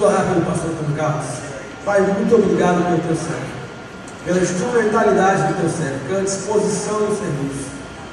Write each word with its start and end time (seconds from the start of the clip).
Orar 0.00 0.26
pelo 0.28 0.46
pastor 0.46 0.70
Antônio 0.70 0.96
Carlos. 0.96 1.26
Pai, 1.84 2.00
muito 2.02 2.32
obrigado 2.32 2.84
pelo 2.86 2.98
teu 3.02 3.16
servo, 3.16 3.50
pela 4.24 4.38
instrumentalidade 4.38 5.42
do 5.48 5.54
teu 5.58 5.68
servo, 5.68 5.98
pela 6.06 6.22
disposição 6.22 7.00
do 7.00 7.18
serviço. 7.18 7.66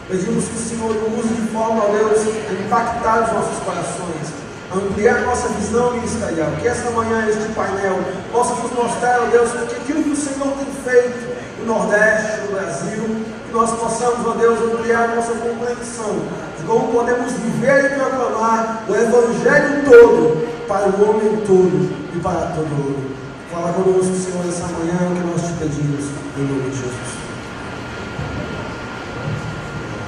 Pedimos 0.09 0.45
que 0.45 0.55
o 0.55 0.65
Senhor 0.65 0.89
use 1.13 1.29
de 1.29 1.47
forma, 1.53 1.85
ó 1.85 1.89
Deus, 1.89 2.25
a 2.25 2.53
impactar 2.53 3.25
os 3.25 3.33
nossos 3.33 3.59
corações, 3.63 4.33
ampliar 4.73 5.21
nossa 5.21 5.47
visão 5.49 5.93
ministerial. 5.93 6.49
Que 6.59 6.67
esta 6.67 6.89
manhã 6.89 7.27
este 7.29 7.53
painel 7.53 7.99
possa 8.31 8.55
nos 8.55 8.71
mostrar, 8.71 9.21
ó 9.21 9.25
Deus, 9.27 9.51
que 9.51 9.75
aquilo 9.75 10.03
que 10.03 10.09
o 10.09 10.15
Senhor 10.15 10.53
tem 10.57 10.65
feito 10.83 11.37
no 11.59 11.67
Nordeste, 11.67 12.41
no 12.41 12.55
Brasil, 12.57 13.25
que 13.45 13.53
nós 13.53 13.69
possamos, 13.77 14.25
ó 14.25 14.31
Deus, 14.31 14.57
ampliar 14.59 15.15
nossa 15.15 15.33
compreensão 15.33 16.17
de 16.57 16.65
como 16.65 16.91
podemos 16.91 17.31
viver 17.33 17.85
e 17.85 17.89
proclamar 17.89 18.85
o 18.89 18.95
Evangelho 18.95 19.83
todo 19.85 20.54
para 20.67 20.89
o 20.89 21.09
homem 21.09 21.37
todo 21.45 21.77
e 22.13 22.19
para 22.19 22.53
todo 22.57 22.67
mundo. 22.69 23.15
Fala 23.51 23.73
conosco, 23.73 24.15
Senhor, 24.17 24.45
essa 24.47 24.67
manhã, 24.73 24.97
o 25.05 25.15
que 25.15 25.23
nós 25.29 25.41
te 25.41 25.53
pedimos, 25.61 26.09
em 26.37 26.43
nome 26.43 26.69
de 26.69 26.75
Jesus. 26.75 27.09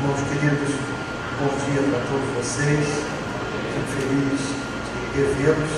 Irmãos 0.01 0.21
queridos, 0.27 0.73
bom 1.37 1.51
dia 1.61 1.81
para 1.85 2.01
todos 2.09 2.27
vocês. 2.41 2.85
Fico 3.71 3.87
feliz 3.93 4.41
de 4.41 5.21
revê-los. 5.21 5.73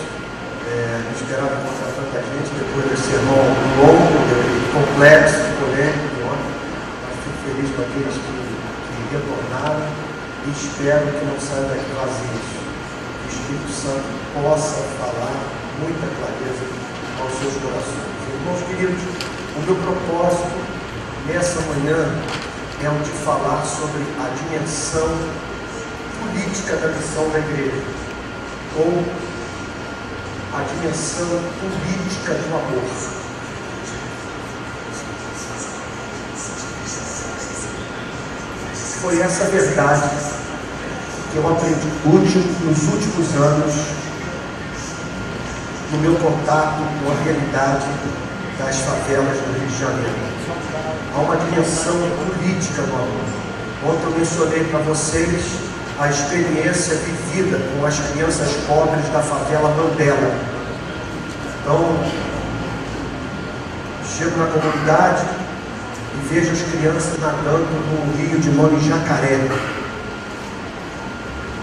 É, 0.70 1.02
não 1.04 1.12
esperava 1.12 1.60
encontrar 1.60 1.92
tanta 1.98 2.20
gente 2.24 2.50
depois 2.56 2.86
desse 2.88 3.10
sermão 3.12 3.42
longo, 3.84 4.16
complexo, 4.72 5.44
polêmico 5.60 6.24
ontem. 6.24 6.56
Mas 7.04 7.16
fico 7.26 7.38
feliz 7.44 7.68
com 7.76 7.82
aqueles 7.84 8.16
que, 8.16 8.38
que 8.88 9.00
retornaram 9.12 9.84
e 10.46 10.52
espero 10.52 11.06
que 11.20 11.26
não 11.26 11.40
saiam 11.40 11.68
daqui 11.68 11.92
vazios. 11.92 12.60
Espírito 13.30 13.72
Santo 13.72 14.10
possa 14.34 14.82
falar 14.98 15.34
muita 15.80 16.08
clareza 16.18 16.66
aos 17.22 17.34
seus 17.40 17.54
corações. 17.62 18.10
Irmãos 18.34 18.62
queridos, 18.68 19.02
o 19.56 19.62
meu 19.62 19.76
propósito 19.76 20.50
nessa 21.28 21.62
manhã 21.62 22.20
é 22.82 22.90
o 22.90 23.04
de 23.04 23.12
falar 23.24 23.64
sobre 23.66 24.02
a 24.18 24.30
dimensão 24.30 25.10
política 26.20 26.76
da 26.78 26.88
missão 26.88 27.30
da 27.30 27.40
igreja, 27.40 27.84
ou 28.78 29.04
a 30.54 30.62
dimensão 30.64 31.28
política 31.60 32.34
do 32.34 32.56
amor. 32.56 32.84
Foi 39.02 39.22
essa 39.22 39.46
verdade 39.46 40.29
que 41.32 41.38
eu 41.38 41.48
aprendi 41.48 42.40
nos 42.66 42.84
últimos 42.94 43.36
anos 43.36 43.74
no 45.92 45.98
meu 46.00 46.16
contato 46.16 46.82
com 47.04 47.12
a 47.12 47.24
realidade 47.24 47.86
das 48.58 48.78
favelas 48.80 49.38
do 49.38 49.60
Rio 49.60 49.68
de 49.68 49.80
Janeiro. 49.80 50.30
Há 51.16 51.20
uma 51.20 51.38
dimensão 51.38 51.94
política 51.94 52.82
no 52.84 52.96
amor. 52.96 53.40
Ontem 53.86 54.04
eu 54.06 54.12
mencionei 54.12 54.64
para 54.66 54.80
vocês 54.80 55.70
a 56.00 56.10
experiência 56.10 56.96
vivida 56.96 57.60
com 57.74 57.86
as 57.86 58.00
crianças 58.00 58.52
pobres 58.68 59.08
da 59.10 59.22
favela 59.22 59.70
Mandela. 59.70 60.34
Então, 61.62 62.00
chego 64.18 64.38
na 64.38 64.48
comunidade 64.48 65.26
e 66.16 66.34
vejo 66.34 66.52
as 66.52 66.62
crianças 66.62 67.20
nadando 67.20 67.68
no 67.68 68.18
rio 68.18 68.40
de 68.40 68.50
nome 68.50 68.80
Jacaré. 68.88 69.79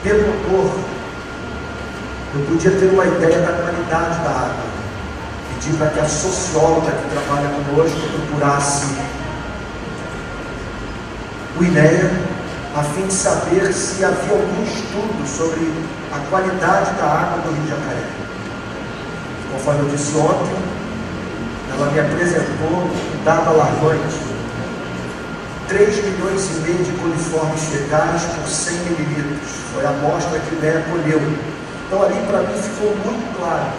Pelo 0.07 0.21
odor, 0.21 0.71
eu 2.33 2.47
podia 2.47 2.71
ter 2.71 2.87
uma 2.93 3.05
ideia 3.05 3.41
da 3.41 3.55
qualidade 3.55 4.23
da 4.23 4.31
água. 4.31 4.65
Pedi 5.49 5.77
para 5.77 5.91
que 5.91 5.99
a 5.99 6.05
socióloga 6.05 6.93
que 6.93 7.11
trabalha 7.11 7.49
conosco 7.49 7.99
procurasse 8.15 8.87
o 11.59 11.65
INEA, 11.65 12.09
a 12.77 12.84
fim 12.84 13.09
de 13.09 13.12
saber 13.12 13.72
se 13.72 14.05
havia 14.05 14.31
algum 14.31 14.62
estudo 14.62 15.27
sobre 15.27 15.72
a 16.15 16.21
qualidade 16.31 16.93
da 16.93 17.05
água 17.05 17.43
do 17.43 17.50
Rio 17.50 17.69
Jacaré. 17.69 18.06
Conforme 19.53 19.81
eu 19.81 19.88
disse 19.88 20.17
ontem, 20.19 20.55
ela 21.75 21.91
me 21.91 21.99
apresentou 21.99 22.78
um 22.78 23.25
dado 23.25 23.49
alarmante. 23.49 24.36
3 25.69 26.04
milhões 26.04 26.49
e 26.50 26.60
meio 26.60 26.84
de 26.84 26.93
coliformes 26.93 27.65
fecais 27.65 28.22
por 28.22 28.47
100 28.47 28.75
mililitros. 28.78 29.50
Foi 29.75 29.84
a 29.84 29.91
amostra 29.91 30.38
que 30.38 30.54
INEA 30.54 30.84
colheu. 30.91 31.21
Então 31.87 32.03
ali 32.03 32.15
para 32.27 32.43
mim 32.43 32.56
ficou 32.60 32.97
muito 33.04 33.38
claro 33.38 33.72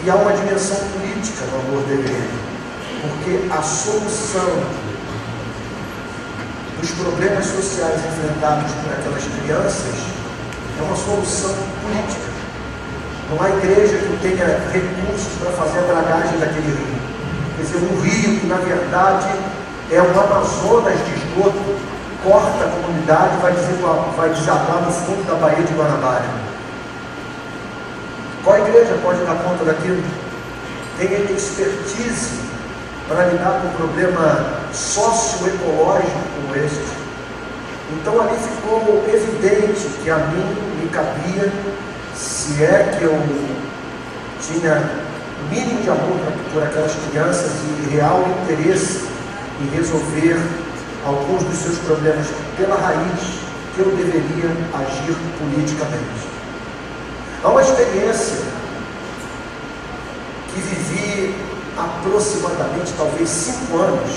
que 0.00 0.08
há 0.08 0.14
uma 0.14 0.32
dimensão 0.32 0.78
política 0.92 1.44
no 1.46 1.60
amor 1.60 1.82
igreja. 1.90 2.48
Porque 3.02 3.52
a 3.52 3.62
solução 3.62 4.62
dos 6.80 6.90
problemas 6.92 7.44
sociais 7.44 8.00
enfrentados 8.06 8.72
por 8.72 8.92
aquelas 8.92 9.24
crianças 9.24 9.94
é 10.78 10.82
uma 10.82 10.96
solução 10.96 11.54
política. 11.82 12.28
Não 13.30 13.42
há 13.42 13.50
igreja 13.50 13.98
que 13.98 14.18
tenha 14.22 14.46
recursos 14.72 15.32
para 15.40 15.50
fazer 15.52 15.78
a 15.80 15.82
dragagem 15.82 16.38
daquele 16.38 16.66
rio. 16.66 16.98
Quer 17.56 17.62
dizer, 17.62 17.78
um 17.78 18.00
rio 18.00 18.40
que 18.40 18.46
na 18.46 18.56
verdade 18.56 19.28
é 19.90 20.02
um 20.02 20.20
Amazonas 20.20 20.98
de 21.06 21.14
esgoto, 21.14 21.76
corta 22.22 22.64
a 22.64 22.68
comunidade 22.68 23.36
e 23.36 23.40
vai, 23.40 23.52
vai 24.16 24.28
desabar 24.30 24.82
no 24.84 24.92
fundo 24.92 25.26
da 25.26 25.34
Baía 25.34 25.62
de 25.62 25.72
Guanabara. 25.72 26.24
Qual 28.44 28.58
igreja 28.58 28.98
pode 29.02 29.24
dar 29.24 29.36
conta 29.36 29.64
daquilo? 29.64 30.02
Tem 30.98 31.08
expertise 31.34 32.40
para 33.08 33.26
lidar 33.26 33.62
com 33.62 33.68
um 33.68 33.72
problema 33.72 34.46
socioecológico 34.72 36.18
como 36.36 36.56
este. 36.56 36.98
Então 37.92 38.20
ali 38.20 38.36
ficou 38.36 39.04
evidente 39.08 39.88
que 40.02 40.10
a 40.10 40.18
mim 40.18 40.56
me 40.82 40.88
cabia, 40.90 41.50
se 42.14 42.62
é 42.62 42.94
que 42.98 43.04
eu 43.04 43.18
tinha 44.42 44.90
mínimo 45.50 45.80
de 45.80 45.88
amor 45.88 46.18
por 46.52 46.62
aquelas 46.62 46.92
crianças 47.08 47.52
e 47.64 47.94
real 47.94 48.22
interesse 48.42 49.17
em 49.60 49.76
resolver 49.76 50.36
alguns 51.04 51.42
dos 51.42 51.58
seus 51.58 51.78
problemas 51.78 52.26
pela 52.56 52.76
raiz, 52.76 53.40
que 53.74 53.80
eu 53.80 53.96
deveria 53.96 54.50
agir 54.74 55.16
politicamente. 55.38 56.28
Há 57.42 57.48
uma 57.48 57.62
experiência 57.62 58.38
que 60.52 60.60
vivi 60.60 61.34
aproximadamente, 61.76 62.92
talvez 62.96 63.28
cinco 63.28 63.78
anos, 63.78 64.10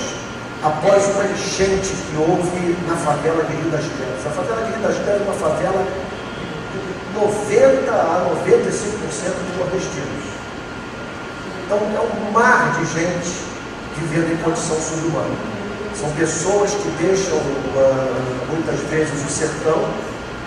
após 0.63 1.05
uma 1.15 1.25
enchente 1.25 1.89
que 1.89 2.17
houve 2.17 2.75
na 2.87 2.95
favela 2.95 3.43
de 3.43 3.53
Rio 3.53 3.71
das 3.71 3.85
Pedras. 3.85 4.25
A 4.25 4.29
favela 4.29 4.63
de 4.63 4.71
Rio 4.71 4.81
das 4.81 4.97
Pedras 4.97 5.21
é 5.21 5.23
uma 5.23 5.33
favela 5.33 5.85
de 6.73 7.19
90 7.19 7.91
a 7.91 8.29
95% 8.45 8.71
de 9.51 9.57
nordestinos. 9.57 10.31
Então 11.65 11.77
é 11.77 11.99
um 11.99 12.31
mar 12.31 12.79
de 12.79 12.85
gente 12.93 13.50
vivendo 13.99 14.33
em 14.33 14.37
condição 14.43 14.77
subhumana. 14.77 15.35
São 15.95 16.09
pessoas 16.11 16.71
que 16.71 16.89
deixam 17.03 17.37
uh, 17.37 18.47
muitas 18.49 18.79
vezes 18.89 19.13
o 19.25 19.29
sertão 19.29 19.83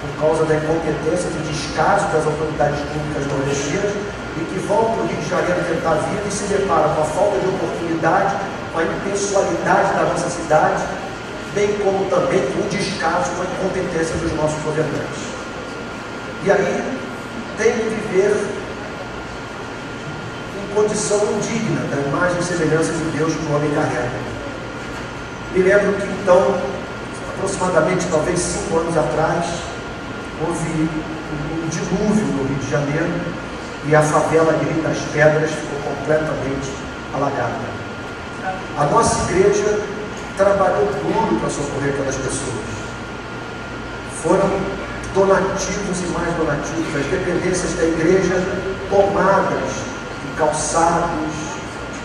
por 0.01 0.21
causa 0.21 0.45
da 0.45 0.57
incompetência, 0.57 1.29
do 1.31 1.41
descaso 1.49 2.07
das 2.13 2.27
autoridades 2.27 2.81
públicas 2.81 3.27
nordestinas 3.27 3.93
e 4.37 4.45
que 4.45 4.59
vão 4.67 4.85
para 4.85 5.03
o 5.03 5.07
Rio 5.07 5.17
de 5.17 5.29
Janeiro 5.29 5.63
tentar 5.65 5.95
vida 5.95 6.23
e 6.29 6.33
se 6.33 6.45
deparam 6.45 6.95
com 6.95 7.03
a 7.03 7.05
falta 7.05 7.39
de 7.39 7.49
oportunidade, 7.49 8.37
com 8.73 8.79
a 8.81 8.85
impessoalidade 8.85 9.95
da 9.95 10.03
nossa 10.05 10.29
cidade, 10.29 10.83
bem 11.55 11.73
como 11.79 12.05
também 12.11 12.41
com 12.53 12.61
o 12.61 12.69
descaso, 12.69 13.31
com 13.37 13.43
a 13.43 13.47
incompetência 13.47 14.17
dos 14.17 14.33
nossos 14.35 14.61
governantes. 14.63 15.23
E 16.45 16.51
aí 16.51 16.99
tem 17.57 17.73
que 17.73 17.89
viver 17.89 18.64
condição 20.75 21.21
indigna 21.33 21.81
da 21.89 21.97
imagem 22.03 22.39
e 22.41 22.43
semelhança 22.43 22.93
de 22.93 23.17
Deus 23.17 23.33
que 23.33 23.47
o 23.47 23.55
homem 23.55 23.71
carrega. 23.71 24.11
Me 25.55 25.63
lembro 25.63 25.93
que 25.95 26.07
então, 26.07 26.61
aproximadamente 27.37 28.07
talvez 28.11 28.41
cinco 28.41 28.79
anos 28.79 28.97
atrás, 28.97 29.47
houve 30.45 30.89
um 31.63 31.69
dilúvio 31.69 32.27
no 32.27 32.49
Rio 32.49 32.59
de 32.59 32.71
Janeiro 32.71 33.09
e 33.87 33.95
a 33.95 34.03
favela 34.03 34.53
Rio 34.53 34.83
das 34.83 34.99
Pedras 35.13 35.51
ficou 35.51 35.95
completamente 35.95 36.73
alagada. 37.15 37.75
A 38.77 38.85
nossa 38.87 39.31
igreja 39.31 39.79
trabalhou 40.37 40.87
duro 40.87 41.39
para 41.39 41.51
socorrer 41.51 41.95
aquelas 41.95 42.17
pessoas. 42.17 42.75
Foram 44.23 44.51
donativos 45.15 46.01
e 46.01 46.07
mais 46.19 46.35
donativos, 46.35 46.97
as 46.97 47.07
dependências 47.07 47.75
da 47.75 47.85
igreja 47.85 48.35
tomadas 48.91 49.94
calçados, 50.37 51.33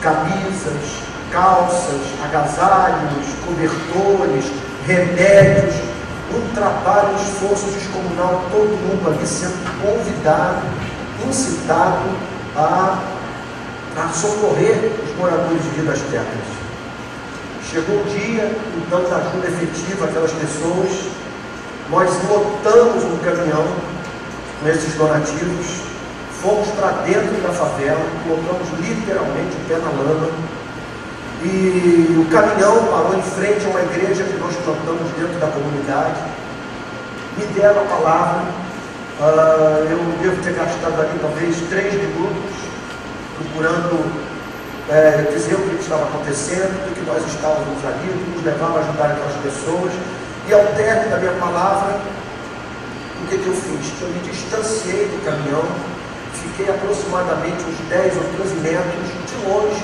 camisas, 0.02 1.04
calças, 1.32 2.02
agasalhos, 2.24 3.26
cobertores, 3.46 4.46
remédios, 4.86 5.76
um 6.34 6.54
trabalho, 6.54 7.14
um 7.14 7.16
esforço 7.16 7.66
descomunal, 7.72 8.44
todo 8.52 8.70
mundo 8.70 9.10
ali 9.10 9.26
sendo 9.26 9.58
convidado 9.82 10.62
incitado 11.28 12.10
a, 12.56 13.00
a 13.98 14.10
socorrer 14.10 14.92
os 15.04 15.18
moradores 15.18 15.64
de 15.64 15.70
Vidas 15.70 16.00
Terras. 16.12 16.60
Chegou 17.70 17.98
o 17.98 18.04
dia, 18.06 18.56
então, 18.78 19.04
da 19.04 19.18
ajuda 19.18 19.48
efetiva 19.48 20.06
àquelas 20.06 20.32
pessoas. 20.32 20.90
Nós 21.90 22.10
lotamos 22.28 23.04
um 23.04 23.18
caminhão 23.18 23.66
com 24.62 24.70
esses 24.70 24.94
donativos, 24.96 25.82
fomos 26.42 26.68
para 26.70 26.92
dentro 27.04 27.42
da 27.42 27.50
favela, 27.50 28.02
colocamos 28.24 28.68
literalmente 28.80 29.56
o 29.56 29.68
pé 29.68 29.78
na 29.78 29.90
lama. 29.90 30.30
E 31.42 32.18
o 32.20 32.30
caminhão 32.30 32.86
parou 32.88 33.18
em 33.18 33.22
frente 33.22 33.66
a 33.66 33.70
uma 33.70 33.82
igreja 33.82 34.24
que 34.24 34.38
nós 34.38 34.56
plantamos 34.58 35.10
dentro 35.18 35.40
da 35.40 35.48
comunidade. 35.48 36.20
Me 37.38 37.46
deram 37.48 37.82
a 37.82 37.86
palavra. 37.86 38.42
Uh, 39.20 39.84
eu 39.90 39.98
devo 40.22 40.42
ter 40.44 40.54
gastado 40.54 41.02
ali 41.02 41.20
talvez 41.20 41.56
três 41.70 41.94
minutos 41.94 42.70
procurando 43.40 44.30
é, 44.90 45.30
dizer 45.32 45.56
o 45.56 45.70
que 45.70 45.82
estava 45.82 46.04
acontecendo, 46.04 46.76
do 46.88 46.94
que 46.94 47.02
nós 47.06 47.26
estávamos 47.26 47.86
ali, 47.86 48.10
o 48.10 48.18
que 48.18 48.32
nos 48.36 48.44
levava 48.44 48.80
a 48.80 48.82
ajudar 48.82 49.12
aquelas 49.12 49.36
pessoas. 49.44 49.92
E 50.48 50.54
ao 50.54 50.66
término 50.76 51.12
da 51.12 51.18
minha 51.18 51.34
palavra, 51.34 52.00
o 53.22 53.28
que, 53.28 53.38
que 53.38 53.48
eu 53.48 53.54
fiz? 53.54 54.02
Eu 54.02 54.08
me 54.10 54.20
distanciei 54.20 55.06
do 55.06 55.24
caminhão, 55.24 55.64
fiquei 56.60 56.70
aproximadamente 56.70 57.64
uns 57.64 57.88
10 57.88 58.18
ou 58.18 58.24
15 58.44 58.56
metros 58.56 59.08
de 59.30 59.48
longe, 59.48 59.82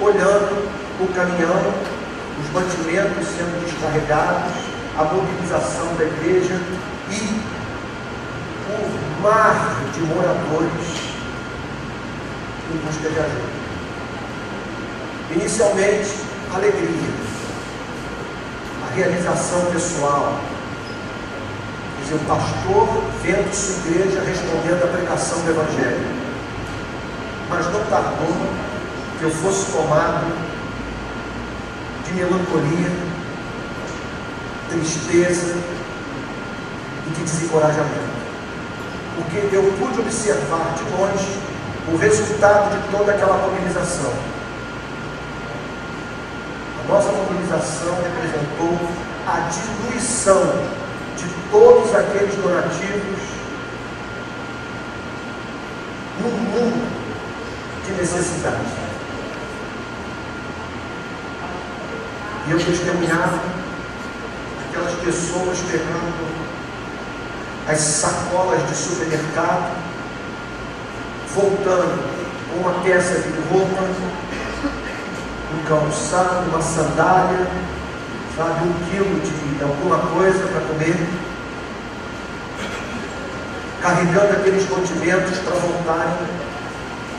olhando 0.00 0.68
o 1.00 1.06
caminhão, 1.14 1.74
os 2.40 2.50
mantimentos 2.52 3.26
sendo 3.28 3.64
descarregados, 3.64 4.52
a 4.98 5.04
mobilização 5.04 5.94
da 5.94 6.04
igreja 6.04 6.60
e 7.10 7.40
o 8.68 9.22
mar 9.22 9.80
de 9.94 10.00
moradores 10.00 11.08
em 12.72 12.76
busca 12.78 13.08
de 13.08 13.18
ajuda. 13.18 13.58
Inicialmente, 15.30 16.10
alegria, 16.52 17.10
a 18.90 18.94
realização 18.94 19.66
pessoal. 19.66 20.40
Dizer, 22.08 22.22
o 22.22 22.26
pastor 22.26 23.04
vendo 23.22 23.52
sua 23.52 23.90
igreja 23.90 24.22
respondendo 24.22 24.82
à 24.82 24.86
pregação 24.86 25.40
do 25.40 25.50
Evangelho. 25.50 26.06
Mas 27.50 27.66
não 27.66 27.84
tardou 27.84 28.34
que 29.18 29.24
eu 29.24 29.30
fosse 29.30 29.70
tomado 29.72 30.26
de 32.06 32.14
melancolia, 32.14 32.90
tristeza 34.70 35.54
e 37.06 37.10
de 37.10 37.24
desencorajamento. 37.24 38.18
Porque 39.16 39.54
eu 39.54 39.62
pude 39.78 40.00
observar 40.00 40.74
de 40.76 40.84
longe 40.96 41.38
o 41.92 41.96
resultado 41.98 42.70
de 42.70 42.96
toda 42.96 43.12
aquela 43.12 43.36
mobilização 43.36 44.12
nossa 46.88 47.12
mobilização 47.12 47.94
representou 48.02 48.78
a 49.26 49.50
diluição 49.50 50.42
de 51.18 51.50
todos 51.50 51.94
aqueles 51.94 52.34
donativos 52.36 53.20
no 56.20 56.28
mundo 56.30 56.88
de 57.86 57.92
necessidade. 57.92 58.88
E 62.46 62.50
eu 62.50 62.58
testemunhava 62.58 63.40
aquelas 64.68 64.94
pessoas 64.94 65.58
pegando 65.70 66.28
as 67.68 67.78
sacolas 67.78 68.66
de 68.68 68.74
supermercado, 68.74 69.76
voltando 71.34 72.18
com 72.50 72.60
uma 72.60 72.80
peça 72.82 73.20
de 73.20 73.28
roupa 73.52 73.82
um 75.54 75.62
calçado, 75.64 76.48
uma 76.50 76.60
sandália, 76.60 77.46
sabe, 78.38 78.68
um 78.68 78.72
quilo 78.88 79.20
de 79.20 79.64
alguma 79.64 79.98
coisa 79.98 80.46
para 80.46 80.60
comer, 80.60 80.96
carregando 83.82 84.32
aqueles 84.32 84.70
mantimentos 84.70 85.38
para 85.38 85.56
voltarem 85.56 86.14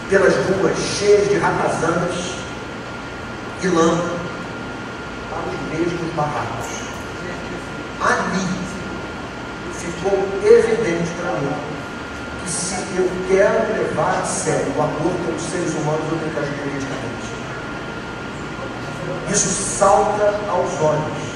pelas 0.09 0.33
ruas 0.33 0.77
cheias 0.77 1.27
de 1.27 1.37
ratazanas 1.37 2.35
e 3.61 3.67
lama 3.67 4.09
para 5.29 5.43
os 5.49 5.77
mesmos 5.77 6.13
barracos. 6.15 6.67
Ali 7.99 8.47
ficou 9.77 10.25
evidente 10.41 11.11
para 11.21 11.33
mim 11.33 11.53
que 12.45 12.49
se 12.49 12.75
eu 12.95 13.09
quero 13.27 13.73
levar 13.73 14.21
a 14.21 14.25
sério 14.25 14.71
o 14.77 14.81
amor 14.81 15.13
pelos 15.25 15.41
seres 15.41 15.73
humanos, 15.73 16.01
eu 16.09 16.17
tenho 16.17 16.31
que 16.31 16.39
agir 16.39 16.53
politicamente. 16.63 17.08
Isso 19.31 19.77
salta 19.77 20.33
aos 20.49 20.81
olhos. 20.81 21.29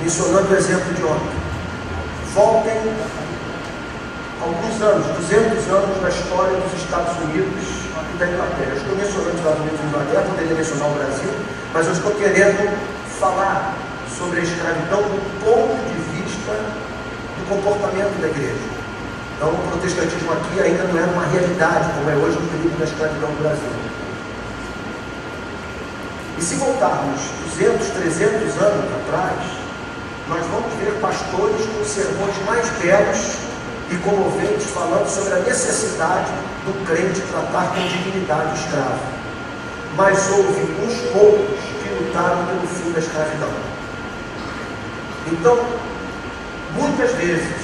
Mencionando 0.00 0.52
o 0.52 0.56
exemplo 0.56 0.94
de 0.94 1.02
ontem. 1.02 1.44
Voltem 2.34 2.74
alguns 4.42 4.82
anos, 4.82 5.06
200 5.16 5.68
anos 5.70 6.02
da 6.02 6.08
história 6.08 6.56
dos 6.58 6.82
Estados 6.82 7.16
Unidos 7.24 7.64
e 8.12 8.18
da 8.18 8.26
Inglaterra. 8.26 8.70
Eu 8.70 8.76
estou 8.76 8.96
mencionando 8.96 9.30
os 9.30 9.36
Estados 9.36 9.60
Unidos 9.60 9.80
e 9.80 9.86
Inglaterra, 9.86 10.22
poderia 10.28 10.54
mencionar 10.54 10.88
o 10.88 10.94
Brasil, 10.94 11.30
mas 11.72 11.86
eu 11.86 11.92
estou 11.92 12.12
querendo 12.16 12.78
falar 13.18 13.74
sobre 14.18 14.40
a 14.40 14.42
escravidão 14.42 15.00
do 15.02 15.44
ponto 15.44 15.76
de 15.88 16.20
vista 16.20 16.52
do 16.52 17.48
comportamento 17.48 18.20
da 18.20 18.28
igreja. 18.28 18.83
Então, 19.36 19.48
o 19.50 19.68
protestantismo 19.68 20.32
aqui 20.32 20.60
ainda 20.60 20.84
não 20.84 20.98
era 20.98 21.10
uma 21.10 21.26
realidade, 21.26 21.90
como 21.94 22.10
é 22.10 22.14
hoje 22.14 22.38
no 22.38 22.48
período 22.48 22.78
da 22.78 22.84
escravidão 22.84 23.30
no 23.30 23.42
Brasil. 23.42 23.70
E 26.38 26.42
se 26.42 26.54
voltarmos 26.56 27.20
200, 27.56 27.88
300 27.90 28.62
anos 28.62 28.92
atrás, 29.02 29.38
nós 30.28 30.46
vamos 30.46 30.72
ver 30.74 30.92
pastores 31.00 31.66
com 31.66 31.84
sermões 31.84 32.34
mais 32.46 32.68
belos 32.80 33.36
e 33.90 33.96
comoventes 33.98 34.70
falando 34.70 35.08
sobre 35.08 35.34
a 35.34 35.38
necessidade 35.40 36.30
do 36.64 36.86
crente 36.86 37.20
tratar 37.30 37.74
com 37.74 37.86
dignidade 37.86 38.50
o 38.50 38.54
escravo. 38.54 39.00
Mas 39.96 40.30
houve 40.30 40.62
uns 40.82 41.12
poucos 41.12 41.60
que 41.82 41.88
lutaram 42.02 42.46
pelo 42.46 42.66
fim 42.66 42.90
da 42.92 42.98
escravidão. 42.98 43.50
Então, 45.26 45.58
muitas 46.74 47.12
vezes, 47.12 47.63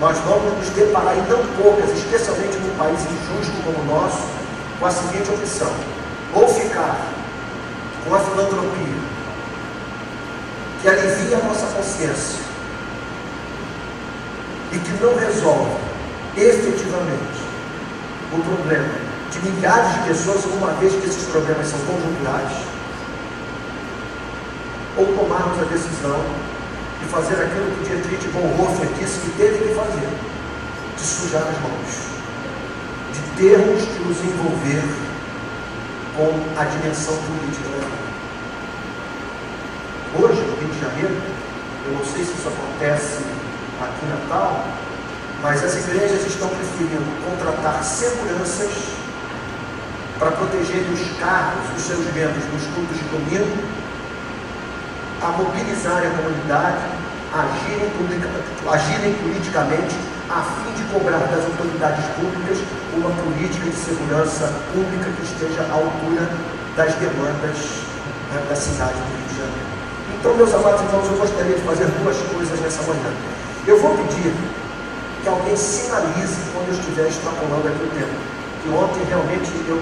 nós 0.00 0.16
vamos 0.18 0.56
nos 0.58 0.68
deparar, 0.70 1.16
e 1.16 1.30
não 1.30 1.44
poucas, 1.60 1.90
especialmente 1.90 2.56
num 2.58 2.76
país 2.76 3.00
injusto 3.00 3.52
como 3.64 3.78
o 3.78 3.84
nosso, 3.84 4.22
com 4.78 4.86
a 4.86 4.90
seguinte 4.90 5.28
opção: 5.30 5.72
ou 6.34 6.48
ficar 6.48 7.00
com 8.04 8.14
a 8.14 8.20
filantropia, 8.20 8.94
que 10.80 10.88
alivia 10.88 11.38
a 11.38 11.42
nossa 11.42 11.66
consciência 11.66 12.38
e 14.70 14.78
que 14.78 15.02
não 15.02 15.16
resolve 15.16 15.72
efetivamente 16.36 17.42
o 18.32 18.42
problema 18.42 19.08
de 19.32 19.50
milhares 19.50 19.94
de 19.94 20.08
pessoas, 20.08 20.44
uma 20.44 20.72
vez 20.74 20.92
que 20.92 21.08
esses 21.08 21.24
problemas 21.24 21.66
são 21.66 21.78
conjunturais, 21.80 22.52
ou 24.96 25.06
tomarmos 25.06 25.60
a 25.60 25.64
decisão 25.64 26.47
de 27.00 27.06
fazer 27.06 27.34
aquilo 27.34 27.70
que 27.76 27.84
Dietrich 27.84 28.28
Bonhoeffer 28.28 28.88
disse 28.98 29.20
que 29.20 29.30
teve 29.36 29.68
que 29.68 29.74
fazer, 29.74 30.08
de 30.96 31.02
sujar 31.02 31.42
as 31.42 31.58
mãos, 31.60 32.08
de 33.12 33.20
termos 33.36 33.82
que 33.82 34.02
nos 34.04 34.18
envolver 34.18 34.82
com 36.16 36.60
a 36.60 36.64
dimensão 36.64 37.14
política 37.16 37.68
da 37.68 37.86
vida. 37.86 38.08
Hoje, 40.18 40.40
no 40.40 40.56
Rio 40.56 40.68
de 40.68 40.80
Janeiro, 40.80 41.22
eu 41.86 41.92
não 41.92 42.04
sei 42.04 42.24
se 42.24 42.32
isso 42.32 42.48
acontece 42.48 43.18
aqui 43.80 44.06
em 44.06 44.08
Natal, 44.08 44.64
mas 45.42 45.62
as 45.62 45.76
igrejas 45.76 46.26
estão 46.26 46.48
preferindo 46.48 47.06
contratar 47.24 47.84
seguranças 47.84 48.72
para 50.18 50.32
protegerem 50.32 50.92
os 50.92 51.18
carros 51.20 51.70
dos 51.70 51.82
seus 51.82 52.04
membros 52.12 52.44
nos 52.52 52.66
cultos 52.74 52.96
de 52.96 53.04
domingo 53.04 53.56
a 55.22 55.28
mobilizar 55.32 55.98
a 55.98 56.10
comunidade, 56.10 56.78
agirem, 57.34 57.90
agirem 58.70 59.14
politicamente, 59.14 59.96
a 60.30 60.42
fim 60.42 60.72
de 60.76 60.84
cobrar 60.92 61.18
das 61.18 61.44
autoridades 61.44 62.04
públicas 62.16 62.58
uma 62.94 63.10
política 63.10 63.64
de 63.64 63.76
segurança 63.76 64.52
pública 64.72 65.10
que 65.16 65.22
esteja 65.24 65.62
à 65.62 65.74
altura 65.74 66.28
das 66.76 66.94
demandas 66.94 67.82
né, 68.32 68.44
da 68.48 68.54
cidade 68.54 68.94
do 68.94 69.08
Rio 69.16 69.28
de 69.28 69.36
Janeiro. 69.36 69.68
Então, 70.18 70.36
meus 70.36 70.52
amados 70.54 70.80
irmãos, 70.82 71.06
eu 71.06 71.16
gostaria 71.16 71.54
de 71.54 71.62
fazer 71.62 71.86
duas 72.02 72.16
coisas 72.34 72.60
nessa 72.60 72.82
manhã. 72.82 73.10
Eu 73.66 73.80
vou 73.80 73.96
pedir 73.96 74.34
que 75.22 75.28
alguém 75.28 75.56
sinalize 75.56 76.38
quando 76.52 76.68
eu 76.68 76.74
estiver 76.74 77.08
extrapolando 77.08 77.68
aqui 77.68 77.82
o 77.84 77.90
tempo. 77.94 78.14
Que 78.62 78.68
ontem 78.70 79.02
realmente 79.08 79.50
eu, 79.68 79.80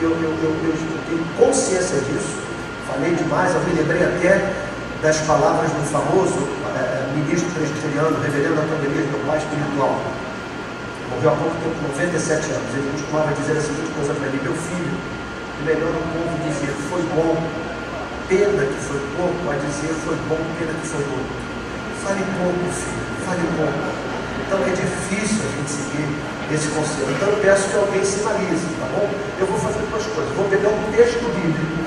eu, 0.00 0.10
eu, 0.10 0.30
eu, 0.42 0.52
eu 0.64 0.74
tenho 1.08 1.24
consciência 1.38 1.98
disso. 2.00 2.38
Falei 2.86 3.14
demais, 3.14 3.54
eu 3.54 3.60
me 3.60 3.74
lembrei 3.74 4.04
até 4.04 4.61
das 5.02 5.18
palavras 5.26 5.68
do 5.72 5.82
famoso 5.90 6.46
é, 6.78 7.10
ministro 7.18 7.50
presbiteriano, 7.50 8.22
reverendo 8.22 8.54
Antônio 8.54 8.86
Elias, 8.86 9.10
meu 9.10 9.18
pai 9.26 9.36
espiritual. 9.36 9.98
Morreu 11.10 11.30
há 11.30 11.36
pouco 11.42 11.56
tempo, 11.58 11.74
97 11.98 12.54
anos. 12.54 12.70
Ele 12.70 12.88
costumava 12.94 13.34
dizer 13.34 13.58
a 13.58 13.60
seguinte 13.60 13.90
coisa 13.98 14.14
para 14.14 14.30
mim: 14.30 14.38
Meu 14.46 14.54
filho, 14.54 14.94
é 14.94 15.62
melhor 15.66 15.90
um 15.90 16.06
povo 16.14 16.32
dizer 16.46 16.70
foi 16.86 17.02
bom, 17.18 17.34
pena 18.30 18.62
que 18.62 18.78
foi 18.78 19.02
pouco, 19.18 19.42
a 19.50 19.58
dizer 19.58 19.90
foi 20.06 20.14
bom, 20.30 20.38
pena 20.54 20.70
que 20.70 20.86
foi 20.86 21.02
pouco. 21.02 21.34
Fale 22.06 22.22
pouco, 22.38 22.62
filho, 22.70 23.06
fale 23.26 23.42
pouco. 23.58 23.82
Então 24.46 24.58
é 24.62 24.70
difícil 24.70 25.42
a 25.42 25.50
gente 25.50 25.70
seguir 25.82 26.06
esse 26.54 26.70
conselho. 26.70 27.10
Então 27.10 27.26
eu 27.26 27.38
peço 27.42 27.68
que 27.74 27.76
alguém 27.76 28.04
sinalize, 28.06 28.70
tá 28.78 28.86
bom? 28.94 29.10
Eu 29.40 29.46
vou 29.50 29.58
fazer 29.58 29.82
duas 29.82 30.06
coisas. 30.06 30.30
Vou 30.38 30.46
pegar 30.46 30.70
um 30.70 30.92
texto 30.94 31.26
bíblico 31.34 31.81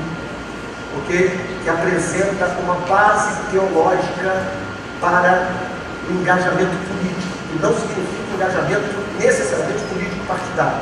porque 1.06 1.30
que 1.64 1.70
apresenta 1.70 2.48
uma 2.64 2.76
base 2.88 3.36
teológica 3.52 4.44
para 5.00 5.50
o 6.10 6.14
engajamento 6.14 6.76
político, 6.90 7.38
e 7.54 7.60
não 7.62 7.74
significa 7.74 8.34
engajamento 8.34 8.96
necessariamente 9.20 9.84
político 9.86 10.26
partidário. 10.26 10.82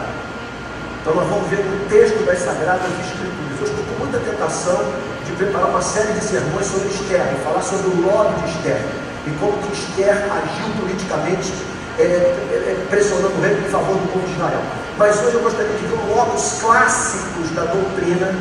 Então 1.01 1.15
nós 1.15 1.27
vamos 1.27 1.50
ver 1.50 1.60
um 1.60 1.88
texto 1.89 2.25
das 2.25 2.39
Sagradas 2.39 2.88
Escrituras. 3.03 3.60
Eu 3.60 3.68
estou 3.68 3.86
com 3.86 4.00
muita 4.00 4.20
tentação 4.20 4.80
de 5.25 5.32
preparar 5.34 5.70
uma 5.70 5.82
série 5.82 6.13
de 6.13 6.24
sermões 6.24 6.65
sobre 6.68 6.88
Esther, 6.88 7.22
e 7.22 7.44
falar 7.44 7.62
sobre 7.62 7.88
o 7.88 8.01
lobby 8.01 8.42
de 8.42 8.51
Esther, 8.51 8.82
e 9.27 9.32
como 9.39 9.53
que 9.60 9.74
Esther 9.74 10.15
agiu 10.32 10.68
politicamente, 10.80 11.53
é, 12.00 12.03
é, 12.03 12.06
é 12.06 12.88
pressionando 12.89 13.36
o 13.38 13.42
rei 13.42 13.58
em 13.58 13.70
favor 13.70 13.96
do 13.96 14.12
povo 14.12 14.25
de 14.25 14.34
Israel. 14.34 14.62
Mas 14.98 15.22
hoje 15.24 15.36
eu 15.36 15.42
gostaria 15.42 15.75
de 15.75 15.86
ver 15.86 16.15
logos 16.15 16.60
clássicos 16.62 17.50
da 17.51 17.65
doutrina 17.65 18.34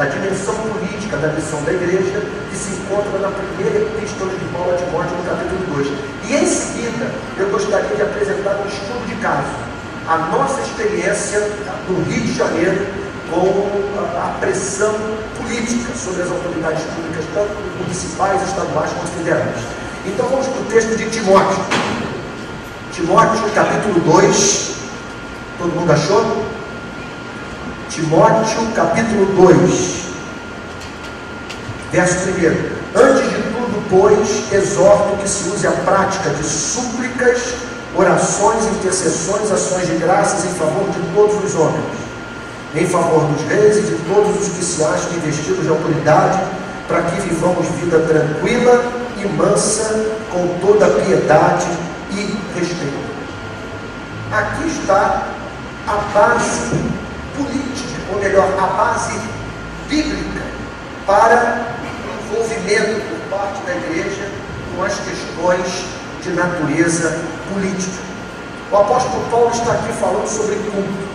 da 0.00 0.06
dimensão 0.06 0.54
política 0.54 1.18
da 1.18 1.28
missão 1.28 1.62
da 1.62 1.74
igreja, 1.74 2.22
que 2.50 2.56
se 2.56 2.72
encontra 2.72 3.18
na 3.18 3.28
primeira 3.28 3.82
epístola 3.82 4.32
de 4.32 4.44
Paulo 4.46 4.72
a 4.72 4.76
Timóteo, 4.78 5.14
no 5.14 5.24
capítulo 5.24 5.60
2. 5.76 5.88
E 6.26 6.36
em 6.36 6.46
seguida, 6.46 7.10
eu 7.36 7.50
gostaria 7.50 7.94
de 7.94 8.00
apresentar 8.00 8.56
um 8.64 8.66
estudo 8.66 9.06
de 9.06 9.14
caso, 9.16 9.52
a 10.08 10.16
nossa 10.16 10.62
experiência 10.62 11.46
no 11.86 12.02
Rio 12.04 12.22
de 12.22 12.32
Janeiro 12.32 12.86
com 13.28 13.68
a 14.16 14.38
pressão 14.40 14.94
política 15.36 15.94
sobre 15.94 16.22
as 16.22 16.30
autoridades 16.30 16.82
públicas, 16.84 17.24
tanto 17.34 17.52
municipais, 17.78 18.40
estaduais 18.48 18.90
quanto 18.92 19.18
federais. 19.18 19.60
Então 20.06 20.26
vamos 20.30 20.46
para 20.46 20.62
o 20.62 20.64
texto 20.64 20.96
de 20.96 21.10
Timóteo. 21.10 21.62
Timóteo, 22.94 23.50
capítulo 23.54 24.00
2. 24.00 24.76
Todo 25.58 25.74
mundo 25.74 25.92
achou? 25.92 26.49
Timóteo 27.90 28.68
capítulo 28.72 29.26
2, 29.34 30.04
verso 31.90 32.30
1. 32.30 33.00
Antes 33.00 33.30
de 33.30 33.42
tudo, 33.50 33.84
pois, 33.90 34.52
exorto 34.52 35.16
que 35.16 35.28
se 35.28 35.48
use 35.48 35.66
a 35.66 35.72
prática 35.72 36.30
de 36.30 36.44
súplicas, 36.44 37.56
orações, 37.96 38.64
intercessões, 38.66 39.50
ações 39.50 39.88
de 39.88 39.96
graças 39.96 40.44
em 40.44 40.54
favor 40.54 40.88
de 40.88 41.00
todos 41.12 41.44
os 41.44 41.60
homens, 41.60 41.84
em 42.76 42.86
favor 42.86 43.24
dos 43.24 43.42
reis 43.48 43.78
e 43.78 43.82
de 43.82 43.96
todos 44.04 44.40
os 44.40 44.48
que 44.54 44.64
se 44.64 44.84
acham 44.84 45.12
investidos 45.16 45.64
de 45.64 45.68
autoridade, 45.70 46.40
para 46.86 47.02
que 47.02 47.20
vivamos 47.22 47.66
vida 47.70 47.98
tranquila 47.98 48.84
e 49.18 49.26
mansa, 49.36 50.12
com 50.30 50.46
toda 50.64 50.86
piedade 50.86 51.66
e 52.12 52.38
respeito. 52.56 53.10
Aqui 54.30 54.68
está 54.68 55.26
a 55.88 55.96
base 56.14 57.00
política, 57.36 58.00
ou 58.12 58.20
melhor, 58.20 58.48
a 58.58 58.66
base 58.66 59.18
bíblica 59.88 60.42
para 61.06 61.74
o 61.82 62.34
envolvimento 62.34 63.00
por 63.08 63.38
parte 63.38 63.60
da 63.66 63.74
igreja 63.74 64.28
com 64.76 64.84
as 64.84 64.94
questões 64.94 65.84
de 66.22 66.30
natureza 66.30 67.20
política. 67.52 68.02
O 68.70 68.76
apóstolo 68.76 69.24
Paulo 69.30 69.50
está 69.52 69.72
aqui 69.72 69.92
falando 69.94 70.28
sobre 70.28 70.54
culto, 70.56 71.08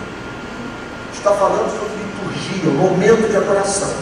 está 1.14 1.32
falando 1.32 1.70
sobre 1.70 1.96
liturgia, 1.96 2.70
momento 2.70 3.30
de 3.30 3.36
adoração, 3.36 3.94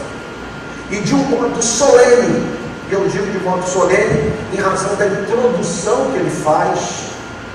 e 0.91 0.97
de 0.97 1.15
um 1.15 1.25
modo 1.25 1.63
solene, 1.63 2.59
eu 2.91 3.09
digo 3.09 3.31
de 3.31 3.39
modo 3.39 3.65
solene, 3.65 4.33
em 4.53 4.61
razão 4.61 4.97
da 4.97 5.07
introdução 5.07 6.11
que 6.11 6.19
ele 6.19 6.31
faz 6.31 7.11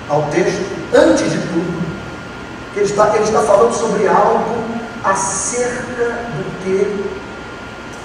ao 0.10 0.24
texto, 0.24 0.66
antes 0.94 1.32
de 1.32 1.38
tudo, 1.38 1.90
ele 2.76 2.86
está, 2.86 3.16
ele 3.16 3.24
está 3.24 3.42
falando 3.42 3.74
sobre 3.74 4.08
algo 4.08 4.64
acerca 5.04 6.04
do 6.36 6.64
que 6.64 7.10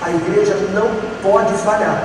a 0.03 0.11
igreja 0.11 0.55
não 0.73 0.89
pode 1.23 1.53
falhar. 1.55 2.05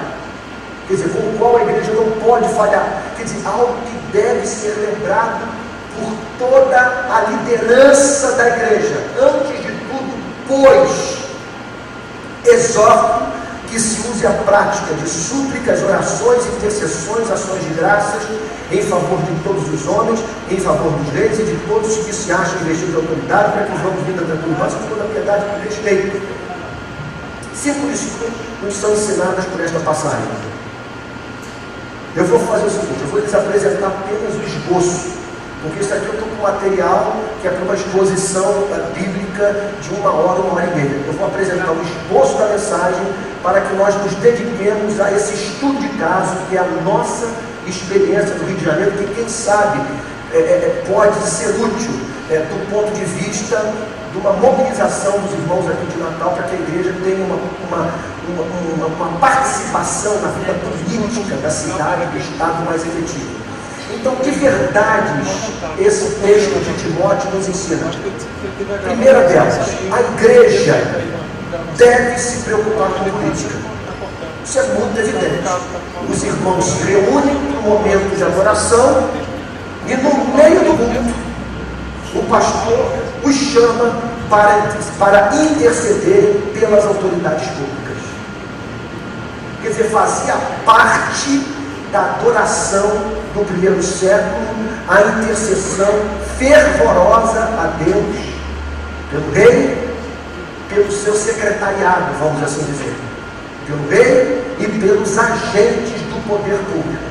Quer 0.87 0.95
dizer, 0.95 1.09
com 1.09 1.19
o 1.19 1.37
qual 1.37 1.57
a 1.57 1.61
igreja 1.61 1.91
não 1.93 2.11
pode 2.21 2.47
falhar. 2.49 3.03
Quer 3.15 3.23
dizer, 3.23 3.47
algo 3.47 3.75
que 3.85 4.17
deve 4.17 4.45
ser 4.45 4.73
lembrado 4.77 5.47
por 5.95 6.13
toda 6.39 6.77
a 6.77 7.25
liderança 7.29 8.31
da 8.33 8.47
igreja. 8.47 9.03
Antes 9.21 9.61
de 9.61 9.71
tudo, 9.71 10.23
pois, 10.47 11.19
exorto 12.45 13.28
que 13.69 13.79
se 13.79 14.07
use 14.09 14.25
a 14.25 14.31
prática 14.31 14.93
de 14.95 15.07
súplicas, 15.07 15.83
orações, 15.83 16.45
intercessões, 16.57 17.29
ações 17.29 17.63
de 17.63 17.73
graças 17.75 18.23
em 18.71 18.83
favor 18.83 19.19
de 19.19 19.43
todos 19.43 19.67
os 19.71 19.87
homens, 19.87 20.19
em 20.49 20.57
favor 20.57 20.91
dos 20.91 21.13
reis 21.13 21.39
e 21.39 21.43
de 21.43 21.55
todos 21.67 21.97
os 21.97 22.05
que 22.05 22.13
se 22.13 22.31
acham 22.31 22.61
investidos 22.61 22.89
de 22.89 22.95
autoridade, 22.95 23.53
para 23.53 23.63
que 23.65 23.73
os 23.73 23.85
homens 23.85 24.05
vida 24.05 24.23
tranquila, 24.23 24.69
com 24.69 24.89
toda 24.89 25.03
a 25.03 25.07
piedade 25.07 25.45
e 25.45 25.67
respeito. 25.67 26.21
Cinco 27.55 27.87
lições 27.87 28.33
nos 28.63 28.75
são 28.75 28.93
ensinadas 28.93 29.45
por 29.45 29.59
esta 29.61 29.79
passagem. 29.79 30.27
Eu 32.15 32.25
vou 32.25 32.39
fazer 32.39 32.65
o 32.65 32.69
seguinte, 32.69 33.01
eu 33.01 33.07
vou 33.07 33.19
lhes 33.19 33.33
apresentar 33.33 33.87
apenas 33.87 34.35
o 34.35 34.43
esboço 34.43 35.19
porque 35.61 35.81
isso 35.81 35.93
aqui 35.93 36.05
eu 36.05 36.13
estou 36.13 36.27
com 36.29 36.41
material 36.41 37.17
que 37.41 37.47
é 37.47 37.51
para 37.51 37.63
uma 37.63 37.75
exposição 37.75 38.67
bíblica 38.93 39.71
de 39.81 39.93
uma 39.95 40.11
hora, 40.11 40.39
uma 40.41 40.53
hora 40.55 40.65
e 40.65 40.75
meia. 40.75 41.03
Eu 41.05 41.13
vou 41.13 41.27
apresentar 41.27 41.71
o 41.71 41.81
esboço 41.81 42.37
da 42.37 42.47
mensagem 42.47 43.05
para 43.43 43.61
que 43.61 43.75
nós 43.75 43.95
nos 43.95 44.13
dediquemos 44.15 44.99
a 44.99 45.11
esse 45.11 45.33
estudo 45.33 45.79
de 45.79 45.89
caso, 45.97 46.35
que 46.49 46.57
é 46.57 46.59
a 46.59 46.67
nossa 46.83 47.27
experiência 47.67 48.35
do 48.35 48.45
Rio 48.45 48.57
de 48.57 48.65
Janeiro, 48.65 48.91
que 48.91 49.13
quem 49.15 49.27
sabe 49.27 49.81
é, 50.33 50.37
é, 50.37 50.39
é 50.39 50.83
pode 50.87 51.19
ser 51.27 51.49
útil 51.49 51.91
é, 52.29 52.37
do 52.39 52.71
ponto 52.71 52.91
de 52.93 53.03
vista 53.03 53.57
de 54.11 54.17
uma 54.17 54.33
mobilização 54.33 55.19
dos 55.19 55.33
irmãos 55.33 55.69
aqui 55.69 55.85
de 55.85 55.97
Natal 55.97 56.31
para 56.31 56.43
que 56.43 56.55
a 56.55 56.59
igreja 56.59 56.93
tenha 57.03 57.23
uma, 57.25 57.35
uma, 57.67 57.91
uma, 58.27 58.85
uma 58.87 59.19
participação 59.19 60.19
na 60.21 60.29
vida 60.29 60.53
política 60.53 61.35
da 61.35 61.49
cidade 61.49 62.05
do 62.07 62.17
Estado 62.17 62.65
mais 62.65 62.81
efetiva. 62.81 63.48
Então, 63.93 64.15
que 64.17 64.31
verdades 64.31 65.27
esse 65.79 66.15
texto 66.21 66.63
de 66.63 66.73
Timóteo 66.83 67.31
nos 67.31 67.47
ensina? 67.47 67.89
Primeira 68.83 69.21
delas, 69.27 69.59
a 69.91 70.01
igreja 70.01 70.75
deve 71.77 72.17
se 72.19 72.43
preocupar 72.43 72.89
com 72.89 73.09
política. 73.09 73.55
Isso 74.45 74.59
é 74.59 74.63
muito 74.63 74.99
evidente. 74.99 75.43
Os 76.09 76.23
irmãos 76.23 76.65
se 76.65 76.83
reúnem 76.83 77.35
no 77.35 77.61
momento 77.61 78.15
de 78.15 78.23
adoração 78.23 79.09
e 79.87 79.95
no 79.95 80.35
meio 80.35 80.59
do 80.61 80.77
culto, 80.77 81.13
o 82.15 82.23
pastor 82.29 82.91
os 83.23 83.35
chama 83.35 83.95
para, 84.29 84.69
para 84.97 85.35
interceder 85.35 86.41
pelas 86.53 86.85
autoridades 86.85 87.47
públicas. 87.49 87.97
Quer 89.61 89.69
dizer, 89.69 89.83
fazia 89.89 90.35
parte 90.65 91.45
da 91.91 92.01
adoração 92.01 93.18
do 93.33 93.45
primeiro 93.45 93.81
século, 93.81 94.45
a 94.87 95.01
intercessão 95.01 95.93
fervorosa 96.37 97.39
a 97.39 97.73
Deus, 97.83 98.15
pelo 99.11 99.31
rei, 99.31 99.89
pelo 100.69 100.91
seu 100.91 101.13
secretariado, 101.13 102.13
vamos 102.19 102.43
assim 102.43 102.63
dizer, 102.63 102.95
pelo 103.67 103.87
rei 103.89 104.55
e 104.59 104.67
pelos 104.79 105.17
agentes 105.17 106.01
do 106.01 106.27
poder 106.27 106.57
público. 106.71 107.09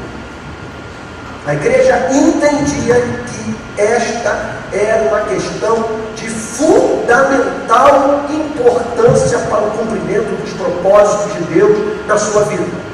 A 1.46 1.54
igreja 1.54 2.08
entendia 2.12 3.00
que 3.26 3.56
esta 3.80 4.58
era 4.72 5.08
uma 5.08 5.20
questão 5.22 5.82
de 6.14 6.28
fundamental 6.28 8.24
importância 8.28 9.38
para 9.38 9.62
o 9.62 9.70
cumprimento 9.70 10.36
dos 10.42 10.52
propósitos 10.52 11.32
de 11.34 11.54
Deus 11.54 12.06
na 12.06 12.18
sua 12.18 12.42
vida. 12.44 12.87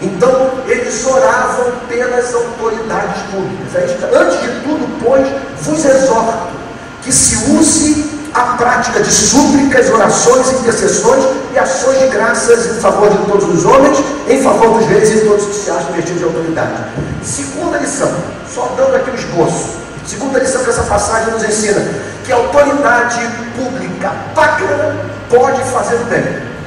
Então, 0.00 0.50
eles 0.66 1.04
oravam 1.06 1.72
pelas 1.88 2.32
autoridades 2.32 3.22
públicas. 3.32 3.92
Antes 4.12 4.40
de 4.40 4.48
tudo, 4.62 5.04
pois, 5.04 5.26
vos 5.60 5.84
exorto 5.84 6.58
que 7.02 7.12
se 7.12 7.50
use 7.50 8.18
a 8.34 8.56
prática 8.56 9.00
de 9.00 9.10
súplicas, 9.10 9.90
orações, 9.90 10.52
intercessões 10.52 11.24
e 11.52 11.58
ações 11.58 11.98
de 11.98 12.06
graças 12.08 12.76
em 12.76 12.80
favor 12.80 13.10
de 13.10 13.18
todos 13.26 13.48
os 13.48 13.64
homens, 13.64 13.98
em 14.28 14.42
favor 14.42 14.78
dos 14.78 14.86
reis 14.86 15.10
e 15.10 15.14
de 15.14 15.20
todos 15.22 15.46
que 15.46 15.54
se 15.54 15.70
acham 15.70 15.92
vestidos 15.92 16.18
de 16.18 16.24
autoridade. 16.24 16.84
Segunda 17.22 17.78
lição, 17.78 18.12
só 18.52 18.72
dando 18.76 18.94
aqui 18.94 19.10
o 19.10 19.12
um 19.12 19.16
esboço. 19.16 19.78
Segunda 20.06 20.38
lição 20.38 20.62
que 20.62 20.70
essa 20.70 20.84
passagem 20.84 21.32
nos 21.32 21.42
ensina: 21.42 21.86
que 22.24 22.32
a 22.32 22.36
autoridade 22.36 23.20
pública 23.56 24.12
pacra 24.34 24.96
pode 25.28 25.62
fazer 25.64 25.96
o 25.96 26.04
bem. 26.04 26.57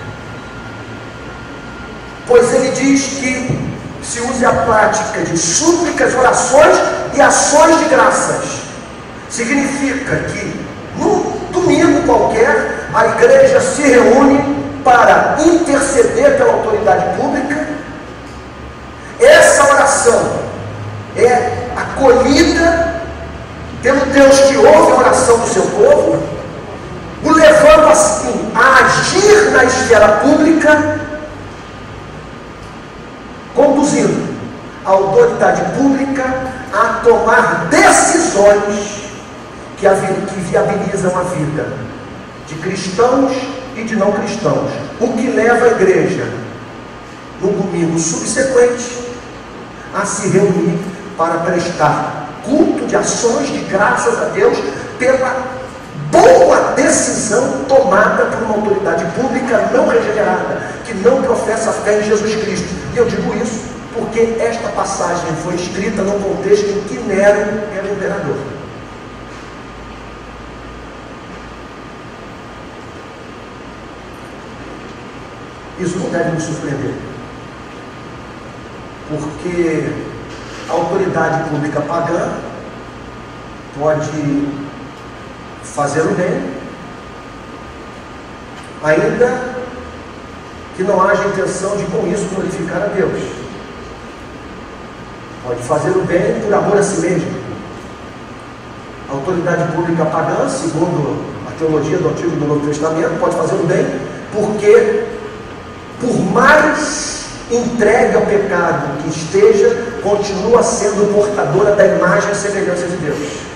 Pois 2.31 2.53
ele 2.53 2.71
diz 2.71 3.07
que 3.19 3.59
se 4.01 4.21
use 4.21 4.45
a 4.45 4.53
prática 4.53 5.19
de 5.19 5.37
súplicas, 5.37 6.15
orações 6.15 6.77
e 7.13 7.19
ações 7.19 7.77
de 7.79 7.85
graças. 7.89 8.61
Significa 9.29 10.15
que 10.15 10.65
num 10.97 11.29
domingo 11.51 12.03
qualquer 12.03 12.87
a 12.93 13.05
igreja 13.07 13.59
se 13.59 13.81
reúne 13.81 14.65
para 14.81 15.35
interceder 15.45 16.37
pela 16.37 16.53
autoridade 16.53 17.17
pública. 17.17 17.67
Essa 19.19 19.69
oração 19.69 20.31
é 21.17 21.67
acolhida 21.75 23.01
pelo 23.83 24.05
Deus 24.05 24.39
que 24.39 24.55
ouve 24.55 24.91
a 24.93 24.95
oração 24.95 25.37
do 25.37 25.47
seu 25.49 25.63
povo, 25.63 26.23
o 27.25 27.31
levando 27.33 27.89
assim 27.89 28.51
a 28.55 28.85
agir 28.85 29.51
na 29.51 29.65
esfera 29.65 30.07
pública, 30.19 31.10
conduzindo 33.55 34.31
a 34.85 34.89
autoridade 34.91 35.61
pública 35.77 36.23
a 36.73 37.01
tomar 37.03 37.67
decisões 37.69 39.11
que, 39.77 39.87
que 39.87 40.39
viabilizam 40.49 41.17
a 41.17 41.23
vida 41.23 41.67
de 42.47 42.55
cristãos 42.55 43.31
e 43.75 43.83
de 43.83 43.95
não 43.95 44.11
cristãos. 44.11 44.71
O 44.99 45.07
que 45.13 45.27
leva 45.27 45.65
a 45.65 45.69
igreja, 45.69 46.27
no 47.41 47.51
domingo 47.51 47.97
subsequente, 47.99 49.09
a 49.93 50.05
se 50.05 50.29
reunir 50.29 50.79
para 51.17 51.39
prestar 51.39 52.29
culto 52.43 52.85
de 52.85 52.95
ações 52.95 53.49
de 53.49 53.59
graças 53.65 54.19
a 54.21 54.25
Deus 54.25 54.57
pela 54.97 55.60
boa 56.11 56.73
decisão 56.75 57.63
tomada 57.67 58.25
por 58.25 58.43
uma 58.43 58.55
autoridade 58.55 59.05
pública 59.13 59.69
não 59.73 59.87
regenerada, 59.87 60.61
que 60.85 60.93
não 60.95 61.21
professa 61.23 61.71
fé 61.71 61.99
em 61.99 62.03
Jesus 62.03 62.35
Cristo. 62.43 62.67
E 62.93 62.97
eu 62.97 63.05
digo 63.05 63.33
isso 63.35 63.71
porque 63.93 64.35
esta 64.39 64.69
passagem 64.69 65.33
foi 65.43 65.55
escrita 65.55 66.01
no 66.01 66.19
contexto 66.19 66.67
em 66.67 66.81
que 66.83 66.97
Nero 66.99 67.61
era 67.75 67.91
imperador. 67.91 68.37
Isso 75.79 75.97
não 75.97 76.09
deve 76.09 76.31
nos 76.31 76.43
surpreender. 76.43 76.93
Porque 79.09 79.89
a 80.69 80.73
autoridade 80.73 81.49
pública 81.49 81.81
pagã 81.81 82.33
pode 83.77 84.60
fazer 85.75 86.01
o 86.01 86.13
bem, 86.13 86.51
ainda 88.83 89.55
que 90.75 90.83
não 90.83 91.01
haja 91.01 91.27
intenção 91.27 91.77
de 91.77 91.85
com 91.85 92.07
isso 92.07 92.25
glorificar 92.33 92.83
a 92.83 92.87
Deus. 92.87 93.21
Pode 95.45 95.63
fazer 95.63 95.91
o 95.91 96.03
bem 96.03 96.39
por 96.41 96.53
amor 96.53 96.77
a 96.77 96.83
si 96.83 97.01
mesmo. 97.01 97.41
A 99.09 99.13
autoridade 99.13 99.71
pública 99.73 100.05
pagã, 100.05 100.47
segundo 100.47 101.25
a 101.47 101.51
teologia 101.57 101.97
do 101.97 102.09
Antigo 102.09 102.33
e 102.35 102.39
do 102.39 102.47
Novo 102.47 102.67
Testamento, 102.67 103.19
pode 103.19 103.35
fazer 103.35 103.55
o 103.55 103.65
bem 103.65 103.85
porque 104.33 105.03
por 105.99 106.19
mais 106.31 107.25
entregue 107.51 108.15
ao 108.15 108.21
pecado 108.21 109.03
que 109.03 109.09
esteja, 109.09 109.99
continua 110.01 110.63
sendo 110.63 111.13
portadora 111.13 111.75
da 111.75 111.85
imagem 111.85 112.31
e 112.31 112.35
semelhança 112.35 112.87
de 112.87 112.97
Deus. 112.97 113.50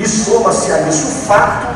E 0.00 0.08
soma-se 0.08 0.72
a 0.72 0.88
isso 0.88 1.06
o 1.08 1.26
fato 1.26 1.74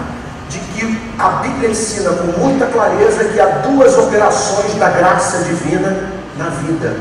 de 0.48 0.58
que 0.58 0.98
a 1.18 1.28
Bíblia 1.42 1.68
ensina 1.68 2.10
com 2.10 2.40
muita 2.40 2.66
clareza 2.66 3.22
que 3.24 3.38
há 3.38 3.58
duas 3.58 3.98
operações 3.98 4.74
da 4.76 4.88
graça 4.88 5.44
divina 5.44 6.10
na 6.38 6.48
vida. 6.48 6.96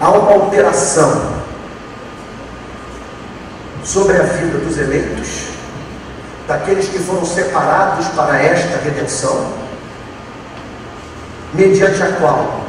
Há 0.00 0.10
uma 0.10 0.30
alteração 0.30 1.40
sobre 3.82 4.16
a 4.16 4.22
vida 4.22 4.58
dos 4.58 4.78
eleitos, 4.78 5.48
daqueles 6.46 6.88
que 6.88 7.00
foram 7.00 7.24
separados 7.24 8.06
para 8.08 8.40
esta 8.40 8.78
redenção, 8.78 9.52
mediante 11.52 12.00
a 12.00 12.12
qual 12.12 12.60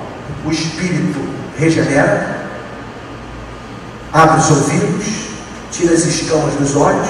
o 0.43 0.49
Espírito 0.49 1.19
regenera, 1.55 2.47
abre 4.11 4.39
os 4.39 4.49
ouvidos, 4.49 5.20
tira 5.71 5.93
as 5.93 6.05
escamas 6.05 6.53
dos 6.55 6.75
olhos, 6.75 7.07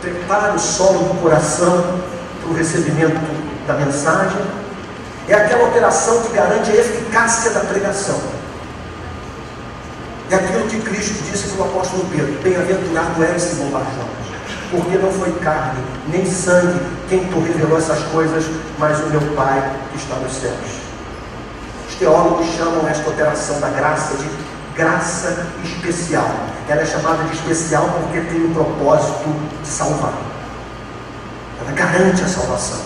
prepara 0.00 0.54
o 0.54 0.58
solo 0.58 0.98
do 1.00 1.20
coração 1.20 2.00
para 2.40 2.50
o 2.50 2.54
recebimento 2.54 3.20
da 3.66 3.74
mensagem. 3.74 4.40
É 5.28 5.34
aquela 5.34 5.68
operação 5.68 6.22
que 6.22 6.32
garante 6.32 6.70
a 6.70 6.74
eficácia 6.74 7.50
da 7.52 7.60
pregação. 7.60 8.20
É 10.30 10.34
aquilo 10.34 10.66
que 10.66 10.80
Cristo 10.80 11.22
disse 11.30 11.48
para 11.48 11.64
o 11.64 11.68
apóstolo 11.68 12.06
Pedro: 12.10 12.32
Bem-aventurado 12.42 13.22
és, 13.24 13.42
Simão 13.42 13.70
Barjonas 13.70 14.22
porque 14.72 14.96
não 14.96 15.12
foi 15.12 15.30
carne, 15.32 15.84
nem 16.08 16.24
sangue 16.24 16.80
quem 17.08 17.26
tu 17.26 17.40
revelou 17.40 17.76
essas 17.76 18.02
coisas, 18.04 18.46
mas 18.78 18.98
o 19.00 19.06
meu 19.08 19.20
Pai 19.36 19.70
que 19.90 19.98
está 19.98 20.16
nos 20.16 20.32
céus. 20.32 20.80
Os 21.88 21.94
teólogos 21.96 22.46
chamam 22.56 22.88
esta 22.88 23.08
operação 23.08 23.60
da 23.60 23.68
graça 23.68 24.16
de 24.16 24.24
graça 24.74 25.46
especial. 25.64 26.28
Ela 26.68 26.82
é 26.82 26.86
chamada 26.86 27.24
de 27.24 27.34
especial 27.34 27.88
porque 28.00 28.20
tem 28.20 28.44
o 28.44 28.54
propósito 28.54 29.28
de 29.62 29.68
salvar. 29.68 30.14
Ela 31.60 31.72
garante 31.72 32.22
a 32.22 32.28
salvação. 32.28 32.80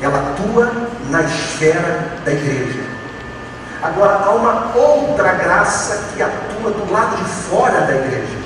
Ela 0.00 0.32
atua 0.32 0.72
na 1.10 1.22
esfera 1.22 2.08
da 2.24 2.32
igreja. 2.32 2.82
Agora, 3.82 4.24
há 4.24 4.30
uma 4.30 4.76
outra 4.76 5.32
graça 5.34 6.04
que 6.14 6.22
atua 6.22 6.70
do 6.70 6.92
lado 6.92 7.16
de 7.16 7.24
fora 7.24 7.80
da 7.82 7.94
igreja 7.94 8.42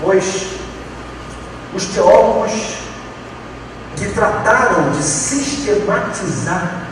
pois 0.00 0.46
os 1.74 1.86
teólogos 1.86 2.78
que 3.96 4.06
trataram 4.08 4.90
de 4.90 5.02
sistematizar 5.02 6.85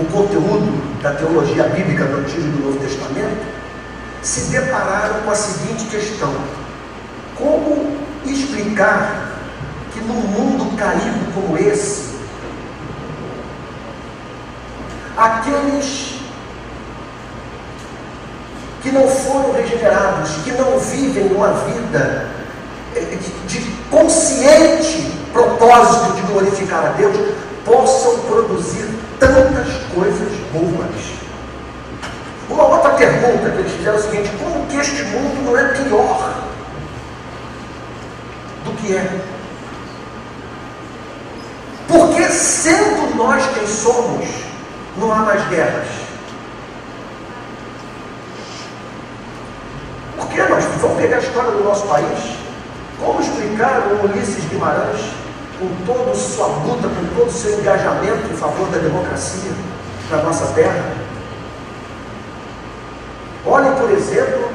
o 0.00 0.04
conteúdo 0.06 1.02
da 1.02 1.12
teologia 1.12 1.64
bíblica 1.64 2.04
do 2.04 2.18
Antigo 2.18 2.40
e 2.40 2.50
do 2.50 2.64
Novo 2.64 2.78
Testamento 2.78 3.44
se 4.22 4.50
depararam 4.50 5.20
com 5.22 5.30
a 5.30 5.34
seguinte 5.34 5.84
questão: 5.86 6.32
como 7.36 7.98
explicar 8.24 9.36
que 9.92 10.00
num 10.00 10.14
mundo 10.14 10.76
caído 10.76 11.32
como 11.34 11.56
esse, 11.58 12.10
aqueles 15.16 16.20
que 18.82 18.90
não 18.90 19.06
foram 19.06 19.52
regenerados, 19.52 20.30
que 20.42 20.52
não 20.52 20.78
vivem 20.78 21.32
uma 21.34 21.52
vida 21.52 22.30
eh, 22.96 23.18
de 23.46 23.60
consciente 23.90 25.12
propósito 25.32 26.14
de 26.14 26.22
glorificar 26.22 26.86
a 26.86 26.88
Deus, 26.90 27.14
possam 27.64 28.20
produzir 28.20 28.88
tantas 29.20 29.68
coisas 29.94 30.32
boas. 30.52 31.20
Uma 32.48 32.64
outra 32.64 32.90
pergunta 32.94 33.50
que 33.50 33.58
eles 33.58 33.72
fizeram 33.72 33.96
é 33.96 34.00
o 34.00 34.02
seguinte: 34.02 34.30
como 34.42 34.66
que 34.66 34.76
este 34.76 35.02
mundo 35.04 35.44
não 35.44 35.56
é 35.56 35.64
pior 35.68 36.34
do 38.64 38.72
que 38.72 38.96
é? 38.96 39.20
Porque 41.86 42.24
sendo 42.24 43.16
nós 43.16 43.44
quem 43.54 43.66
somos, 43.66 44.26
não 44.96 45.12
há 45.12 45.16
mais 45.16 45.48
guerras. 45.48 45.86
Porque 50.16 50.42
nós 50.42 50.64
vamos 50.80 51.00
pegar 51.00 51.16
a 51.16 51.20
história 51.20 51.50
do 51.50 51.64
nosso 51.64 51.86
país, 51.86 52.36
como 52.98 53.20
explicar 53.20 53.80
o 53.88 54.04
Ulisses 54.04 54.44
Guimarães, 54.46 55.19
com 55.60 55.84
toda 55.84 56.14
sua 56.14 56.46
luta, 56.46 56.88
com 56.88 57.14
todo 57.14 57.28
o 57.28 57.32
seu 57.32 57.60
engajamento 57.60 58.32
em 58.32 58.36
favor 58.36 58.66
da 58.70 58.78
democracia 58.78 59.50
na 60.10 60.22
nossa 60.22 60.46
terra? 60.54 60.94
Olhem, 63.44 63.72
por 63.72 63.90
exemplo, 63.90 64.50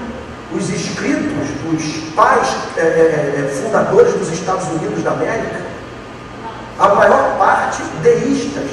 os 0.52 0.70
escritos 0.70 1.48
dos 1.64 2.14
pais 2.16 2.56
é, 2.78 2.82
é, 2.82 2.84
é, 2.84 3.62
fundadores 3.62 4.14
dos 4.14 4.32
Estados 4.32 4.68
Unidos 4.68 5.04
da 5.04 5.12
América, 5.12 5.62
a 6.80 6.90
maior 6.96 7.38
parte 7.38 7.84
deístas, 8.02 8.72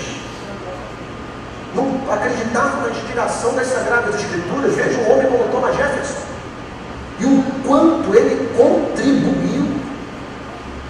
não 1.74 2.00
acreditavam 2.12 2.82
na 2.82 2.90
inspiração 2.90 3.54
das 3.54 3.66
Sagradas 3.68 4.14
Escrituras. 4.14 4.74
Veja 4.74 5.00
um 5.00 5.12
homem 5.12 5.26
como 5.26 5.44
Thomas 5.50 5.76
Jefferson 5.76 6.32
e 7.18 7.24
o 7.24 7.44
quanto 7.66 8.14
ele 8.14 8.54
contribuiu 8.56 9.41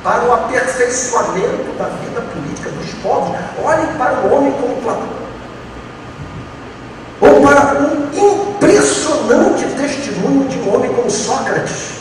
para 0.02 0.24
o 0.24 0.32
aperfeiçoamento 0.32 1.72
da 1.78 1.84
vida 1.84 2.20
política 2.20 2.70
dos 2.70 2.90
povos. 3.02 3.36
Olhem 3.62 3.86
para 3.96 4.14
o 4.20 4.34
homem 4.34 4.52
como 4.52 4.76
Platão. 4.82 5.22
Ou 7.20 7.40
para 7.40 7.80
um 7.80 8.10
impressionante 8.12 9.64
testemunho 9.76 10.48
de 10.48 10.58
um 10.58 10.74
homem 10.74 10.92
como 10.92 11.08
Sócrates, 11.08 12.00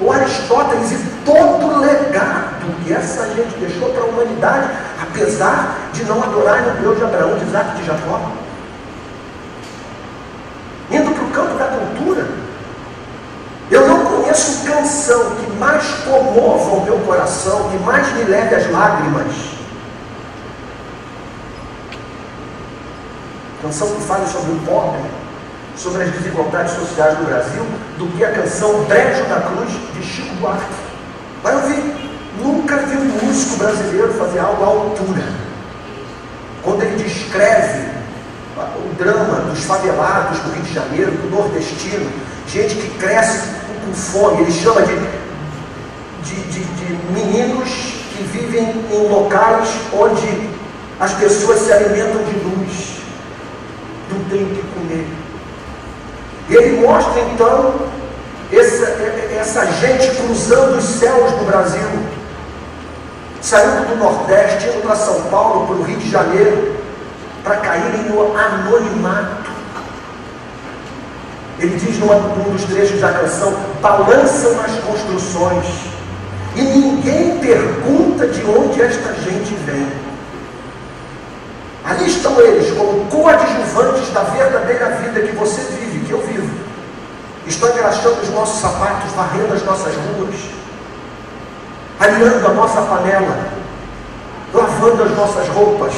ou 0.00 0.12
Aristóteles 0.12 0.92
e 0.92 0.98
todo 1.24 1.66
o 1.66 1.78
legado 1.78 2.66
do 2.66 2.84
que 2.84 2.92
essa 2.92 3.26
gente 3.34 3.56
deixou 3.58 3.90
para 3.90 4.02
a 4.02 4.06
humanidade, 4.06 4.68
apesar 5.00 5.90
de 5.92 6.04
não 6.04 6.22
adorarem 6.22 6.72
o 6.72 6.76
Deus 6.80 6.98
de 6.98 7.04
Abraão, 7.04 7.38
de 7.38 7.44
Isaac 7.44 7.70
e 7.70 7.80
de 7.80 7.86
Jacó. 7.86 8.20
Indo 10.90 11.10
para 11.12 11.24
o 11.24 11.30
campo 11.30 11.58
da. 11.58 11.65
Conheço 14.36 14.64
canção 14.66 15.30
que 15.36 15.50
mais 15.52 15.82
comova 16.04 16.76
o 16.76 16.84
meu 16.84 16.98
coração, 16.98 17.70
que 17.70 17.78
mais 17.78 18.12
me 18.12 18.24
leve 18.24 18.54
às 18.54 18.70
lágrimas. 18.70 19.32
Canção 23.62 23.88
que 23.94 24.02
fale 24.02 24.26
sobre 24.26 24.52
o 24.52 24.58
pobre, 24.58 25.00
sobre 25.74 26.02
as 26.02 26.10
desigualdades 26.10 26.74
sociais 26.74 27.16
do 27.16 27.24
Brasil, 27.24 27.64
do 27.96 28.06
que 28.14 28.22
a 28.22 28.32
canção 28.32 28.84
Brejo 28.84 29.24
da 29.24 29.40
Cruz 29.40 29.70
de 29.94 30.02
Chico 30.02 30.34
Buarque. 30.34 30.74
Vai 31.42 31.54
ouvir. 31.54 31.96
Nunca 32.38 32.76
vi 32.76 32.98
um 32.98 33.26
músico 33.26 33.56
brasileiro 33.56 34.12
fazer 34.12 34.40
algo 34.40 34.62
à 34.62 34.66
altura. 34.66 35.22
Quando 36.62 36.82
ele 36.82 37.02
descreve 37.02 37.88
o 38.58 38.94
drama 38.98 39.40
dos 39.48 39.64
favelados 39.64 40.40
do 40.40 40.50
Rio 40.50 40.62
de 40.62 40.74
Janeiro, 40.74 41.12
do 41.12 41.30
nordestino, 41.30 42.10
gente 42.46 42.74
que 42.74 42.98
cresce 42.98 43.56
com 43.86 43.94
fome, 43.94 44.42
ele 44.42 44.52
chama 44.52 44.82
de, 44.82 44.96
de, 46.24 46.42
de, 46.50 46.64
de 46.64 47.12
meninos 47.12 47.68
que 48.16 48.22
vivem 48.24 48.84
em 48.90 49.08
locais 49.08 49.68
onde 49.92 50.50
as 50.98 51.12
pessoas 51.14 51.60
se 51.60 51.72
alimentam 51.72 52.22
de 52.24 52.38
luz, 52.40 52.98
não 54.10 54.24
tem 54.24 54.42
o 54.42 54.46
que 54.46 54.62
comer. 54.74 55.06
Ele 56.48 56.80
mostra 56.80 57.20
então 57.20 57.74
essa, 58.52 58.84
essa 59.38 59.66
gente 59.72 60.16
cruzando 60.16 60.78
os 60.78 60.84
céus 60.84 61.32
do 61.32 61.44
Brasil, 61.44 61.88
saindo 63.40 63.88
do 63.88 63.96
Nordeste, 63.96 64.68
indo 64.68 64.82
para 64.82 64.96
São 64.96 65.22
Paulo, 65.22 65.66
para 65.66 65.76
o 65.76 65.82
Rio 65.82 65.98
de 65.98 66.10
Janeiro, 66.10 66.76
para 67.44 67.56
caírem 67.56 68.04
no 68.04 68.36
anonimato. 68.36 69.55
Ele 71.58 71.76
diz 71.78 71.98
num, 71.98 72.52
dos 72.52 72.64
trechos 72.64 73.00
da 73.00 73.12
canção: 73.12 73.54
balançam 73.80 74.60
as 74.60 74.72
construções, 74.80 75.66
e 76.54 76.62
ninguém 76.62 77.38
pergunta 77.38 78.26
de 78.26 78.44
onde 78.44 78.82
esta 78.82 79.14
gente 79.14 79.54
vem. 79.64 79.86
Ali 81.84 82.08
estão 82.08 82.40
eles, 82.40 82.76
como 82.76 83.06
coadjuvantes 83.06 84.12
da 84.12 84.22
verdadeira 84.24 84.90
vida 84.96 85.20
que 85.20 85.36
você 85.36 85.60
vive, 85.60 86.04
que 86.04 86.12
eu 86.12 86.20
vivo. 86.20 86.50
Estão 87.46 87.70
engraxando 87.70 88.20
os 88.22 88.30
nossos 88.30 88.60
sapatos, 88.60 89.12
varrendo 89.12 89.54
as 89.54 89.62
nossas 89.64 89.94
ruas, 89.94 90.34
alinhando 92.00 92.48
a 92.48 92.54
nossa 92.54 92.82
panela, 92.82 93.38
lavando 94.52 95.04
as 95.04 95.16
nossas 95.16 95.48
roupas, 95.48 95.92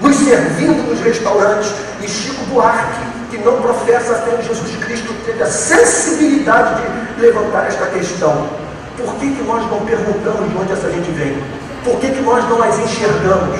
nos 0.00 0.16
servindo 0.16 0.88
nos 0.88 1.00
restaurantes. 1.00 1.70
E 2.00 2.08
Chico 2.08 2.42
Buarque, 2.46 3.09
que 3.30 3.38
não 3.38 3.62
professa 3.62 4.12
a 4.12 4.18
fé 4.18 4.36
em 4.38 4.42
Jesus 4.42 4.76
Cristo, 4.84 5.14
teve 5.24 5.42
a 5.42 5.46
sensibilidade 5.46 6.82
de 7.14 7.20
levantar 7.20 7.66
esta 7.66 7.86
questão. 7.86 8.48
Por 8.96 9.14
que, 9.14 9.32
que 9.32 9.42
nós 9.42 9.62
não 9.70 9.80
perguntamos 9.86 10.50
de 10.50 10.56
onde 10.56 10.72
essa 10.72 10.90
gente 10.90 11.10
vem? 11.12 11.42
Por 11.84 11.98
que, 11.98 12.10
que 12.10 12.20
nós 12.20 12.46
não 12.48 12.62
as 12.62 12.78
enxergamos? 12.78 13.58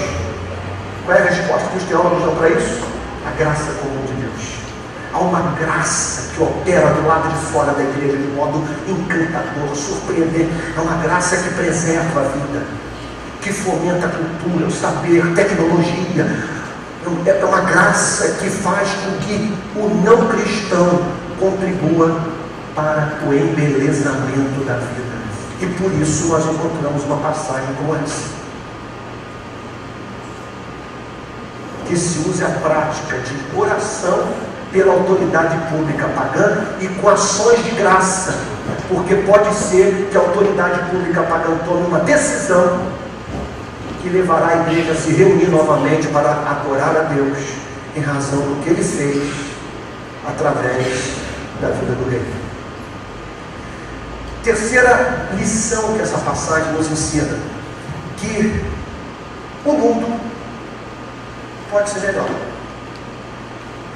Qual 1.07 1.17
é 1.17 1.23
a 1.23 1.25
resposta 1.25 1.69
que 1.69 1.79
os 1.79 1.85
teólogos 1.85 2.23
dão 2.23 2.35
para 2.37 2.51
isso? 2.51 2.81
A 3.27 3.31
graça 3.39 3.73
comum 3.81 4.05
de 4.07 4.13
Deus. 4.15 4.61
Há 5.15 5.19
uma 5.19 5.41
graça 5.59 6.33
que 6.35 6.43
opera 6.43 6.91
do 6.91 7.07
lado 7.07 7.29
de 7.29 7.47
fora 7.47 7.73
da 7.73 7.83
igreja 7.83 8.17
de 8.17 8.29
modo 8.35 8.63
encantador, 8.87 9.75
surpreendente. 9.75 10.51
É 10.77 10.81
uma 10.81 11.03
graça 11.03 11.37
que 11.37 11.55
preserva 11.55 12.21
a 12.21 12.25
vida 12.25 12.81
que 13.41 13.53
fomenta 13.53 14.07
a 14.07 14.11
cultura, 14.11 14.67
o 14.67 14.71
saber, 14.71 15.35
tecnologia. 15.35 16.27
É 17.27 17.45
uma 17.45 17.61
graça 17.61 18.37
que 18.41 18.51
faz 18.51 18.89
com 18.91 19.19
que 19.25 19.55
o 19.75 19.89
não 20.05 20.29
cristão 20.29 21.01
contribua 21.39 22.21
para 22.75 23.19
o 23.27 23.33
embelezamento 23.33 24.65
da 24.67 24.75
vida. 24.75 25.11
E 25.61 25.67
por 25.67 25.93
isso 26.01 26.29
nós 26.29 26.45
encontramos 26.45 27.05
uma 27.05 27.17
passagem 27.19 27.75
como 27.77 27.97
essa. 27.97 28.41
Que 31.87 31.97
se 31.97 32.29
use 32.29 32.45
a 32.45 32.51
prática 32.51 33.19
de 33.19 33.59
oração 33.59 34.29
pela 34.71 34.93
autoridade 34.93 35.57
pública 35.71 36.07
pagã 36.09 36.65
e 36.81 36.87
com 36.87 37.09
ações 37.09 37.65
de 37.65 37.71
graça, 37.71 38.35
porque 38.89 39.17
pode 39.17 39.53
ser 39.55 40.09
que 40.11 40.17
a 40.17 40.21
autoridade 40.21 40.91
pública 40.91 41.23
pagã 41.23 41.57
tome 41.67 41.87
uma 41.87 42.01
decisão 42.01 42.79
que 44.03 44.09
levará 44.09 44.49
a 44.49 44.57
igreja 44.69 44.93
a 44.93 44.95
se 44.95 45.13
reunir 45.13 45.49
novamente 45.49 46.09
para 46.09 46.31
adorar 46.31 46.97
a 46.97 47.03
Deus 47.15 47.39
em 47.97 48.01
razão 48.01 48.41
do 48.41 48.63
que 48.63 48.71
ele 48.71 48.83
fez 48.83 49.31
através 50.27 51.15
da 51.61 51.69
vida 51.69 51.93
do 51.93 52.11
rei. 52.11 52.23
Terceira 54.43 55.29
lição 55.37 55.95
que 55.95 56.03
essa 56.03 56.19
passagem 56.19 56.73
nos 56.73 56.91
ensina: 56.91 57.39
que 58.17 58.65
o 59.65 59.73
mundo 59.73 60.21
pode 61.71 61.91
ser 61.91 62.01
melhor. 62.01 62.29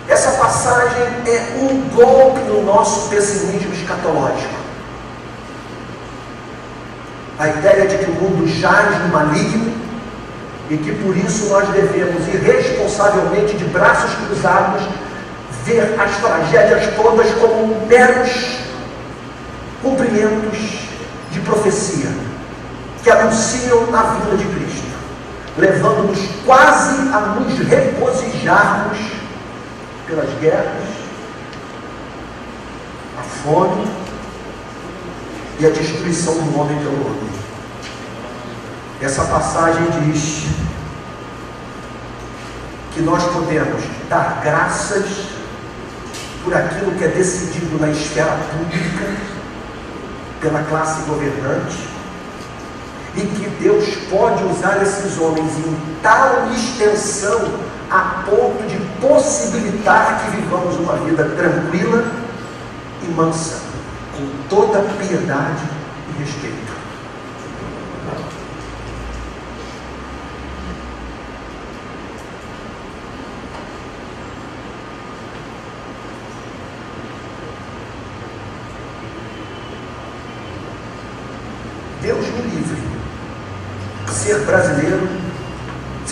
Essa 0.07 0.33
passagem 0.33 1.03
é 1.27 1.57
um 1.63 1.89
golpe 1.89 2.41
no 2.41 2.63
nosso 2.63 3.09
pessimismo 3.09 3.73
escatológico. 3.73 4.65
A 7.39 7.49
ideia 7.49 7.87
de 7.89 7.99
que 7.99 8.11
o 8.11 8.15
mundo 8.15 8.47
jaz 8.47 8.99
no 9.01 9.09
maligno 9.09 9.73
e 10.71 10.77
que 10.77 10.93
por 10.93 11.17
isso 11.17 11.49
nós 11.49 11.69
devemos 11.69 12.27
irresponsavelmente, 12.29 13.57
de 13.57 13.65
braços 13.65 14.11
cruzados, 14.27 14.83
ver 15.65 15.99
as 15.99 16.17
tragédias 16.17 16.95
todas 16.97 17.31
como 17.33 17.87
meros 17.87 18.59
cumprimentos 19.83 20.59
de 21.31 21.41
profecia 21.41 22.11
que 23.03 23.11
anunciam 23.11 23.95
a 23.95 24.03
vinda 24.03 24.37
de 24.37 24.45
Cristo, 24.45 24.95
levando-nos 25.59 26.19
quase 26.47 27.09
a 27.13 27.21
nos 27.21 27.59
regozijarmos 27.59 28.99
pelas 30.07 30.31
guerras, 30.41 30.85
a 33.19 33.23
fome 33.23 33.87
e 35.61 35.67
a 35.67 35.71
destruição 35.71 36.35
do 36.35 36.59
homem 36.59 36.79
pelo 36.79 37.07
homem. 37.07 37.34
Essa 39.01 39.25
passagem 39.25 39.87
diz 40.03 40.47
que 42.95 43.01
nós 43.03 43.23
podemos 43.25 43.83
dar 44.09 44.41
graças 44.43 45.27
por 46.45 46.55
aquilo 46.55 46.93
que 46.93 47.05
é 47.05 47.09
decidido 47.09 47.79
na 47.81 47.91
esfera 47.91 48.39
pública, 48.53 49.17
pela 50.41 50.63
classe 50.65 51.03
governante, 51.03 51.89
e 53.17 53.21
que 53.21 53.49
Deus 53.61 53.85
pode 54.11 54.45
usar 54.45 54.81
esses 54.83 55.19
homens 55.19 55.53
em 55.59 55.77
tal 56.03 56.51
extensão 56.53 57.49
a 57.91 58.25
ponto 58.29 58.63
de 58.69 58.77
possibilitar 59.01 60.25
que 60.25 60.37
vivamos 60.37 60.77
uma 60.77 60.97
vida 60.97 61.25
tranquila 61.25 62.05
e 63.03 63.07
mansa, 63.13 63.61
com 64.17 64.27
toda 64.49 64.81
piedade 64.99 65.63
e 66.11 66.23
respeito. 66.23 66.75
ser 84.25 84.39
brasileiro, 84.47 85.07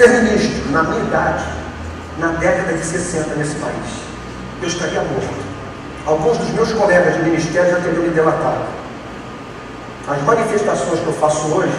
ser 0.02 0.22
ministro, 0.22 0.72
na 0.72 0.82
minha 0.82 1.04
idade, 1.04 1.44
na 2.18 2.28
década 2.32 2.72
de 2.72 2.84
60 2.84 3.36
nesse 3.36 3.54
país. 3.56 4.02
Eu 4.60 4.68
estaria 4.68 5.00
morto. 5.00 5.52
Alguns 6.04 6.38
dos 6.38 6.50
meus 6.50 6.72
colegas 6.72 7.14
de 7.14 7.22
ministério 7.22 7.70
já 7.70 7.80
teriam 7.80 8.02
me 8.02 8.10
delatado. 8.10 8.66
As 10.08 10.20
manifestações 10.22 10.98
que 10.98 11.06
eu 11.06 11.12
faço 11.12 11.46
hoje 11.54 11.72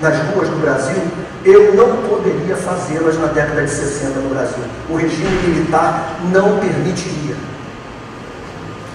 nas 0.00 0.16
ruas 0.30 0.48
do 0.48 0.56
Brasil, 0.62 1.02
eu 1.44 1.74
não 1.74 2.08
poderia 2.08 2.56
fazê-las 2.56 3.18
na 3.18 3.26
década 3.26 3.62
de 3.62 3.70
60 3.70 4.18
no 4.20 4.30
Brasil. 4.30 4.64
O 4.88 4.96
regime 4.96 5.30
militar 5.46 6.16
não 6.32 6.58
permitiria. 6.58 7.36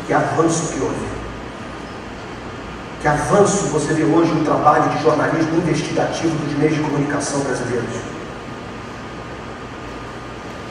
Que 0.07 0.13
avanço 0.13 0.73
que 0.73 0.81
houve. 0.81 1.13
Que 3.01 3.07
avanço 3.07 3.67
você 3.67 3.93
vê 3.93 4.03
hoje 4.03 4.31
no 4.31 4.43
trabalho 4.43 4.89
de 4.89 5.03
jornalismo 5.03 5.57
investigativo 5.57 6.35
dos 6.37 6.57
meios 6.57 6.75
de 6.75 6.81
comunicação 6.81 7.41
brasileiros. 7.41 8.12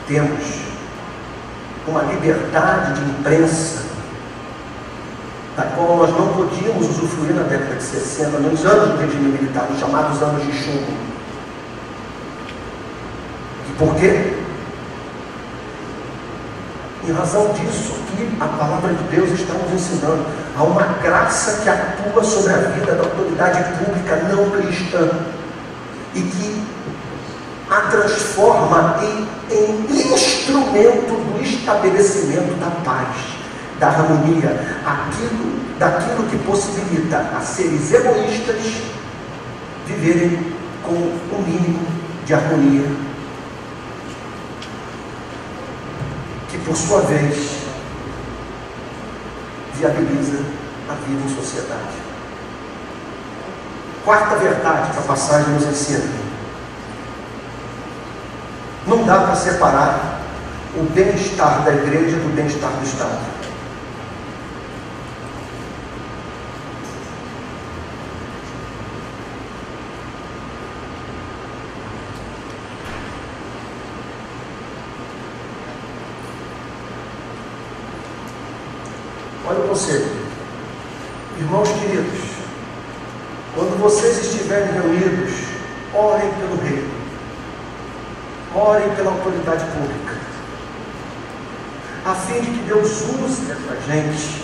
Temos 0.06 0.62
uma 1.86 2.02
liberdade 2.02 3.00
de 3.00 3.10
imprensa 3.10 3.82
da 5.56 5.64
qual 5.64 5.96
nós 5.98 6.10
não 6.10 6.28
podíamos 6.28 6.88
usufruir 6.88 7.34
na 7.34 7.42
década 7.42 7.76
de 7.76 7.82
60, 7.82 8.38
nos 8.38 8.64
anos 8.64 8.90
do 8.92 8.96
regime 8.98 9.32
militar, 9.32 9.68
os 9.70 9.78
chamados 9.78 10.22
anos 10.22 10.42
de 10.44 10.52
chumbo. 10.52 10.92
E 13.68 13.72
por 13.78 13.94
quê? 13.96 14.34
Em 17.06 17.12
razão 17.12 17.52
disso 17.52 17.94
que 18.16 18.36
a 18.40 18.46
palavra 18.46 18.94
de 18.94 19.02
Deus 19.14 19.30
está 19.30 19.54
nos 19.54 19.72
ensinando. 19.72 20.24
Há 20.56 20.62
uma 20.62 20.84
graça 21.02 21.62
que 21.62 21.68
atua 21.68 22.22
sobre 22.22 22.52
a 22.52 22.58
vida 22.58 22.94
da 22.94 23.02
autoridade 23.02 23.64
pública 23.78 24.16
não 24.16 24.50
cristã 24.50 25.10
e 26.14 26.20
que 26.20 26.51
a 27.72 27.80
transforma 27.90 29.00
em, 29.02 29.26
em 29.50 30.12
instrumento 30.12 31.14
do 31.14 31.42
estabelecimento 31.42 32.60
da 32.60 32.70
paz, 32.84 33.16
da 33.78 33.88
harmonia, 33.88 34.78
aquilo, 34.84 35.78
daquilo 35.78 36.24
que 36.28 36.36
possibilita 36.38 37.16
a 37.34 37.40
seres 37.40 37.90
egoístas 37.90 38.60
viverem 39.86 40.52
com 40.82 40.92
o 40.92 41.38
um 41.38 41.42
mínimo 41.42 41.86
de 42.26 42.34
harmonia, 42.34 42.86
que 46.50 46.58
por 46.58 46.76
sua 46.76 47.00
vez 47.00 47.62
viabiliza 49.76 50.44
a 50.90 50.94
vida 51.06 51.22
em 51.24 51.34
sociedade. 51.34 52.02
Quarta 54.04 54.36
verdade 54.36 54.92
que 54.92 54.98
a 54.98 55.02
passagem 55.02 55.54
nos 55.54 55.64
ensina 55.64 56.21
não 58.86 59.04
dá 59.04 59.20
para 59.20 59.36
separar 59.36 60.20
o 60.76 60.82
bem-estar 60.92 61.62
da 61.62 61.72
igreja 61.72 62.16
do 62.16 62.34
bem-estar 62.34 62.70
do 62.70 62.84
Estado. 62.84 63.20
Olha 79.46 79.60
o 79.60 79.68
conselho. 79.68 80.22
Irmãos 81.38 81.68
queridos, 81.68 82.20
quando 83.54 83.80
vocês 83.80 84.24
estiverem 84.24 84.72
reunidos, 84.72 85.32
orem 85.94 86.30
pelo 86.34 86.62
rei 86.62 87.02
orem 88.54 88.90
pela 88.90 89.12
autoridade 89.12 89.64
pública, 89.66 90.14
a 92.04 92.14
fim 92.14 92.40
de 92.40 92.50
que 92.50 92.64
Deus 92.66 93.02
use 93.02 93.50
essa 93.50 93.76
gente 93.86 94.42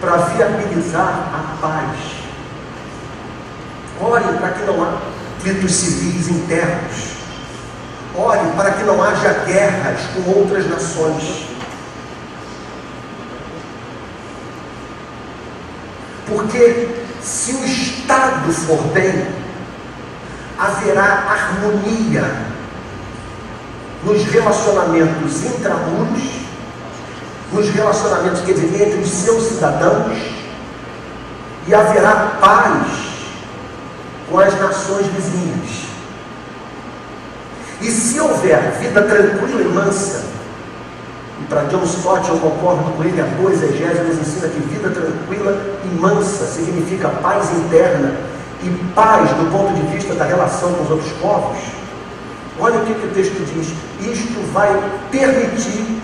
para 0.00 0.16
viabilizar 0.16 1.30
a 1.32 1.56
paz. 1.60 1.98
Orem 4.00 4.38
para 4.38 4.50
que 4.50 4.64
não 4.64 4.82
haja 4.82 4.98
conflitos 5.36 5.72
civis 5.72 6.28
internos. 6.28 7.10
Orem 8.16 8.52
para 8.56 8.72
que 8.72 8.84
haja 9.02 9.44
guerras 9.46 10.00
com 10.14 10.30
outras 10.38 10.68
nações. 10.68 11.46
Porque 16.26 16.88
se 17.22 17.52
o 17.52 17.64
Estado 17.64 18.52
for 18.52 18.82
bem, 18.92 19.26
haverá 20.58 21.24
harmonia 21.28 22.24
nos 24.04 24.24
relacionamentos 24.24 25.44
intramuros, 25.44 26.22
nos 27.52 27.68
relacionamentos 27.70 28.40
que 28.42 28.52
vivem 28.52 28.88
entre 28.88 29.00
os 29.00 29.10
seus 29.10 29.44
cidadãos, 29.44 30.16
e 31.66 31.74
haverá 31.74 32.38
paz 32.40 32.86
com 34.30 34.38
as 34.38 34.58
nações 34.58 35.06
vizinhas. 35.06 35.90
E 37.80 37.90
se 37.90 38.20
houver 38.20 38.72
vida 38.78 39.02
tranquila 39.02 39.62
e 39.62 39.68
mansa, 39.68 40.24
e 41.40 41.44
para 41.44 41.62
John 41.64 41.84
Stott 41.84 42.28
eu 42.28 42.36
concordo 42.38 42.90
com 42.92 43.04
ele, 43.04 43.20
a 43.20 43.24
boa 43.24 43.52
exegese 43.52 44.02
nos 44.02 44.18
ensina 44.18 44.48
que 44.48 44.60
vida 44.60 44.90
tranquila 44.90 45.58
e 45.84 45.98
mansa 45.98 46.44
significa 46.44 47.08
paz 47.08 47.50
interna 47.52 48.14
e 48.62 48.68
paz 48.94 49.30
do 49.30 49.50
ponto 49.50 49.72
de 49.74 49.82
vista 49.94 50.14
da 50.14 50.24
relação 50.24 50.72
com 50.74 50.84
os 50.84 50.90
outros 50.90 51.12
povos 51.12 51.80
Olha 52.60 52.78
o 52.78 52.84
que, 52.84 52.94
que 52.94 53.06
o 53.06 53.10
texto 53.10 53.42
diz: 53.54 53.68
isto 54.12 54.52
vai 54.52 54.68
permitir 55.10 55.98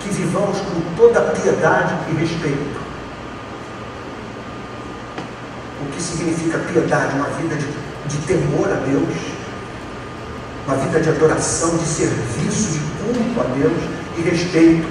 que 0.00 0.08
vivamos 0.10 0.58
com 0.58 0.80
toda 0.96 1.20
piedade 1.20 1.94
e 2.10 2.14
respeito. 2.14 2.80
O 5.80 5.92
que 5.92 6.02
significa 6.02 6.58
piedade? 6.58 7.14
Uma 7.14 7.28
vida 7.28 7.54
de, 7.54 7.66
de 8.08 8.26
temor 8.26 8.68
a 8.68 8.74
Deus, 8.84 9.14
uma 10.66 10.76
vida 10.76 11.00
de 11.00 11.08
adoração, 11.08 11.76
de 11.76 11.84
serviço, 11.84 12.72
de 12.72 12.78
culto 12.78 13.40
a 13.40 13.44
Deus 13.54 13.82
e 14.18 14.22
respeito, 14.22 14.88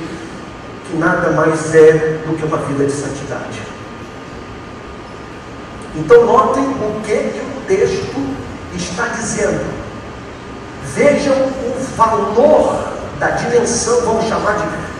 que 0.87 0.97
nada 0.97 1.31
mais 1.31 1.75
é 1.75 2.21
do 2.25 2.35
que 2.37 2.45
uma 2.45 2.57
vida 2.57 2.85
de 2.85 2.91
santidade. 2.91 3.61
Então, 5.95 6.25
notem 6.25 6.63
o 6.63 7.01
que, 7.03 7.17
que 7.17 7.39
o 7.39 7.61
texto 7.67 8.35
está 8.73 9.07
dizendo. 9.07 9.65
Vejam 10.93 11.33
o 11.33 11.85
valor 11.97 12.93
da 13.19 13.31
dimensão, 13.31 14.01
vamos 14.01 14.25
chamar 14.27 14.53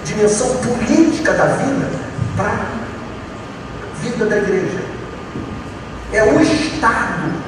de 0.04 0.14
dimensão 0.14 0.58
política 0.58 1.34
da 1.34 1.46
vida, 1.46 1.90
para 2.36 2.50
a 2.50 4.02
vida 4.02 4.26
da 4.26 4.38
igreja. 4.38 4.80
É 6.12 6.24
o 6.24 6.42
Estado 6.42 7.45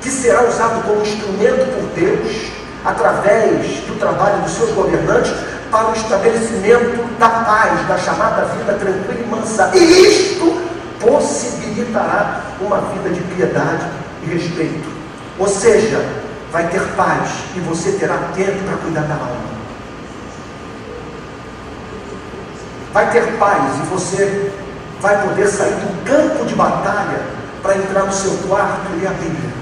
que 0.00 0.10
será 0.10 0.42
usado 0.44 0.82
como 0.84 1.02
instrumento 1.02 1.74
por 1.74 1.88
Deus, 1.94 2.52
através 2.84 3.80
do 3.86 3.98
trabalho 3.98 4.42
dos 4.42 4.52
seus 4.52 4.70
governantes, 4.70 5.32
para 5.70 5.90
o 5.90 5.94
estabelecimento 5.94 7.18
da 7.18 7.28
paz, 7.28 7.86
da 7.86 7.98
chamada 7.98 8.46
vida 8.46 8.72
tranquila 8.74 9.20
e 9.20 9.26
mansa. 9.26 9.70
E 9.74 9.78
isto 9.78 10.62
possibilitará 11.00 12.42
uma 12.60 12.80
vida 12.80 13.10
de 13.10 13.20
piedade 13.34 13.86
e 14.22 14.26
respeito. 14.26 14.88
Ou 15.38 15.48
seja, 15.48 16.04
vai 16.50 16.68
ter 16.68 16.80
paz 16.96 17.30
e 17.54 17.60
você 17.60 17.92
terá 17.92 18.16
tempo 18.34 18.64
para 18.64 18.76
cuidar 18.78 19.02
da 19.02 19.14
alma. 19.14 19.58
Vai 22.92 23.10
ter 23.10 23.36
paz 23.38 23.76
e 23.76 23.86
você 23.86 24.52
vai 25.00 25.22
poder 25.28 25.46
sair 25.46 25.74
do 25.74 26.04
campo 26.04 26.44
de 26.44 26.54
batalha 26.54 27.20
para 27.62 27.76
entrar 27.76 28.04
no 28.04 28.12
seu 28.12 28.32
quarto 28.48 28.92
e 28.92 29.00
ler 29.00 29.08
a 29.08 29.10
Bíblia. 29.10 29.58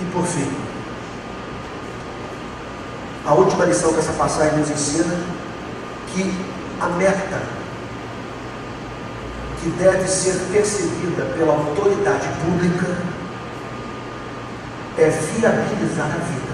por 0.11 0.25
fim, 0.25 0.47
a 3.25 3.33
última 3.33 3.65
lição 3.65 3.93
que 3.93 3.99
essa 3.99 4.13
passagem 4.13 4.57
nos 4.59 4.69
ensina, 4.69 5.15
que 6.13 6.33
a 6.79 6.87
meta 6.87 7.41
que 9.61 9.69
deve 9.69 10.07
ser 10.07 10.33
perseguida 10.51 11.23
pela 11.37 11.53
autoridade 11.53 12.27
pública 12.43 12.97
é 14.97 15.09
viabilizar 15.09 16.07
a 16.07 16.17
vida. 16.25 16.51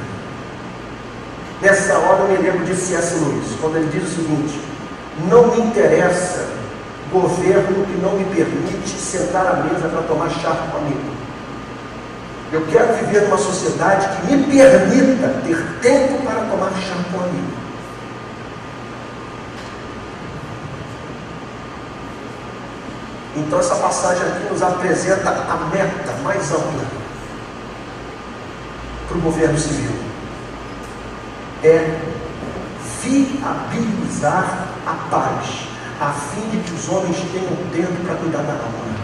Nessa 1.62 1.98
hora 1.98 2.24
eu 2.24 2.28
me 2.28 2.38
lembro 2.38 2.66
de 2.66 2.76
C.S. 2.76 3.16
Lewis, 3.16 3.58
quando 3.60 3.78
ele 3.78 3.90
diz 3.90 4.04
o 4.04 4.16
seguinte: 4.16 4.62
não 5.30 5.48
me 5.48 5.62
interessa 5.62 6.48
governo 7.12 7.86
que 7.86 7.98
não 8.02 8.12
me 8.14 8.26
permite 8.26 8.90
sentar 8.90 9.48
à 9.48 9.54
mesa 9.64 9.88
para 9.88 10.02
tomar 10.04 10.30
chá 10.30 10.68
com 10.72 10.78
amigo. 10.78 11.17
Eu 12.52 12.66
quero 12.68 12.94
viver 12.94 13.24
numa 13.24 13.38
sociedade 13.38 14.08
que 14.22 14.34
me 14.34 14.44
permita 14.44 15.28
ter 15.46 15.80
tempo 15.82 16.24
para 16.24 16.46
tomar 16.46 16.72
chá 16.72 16.96
com 17.12 17.20
amigo. 17.20 17.58
Então 23.36 23.60
essa 23.60 23.76
passagem 23.76 24.24
aqui 24.28 24.50
nos 24.50 24.62
apresenta 24.62 25.30
a 25.30 25.70
meta 25.72 26.14
mais 26.24 26.52
ampla 26.52 26.86
para 29.08 29.18
o 29.18 29.22
governo 29.22 29.58
civil. 29.58 29.92
É 31.64 32.00
viabilizar 33.04 34.68
a 34.86 34.94
paz, 35.10 35.68
a 36.00 36.12
fim 36.12 36.50
de 36.50 36.58
que 36.58 36.74
os 36.74 36.90
homens 36.90 37.18
tenham 37.32 37.56
tempo 37.72 38.06
para 38.06 38.16
cuidar 38.16 38.42
da 38.42 38.54
alma. 38.54 38.97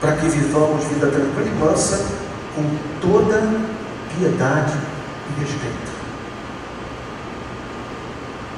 Para 0.00 0.12
que 0.12 0.28
vivamos 0.28 0.84
vida 0.84 1.08
tranquila 1.08 1.46
e 1.46 1.58
mansa, 1.58 2.06
com 2.54 2.62
toda 3.00 3.40
piedade 4.16 4.76
e 5.30 5.40
respeito. 5.40 5.98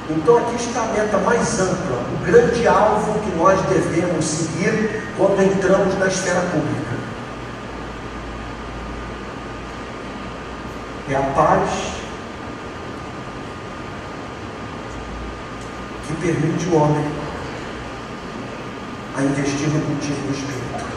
Então 0.09 0.37
aqui 0.37 0.55
está 0.55 0.81
a 0.81 0.85
meta 0.87 1.17
mais 1.19 1.59
ampla, 1.59 2.03
o 2.13 2.25
grande 2.25 2.67
alvo 2.67 3.19
que 3.21 3.35
nós 3.37 3.59
devemos 3.67 4.25
seguir 4.25 5.03
quando 5.17 5.41
entramos 5.41 5.97
na 5.97 6.07
esfera 6.07 6.41
pública. 6.51 7.01
é 11.13 11.15
a 11.15 11.21
paz 11.33 11.69
que 16.07 16.13
permite 16.15 16.67
o 16.67 16.75
homem 16.75 17.05
a 19.17 19.23
investir 19.23 19.67
no 19.67 19.81
cultivo 19.81 20.27
do 20.27 20.33
Espírito, 20.33 20.90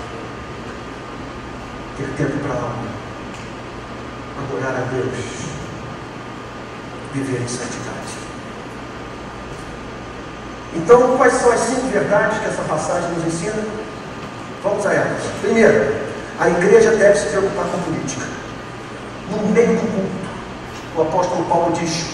ter 1.96 2.08
tempo 2.16 2.38
para 2.42 2.52
a 2.52 2.62
alma, 2.62 2.88
adorar 4.38 4.82
a 4.82 4.84
Deus, 4.92 5.14
viver 7.12 7.42
em 7.42 7.48
santidade. 7.48 7.94
Então, 10.74 11.16
quais 11.16 11.34
são 11.34 11.52
as 11.52 11.60
cinco 11.60 11.86
verdades 11.88 12.38
que 12.38 12.46
essa 12.46 12.62
passagem 12.62 13.10
nos 13.10 13.26
ensina? 13.26 13.62
Vamos 14.62 14.84
a 14.86 14.92
elas. 14.92 15.22
Primeiro, 15.40 15.94
a 16.40 16.48
igreja 16.48 16.90
deve 16.96 17.16
se 17.16 17.26
preocupar 17.26 17.66
com 17.66 17.78
política. 17.82 18.26
No 19.30 19.46
meio 19.48 19.68
do 19.68 19.92
culto, 19.92 20.24
o 20.96 21.02
apóstolo 21.02 21.44
Paulo 21.44 21.72
diz: 21.72 22.06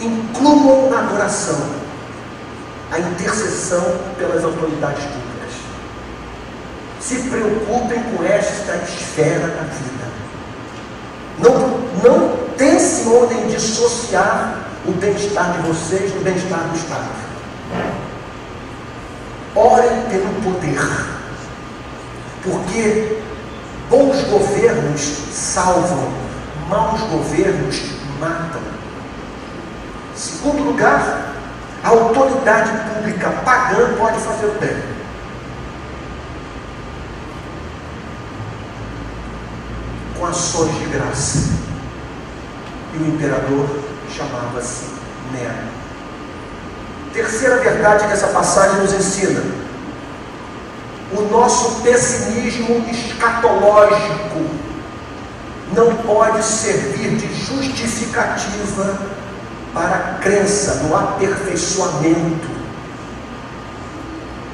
incluam 0.00 0.90
na 0.90 1.00
adoração 1.00 1.58
a 2.92 2.98
intercessão 2.98 3.98
pelas 4.18 4.44
autoridades 4.44 5.04
públicas. 5.04 5.37
Se 7.00 7.14
preocupem 7.28 8.02
com 8.02 8.24
esta 8.24 8.76
esfera 8.76 9.48
da 9.48 9.62
vida. 9.62 10.08
Não, 11.38 11.78
não 12.02 12.36
pensem 12.56 13.08
em 13.38 13.46
dissociar 13.48 14.68
o 14.86 14.92
bem-estar 14.92 15.52
de 15.52 15.68
vocês 15.68 16.12
do 16.12 16.24
bem-estar 16.24 16.60
do 16.60 16.76
Estado. 16.76 17.08
Orem 19.54 20.02
pelo 20.10 20.42
poder, 20.42 20.80
porque 22.42 23.18
bons 23.88 24.22
governos 24.24 25.00
salvam, 25.32 26.08
maus 26.68 27.00
governos 27.02 27.80
matam. 28.20 28.60
Segundo 30.14 30.64
lugar, 30.64 31.32
a 31.82 31.88
autoridade 31.88 32.70
pública 32.92 33.30
pagã 33.44 33.94
pode 33.98 34.18
fazer 34.20 34.46
o 34.46 34.54
bem. 34.60 34.97
Ações 40.28 40.74
de 40.78 40.84
graça. 40.86 41.38
E 42.94 42.98
o 42.98 43.06
imperador 43.06 43.68
chamava-se 44.16 44.84
Nero. 45.32 45.68
Terceira 47.12 47.56
verdade 47.58 48.06
que 48.06 48.12
essa 48.12 48.28
passagem 48.28 48.80
nos 48.80 48.92
ensina: 48.92 49.42
o 51.12 51.22
nosso 51.22 51.82
pessimismo 51.82 52.84
escatológico 52.90 54.68
não 55.74 55.96
pode 55.96 56.42
servir 56.42 57.16
de 57.16 57.34
justificativa 57.34 58.98
para 59.74 59.96
a 59.96 60.14
crença 60.18 60.74
no 60.84 60.96
aperfeiçoamento 60.96 62.48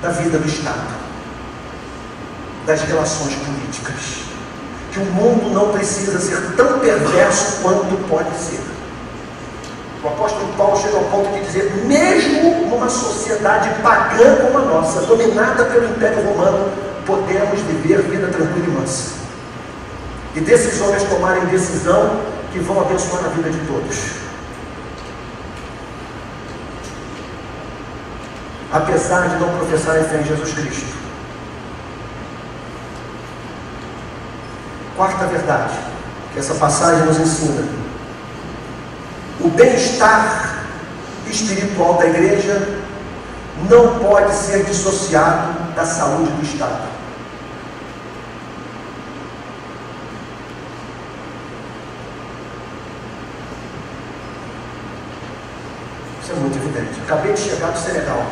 da 0.02 0.10
vida 0.10 0.38
do 0.38 0.46
Estado, 0.46 0.94
das 2.66 2.82
relações 2.82 3.34
políticas. 3.36 4.23
Que 4.94 5.00
o 5.00 5.06
mundo 5.06 5.52
não 5.52 5.72
precisa 5.72 6.20
ser 6.20 6.40
tão 6.56 6.78
perverso 6.78 7.60
quanto 7.62 7.96
pode 8.08 8.30
ser. 8.36 8.60
O 10.04 10.06
apóstolo 10.06 10.52
Paulo 10.56 10.80
chega 10.80 10.96
ao 10.96 11.04
ponto 11.04 11.32
de 11.32 11.40
dizer: 11.40 11.72
mesmo 11.84 12.68
numa 12.68 12.88
sociedade 12.88 13.70
pagã 13.82 14.36
como 14.36 14.58
a 14.58 14.60
nossa, 14.60 15.00
dominada 15.00 15.64
pelo 15.64 15.86
Império 15.86 16.22
Romano, 16.22 16.70
podemos 17.04 17.58
viver 17.62 18.02
vida 18.02 18.28
tranquila 18.28 18.66
e 18.68 18.70
mansa. 18.70 19.14
E 20.36 20.40
desses 20.40 20.80
homens 20.80 21.02
tomarem 21.02 21.44
decisão 21.46 22.20
que 22.52 22.60
vão 22.60 22.80
abençoar 22.80 23.24
a 23.24 23.28
vida 23.30 23.50
de 23.50 23.58
todos. 23.66 23.96
Apesar 28.72 29.28
de 29.28 29.36
não 29.40 29.56
professarem 29.58 30.04
fé 30.04 30.20
em 30.20 30.24
Jesus 30.24 30.52
Cristo. 30.52 31.03
Quarta 34.96 35.26
verdade 35.26 35.74
que 36.32 36.38
essa 36.38 36.54
passagem 36.54 37.04
nos 37.06 37.18
ensina 37.18 37.84
o 39.40 39.48
bem-estar 39.48 40.64
espiritual 41.28 41.94
da 41.94 42.06
igreja 42.06 42.78
não 43.68 43.98
pode 43.98 44.32
ser 44.34 44.64
dissociado 44.64 45.74
da 45.74 45.84
saúde 45.84 46.30
do 46.30 46.42
Estado. 46.42 46.88
Isso 56.22 56.32
é 56.32 56.34
muito 56.36 56.56
evidente. 56.56 57.00
Acabei 57.04 57.32
de 57.32 57.40
chegar 57.40 57.70
do 57.70 57.78
Senegal, 57.78 58.24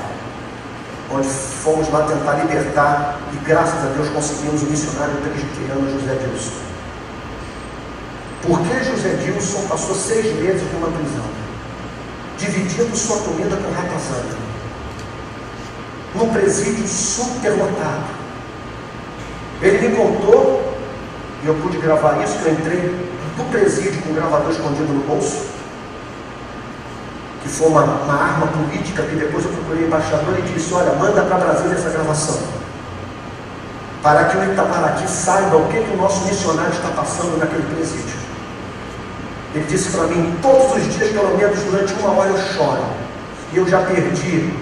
onde 1.12 1.28
fomos 1.28 1.88
lá 1.90 2.06
tentar 2.06 2.34
libertar 2.34 3.18
e 3.32 3.36
graças 3.44 3.84
a 3.84 3.88
Deus 3.88 4.08
conseguimos 4.08 4.62
o 4.62 4.66
missionário 4.66 5.14
presbiteriano 5.16 5.90
José 5.90 6.14
Dilson. 6.14 6.72
Por 8.42 8.60
que 8.60 8.84
José 8.84 9.10
Dilson 9.22 9.68
passou 9.68 9.94
seis 9.94 10.34
meses 10.40 10.62
numa 10.72 10.88
prisão, 10.88 11.24
dividindo 12.38 12.96
sua 12.96 13.18
comida 13.18 13.56
com 13.56 13.70
ratazana, 13.72 14.36
num 16.14 16.28
presídio 16.32 16.88
superlotado? 16.88 18.22
Ele 19.60 19.88
me 19.88 19.96
contou, 19.96 20.76
e 21.44 21.46
eu 21.46 21.54
pude 21.54 21.78
gravar 21.78 22.20
isso, 22.24 22.38
que 22.38 22.46
eu 22.46 22.52
entrei 22.52 22.80
do 23.36 23.50
presídio 23.50 24.02
com 24.02 24.10
o 24.10 24.14
gravador 24.14 24.50
escondido 24.50 24.92
no 24.92 25.04
bolso, 25.04 25.51
foi 27.52 27.68
uma, 27.68 27.82
uma 27.84 28.14
arma 28.14 28.46
política, 28.48 29.02
que 29.02 29.14
depois 29.14 29.44
eu 29.44 29.52
procurei 29.52 29.86
embaixador 29.86 30.38
e 30.38 30.42
disse, 30.42 30.72
olha, 30.74 30.92
manda 30.94 31.22
para 31.22 31.36
Brasília 31.36 31.74
essa 31.74 31.90
gravação 31.90 32.62
para 34.02 34.24
que 34.24 34.36
o 34.36 34.52
Itamaraty 34.52 35.08
saiba 35.08 35.56
o 35.56 35.68
que, 35.68 35.80
que 35.80 35.94
o 35.94 35.96
nosso 35.96 36.26
missionário 36.26 36.72
está 36.72 36.88
passando 36.88 37.38
naquele 37.38 37.62
presídio. 37.74 38.16
Ele 39.54 39.64
disse 39.68 39.90
para 39.90 40.08
mim: 40.08 40.36
todos 40.42 40.76
os 40.76 40.94
dias, 40.94 41.10
pelo 41.10 41.36
menos 41.36 41.58
durante 41.60 41.92
uma 41.94 42.10
hora, 42.10 42.30
eu 42.30 42.38
choro. 42.38 42.84
E 43.52 43.58
eu 43.58 43.68
já 43.68 43.80
perdi 43.82 44.52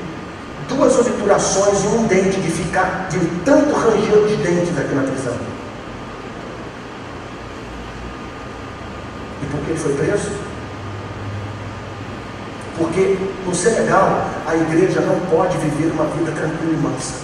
duas 0.69 0.99
obturações 0.99 1.85
e 1.85 1.87
um 1.87 2.07
dente 2.07 2.41
de 2.41 2.51
ficar 2.51 3.09
de 3.09 3.19
tanto 3.45 3.73
ranger 3.73 4.19
os 4.19 4.37
dentes 4.39 4.79
aqui 4.79 4.95
na 4.95 5.03
prisão. 5.03 5.35
E 9.43 9.47
por 9.47 9.61
que 9.61 9.71
ele 9.71 9.79
foi 9.79 9.95
preso? 9.95 10.31
Porque 12.81 13.19
no 13.45 13.55
Senegal 13.55 14.25
a 14.47 14.57
igreja 14.57 15.03
não 15.03 15.21
pode 15.29 15.59
viver 15.59 15.93
uma 15.93 16.07
vida 16.07 16.33
tranquila 16.33 16.73
e 16.73 16.77
mansa. 16.79 17.15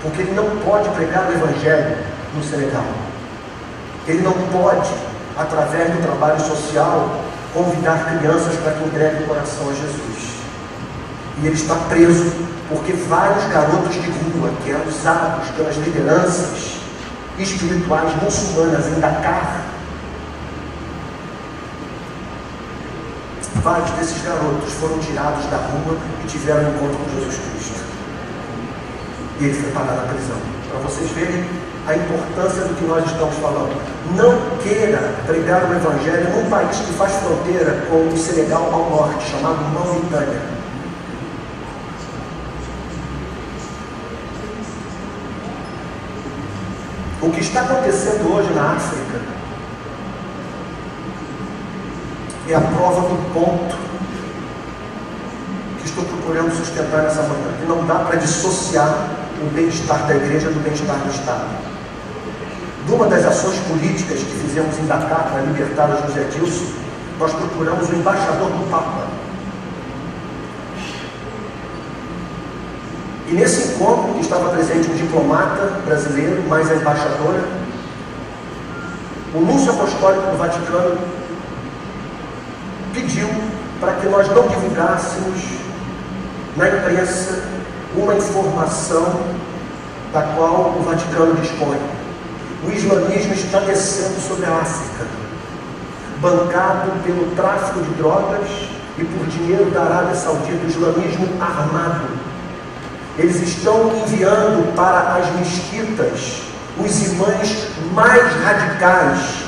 Porque 0.00 0.22
ele 0.22 0.32
não 0.32 0.48
pode 0.64 0.88
pregar 0.88 1.28
o 1.28 1.32
Evangelho 1.34 1.98
no 2.34 2.42
Senegal. 2.42 2.86
Ele 4.08 4.22
não 4.22 4.32
pode, 4.32 4.90
através 5.36 5.92
do 5.92 6.02
trabalho 6.02 6.40
social, 6.40 7.20
convidar 7.52 8.16
crianças 8.18 8.56
para 8.56 8.72
que 8.72 8.84
entreguem 8.84 9.22
o 9.24 9.26
coração 9.26 9.68
a 9.68 9.74
Jesus. 9.74 10.40
E 11.42 11.46
ele 11.46 11.54
está 11.54 11.74
preso 11.90 12.32
porque 12.70 12.94
vários 12.94 13.44
garotos 13.52 13.92
de 13.92 14.08
rua, 14.08 14.50
que 14.64 14.70
eram 14.70 14.86
usados 14.86 15.50
pelas 15.50 15.76
lideranças 15.76 16.78
espirituais 17.38 18.10
muçulmanas 18.22 18.86
em 18.86 19.00
Dakar, 19.00 19.69
vários 23.56 23.90
desses 23.90 24.22
garotos 24.22 24.72
foram 24.74 24.98
tirados 24.98 25.44
da 25.46 25.56
rua 25.56 25.96
e 26.24 26.26
tiveram 26.26 26.70
um 26.70 26.74
encontro 26.74 26.98
com 26.98 27.20
Jesus 27.20 27.36
Cristo. 27.36 27.80
E 29.40 29.44
ele 29.44 29.54
foi 29.54 29.70
parar 29.72 29.94
na 29.94 30.02
prisão. 30.12 30.36
Para 30.70 30.80
vocês 30.80 31.10
verem 31.10 31.44
a 31.86 31.96
importância 31.96 32.62
do 32.62 32.74
que 32.76 32.84
nós 32.84 33.04
estamos 33.04 33.34
falando. 33.36 33.74
Não 34.14 34.58
queira 34.58 34.98
pregar 35.26 35.64
o 35.64 35.74
Evangelho 35.74 36.30
num 36.30 36.48
país 36.48 36.76
que 36.76 36.92
faz 36.92 37.12
fronteira 37.14 37.86
com 37.88 38.08
o 38.08 38.16
Senegal 38.16 38.70
ao 38.72 38.90
norte, 38.90 39.30
chamado 39.30 39.58
Mauritânia. 39.72 40.60
O 47.22 47.30
que 47.30 47.40
está 47.40 47.62
acontecendo 47.62 48.34
hoje 48.34 48.52
na 48.54 48.72
África 48.72 49.39
é 52.52 52.56
a 52.56 52.60
prova 52.60 53.02
do 53.02 53.32
ponto 53.32 53.76
que 55.78 55.84
estou 55.84 56.04
procurando 56.04 56.54
sustentar 56.54 57.02
nessa 57.02 57.22
manhã. 57.22 57.52
Que 57.60 57.66
não 57.66 57.86
dá 57.86 57.96
para 57.96 58.16
dissociar 58.16 59.08
o 59.42 59.46
bem-estar 59.54 60.06
da 60.06 60.16
igreja 60.16 60.50
do 60.50 60.62
bem-estar 60.62 60.96
do 60.98 61.10
Estado 61.10 61.70
numa 62.90 63.06
das 63.06 63.24
ações 63.24 63.58
políticas 63.60 64.18
que 64.18 64.34
fizemos 64.42 64.76
em 64.78 64.86
Dakar 64.86 65.30
para 65.30 65.42
libertar 65.42 65.90
o 65.90 66.06
José 66.08 66.24
Dilson, 66.24 66.72
nós 67.18 67.32
procuramos 67.32 67.88
o 67.88 67.94
embaixador 67.94 68.50
do 68.50 68.70
Papa. 68.70 69.06
E 73.28 73.32
nesse 73.32 73.74
encontro 73.74 74.18
estava 74.18 74.50
presente 74.50 74.90
um 74.90 74.94
diplomata 74.94 75.80
brasileiro, 75.84 76.42
mais 76.48 76.68
a 76.70 76.74
embaixadora, 76.74 77.44
o 79.34 79.40
Núncio 79.40 79.70
Apostólico 79.72 80.32
do 80.32 80.36
Vaticano 80.36 80.98
pediu 82.92 83.28
para 83.80 83.94
que 83.94 84.08
nós 84.08 84.28
não 84.28 84.46
divulgássemos 84.48 85.38
na 86.56 86.68
imprensa 86.68 87.42
uma 87.96 88.14
informação 88.14 89.20
da 90.12 90.22
qual 90.22 90.74
o 90.78 90.82
Vaticano 90.82 91.34
dispõe. 91.36 91.78
O 92.66 92.70
islamismo 92.70 93.32
está 93.32 93.60
descendo 93.60 94.20
sobre 94.20 94.46
a 94.46 94.56
África, 94.56 95.06
bancado 96.20 96.90
pelo 97.04 97.34
tráfico 97.34 97.80
de 97.80 97.90
drogas 97.94 98.48
e 98.98 99.04
por 99.04 99.26
dinheiro 99.28 99.70
da 99.70 99.82
Arábia 99.82 100.14
Saudita, 100.14 100.64
o 100.64 100.68
islamismo 100.68 101.28
armado. 101.40 102.06
Eles 103.18 103.40
estão 103.40 103.96
enviando 103.96 104.74
para 104.74 105.16
as 105.16 105.30
mesquitas 105.36 106.42
os 106.78 107.12
imãs 107.12 107.68
mais 107.94 108.22
radicais, 108.44 109.39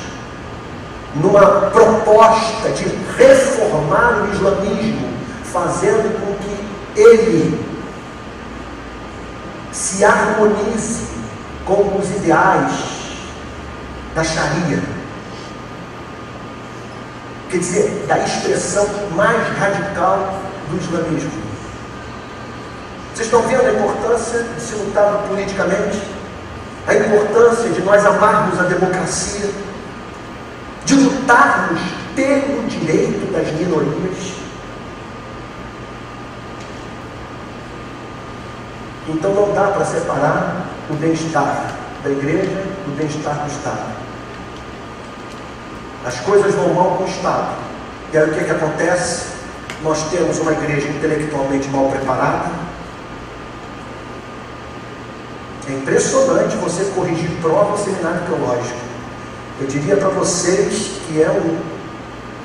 numa 1.15 1.69
proposta 1.69 2.69
de 2.69 2.85
reformar 3.17 4.23
o 4.23 4.33
islamismo, 4.33 5.13
fazendo 5.43 6.19
com 6.19 6.33
que 6.35 6.99
ele 6.99 7.63
se 9.71 10.03
harmonize 10.03 11.07
com 11.65 11.97
os 11.97 12.09
ideais 12.11 12.71
da 14.15 14.23
Sharia. 14.23 14.81
Quer 17.49 17.57
dizer, 17.57 18.05
da 18.07 18.17
expressão 18.19 18.87
mais 19.15 19.41
radical 19.57 20.39
do 20.69 20.77
islamismo. 20.77 21.43
Vocês 23.13 23.27
estão 23.27 23.43
vendo 23.43 23.67
a 23.67 23.73
importância 23.73 24.41
de 24.41 24.61
se 24.61 24.73
lutar 24.75 25.23
politicamente? 25.27 26.01
A 26.87 26.95
importância 26.95 27.69
de 27.69 27.81
nós 27.81 28.03
amarmos 28.05 28.59
a 28.59 28.63
democracia, 28.63 29.49
de 30.85 30.95
lutarmos 30.95 31.81
pelo 32.15 32.67
direito 32.67 33.31
das 33.31 33.51
minorias. 33.53 34.33
Então 39.07 39.33
não 39.33 39.53
dá 39.53 39.67
para 39.67 39.85
separar 39.85 40.65
o 40.89 40.93
bem-estar 40.93 41.73
da 42.03 42.09
igreja 42.09 42.63
do 42.85 42.97
bem-estar 42.97 43.35
do 43.35 43.51
Estado. 43.51 43.93
As 46.05 46.19
coisas 46.21 46.53
vão 46.55 46.73
mal 46.73 46.97
com 46.97 47.03
o 47.03 47.07
Estado. 47.07 47.55
E 48.11 48.17
aí 48.17 48.29
o 48.29 48.33
que, 48.33 48.39
é 48.39 48.43
que 48.43 48.51
acontece? 48.51 49.33
Nós 49.81 50.03
temos 50.09 50.37
uma 50.39 50.51
igreja 50.51 50.87
intelectualmente 50.87 51.67
mal 51.69 51.89
preparada. 51.89 52.49
É 55.67 55.71
impressionante 55.71 56.55
você 56.57 56.85
corrigir 56.95 57.29
prova 57.41 57.71
no 57.71 57.77
seminário 57.77 58.21
teológico. 58.25 58.92
Eu 59.61 59.67
diria 59.67 59.97
para 59.97 60.09
vocês 60.09 60.91
que 61.07 61.21
é, 61.21 61.29
um, 61.29 61.59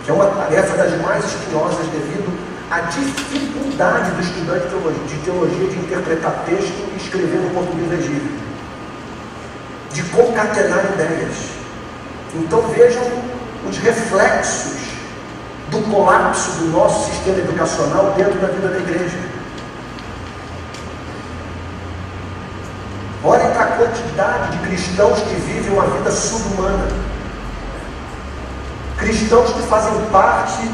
que 0.04 0.10
é 0.10 0.14
uma 0.14 0.26
tarefa 0.26 0.76
das 0.76 1.00
mais 1.00 1.24
espinhosas 1.24 1.86
devido 1.86 2.36
à 2.70 2.80
dificuldade 2.80 4.10
do 4.10 4.20
estudante 4.20 4.64
de 4.64 4.68
teologia, 4.68 5.04
de 5.06 5.16
teologia 5.18 5.68
de 5.68 5.78
interpretar 5.78 6.44
texto 6.44 6.92
e 6.92 6.96
escrever 6.96 7.40
no 7.40 7.50
português 7.50 7.88
legível, 7.90 8.32
de 9.92 10.02
concatenar 10.02 10.84
ideias. 10.92 11.36
Então 12.34 12.60
vejam 12.68 13.02
os 13.68 13.78
reflexos 13.78 14.78
do 15.70 15.80
colapso 15.90 16.50
do 16.58 16.68
nosso 16.70 17.10
sistema 17.10 17.38
educacional 17.38 18.12
dentro 18.16 18.38
da 18.38 18.48
vida 18.48 18.68
da 18.68 18.78
igreja. 18.78 19.18
Olhem 23.24 23.50
para 23.50 23.64
a 23.64 23.67
quantidade 23.78 24.58
de 24.58 24.66
cristãos 24.66 25.20
que 25.20 25.34
vivem 25.34 25.72
uma 25.72 25.86
vida 25.86 26.10
subhumana. 26.10 26.88
Cristãos 28.98 29.52
que 29.52 29.62
fazem 29.62 29.94
parte 30.10 30.68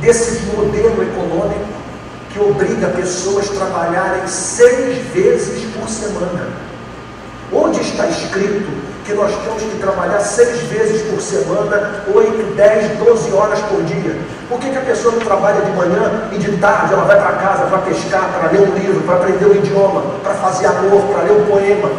desse 0.00 0.46
modelo 0.46 1.02
econômico 1.02 1.82
que 2.32 2.40
obriga 2.40 2.88
pessoas 2.88 3.48
a 3.50 3.54
trabalharem 3.54 4.26
seis 4.26 5.06
vezes 5.12 5.64
por 5.74 5.88
semana. 5.88 6.48
Onde 7.52 7.80
está 7.80 8.08
escrito 8.08 8.81
que 9.04 9.12
nós 9.14 9.32
temos 9.44 9.62
que 9.62 9.78
trabalhar 9.78 10.20
seis 10.20 10.58
vezes 10.62 11.02
por 11.02 11.20
semana, 11.20 12.04
oito, 12.14 12.54
dez, 12.54 12.96
doze 12.98 13.32
horas 13.32 13.58
por 13.62 13.82
dia? 13.82 14.16
Por 14.48 14.58
que, 14.58 14.70
que 14.70 14.78
a 14.78 14.82
pessoa 14.82 15.14
não 15.14 15.20
trabalha 15.20 15.60
de 15.60 15.70
manhã 15.72 16.28
e 16.32 16.38
de 16.38 16.56
tarde 16.58 16.92
ela 16.92 17.04
vai 17.04 17.20
para 17.20 17.32
casa 17.32 17.64
para 17.66 17.78
pescar, 17.78 18.30
para 18.32 18.50
ler 18.50 18.68
um 18.68 18.74
livro, 18.74 19.00
para 19.02 19.16
aprender 19.16 19.46
um 19.46 19.54
idioma, 19.54 20.02
para 20.22 20.34
fazer 20.34 20.66
amor, 20.66 21.02
para 21.12 21.22
ler 21.22 21.32
um 21.32 21.46
poema? 21.46 21.90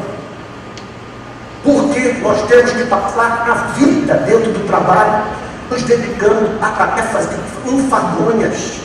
Porque 1.64 2.14
nós 2.22 2.42
temos 2.48 2.72
que 2.72 2.86
passar 2.86 3.46
a 3.50 3.54
vida 3.74 4.14
dentro 4.16 4.52
do 4.52 4.68
trabalho, 4.68 5.24
nos 5.70 5.84
dedicando 5.84 6.52
a 6.62 6.70
tarefas 6.70 7.30
enfadonhas 7.66 8.82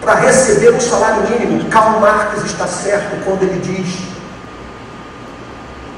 para 0.00 0.14
receber 0.14 0.74
um 0.74 0.80
salário 0.80 1.22
mínimo. 1.28 1.68
Karl 1.70 2.00
Marx 2.00 2.44
está 2.44 2.66
certo 2.66 3.22
quando 3.24 3.42
ele 3.42 3.58
diz 3.60 3.98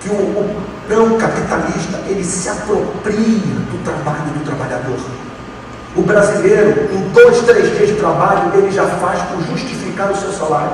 que 0.01 0.09
o, 0.09 0.14
o 0.14 0.80
não 0.91 1.16
capitalista 1.16 2.01
ele 2.09 2.24
se 2.24 2.49
apropria 2.49 3.14
do 3.14 3.84
trabalho 3.84 4.24
do 4.34 4.45
trabalhador. 4.45 4.99
O 5.97 6.03
brasileiro, 6.03 6.88
em 6.93 7.09
dois, 7.11 7.38
três 7.43 7.70
dias 7.76 7.88
de 7.91 7.95
trabalho, 7.95 8.51
ele 8.55 8.70
já 8.72 8.84
faz 8.86 9.22
por 9.22 9.41
justificar 9.47 10.11
o 10.11 10.16
seu 10.16 10.32
salário. 10.32 10.72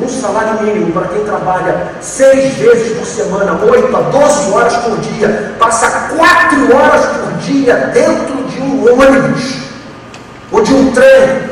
Um 0.00 0.08
salário 0.08 0.62
mínimo 0.62 0.92
para 0.92 1.08
quem 1.08 1.24
trabalha 1.24 1.92
seis 2.00 2.54
vezes 2.54 2.96
por 2.96 3.06
semana, 3.06 3.60
oito 3.64 3.96
a 3.96 4.00
doze 4.00 4.50
horas 4.50 4.76
por 4.76 4.98
dia, 4.98 5.54
passa 5.58 6.08
quatro 6.16 6.76
horas 6.76 7.06
por 7.06 7.32
dia 7.38 7.90
dentro 7.92 8.44
de 8.44 8.60
um 8.60 8.84
ônibus 8.84 9.60
ou 10.50 10.62
de 10.62 10.74
um 10.74 10.90
trem, 10.92 11.50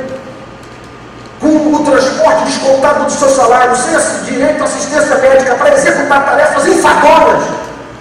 com 1.41 1.75
o 1.75 1.85
transporte 1.85 2.45
descontado 2.47 3.05
do 3.05 3.13
seu 3.13 3.29
salário, 3.29 3.77
sem 3.77 4.25
direito 4.25 4.61
à 4.61 4.65
assistência 4.65 5.19
médica 5.19 5.55
para 5.55 5.75
executar 5.75 6.25
tarefas 6.25 6.67
infadoras. 6.67 7.58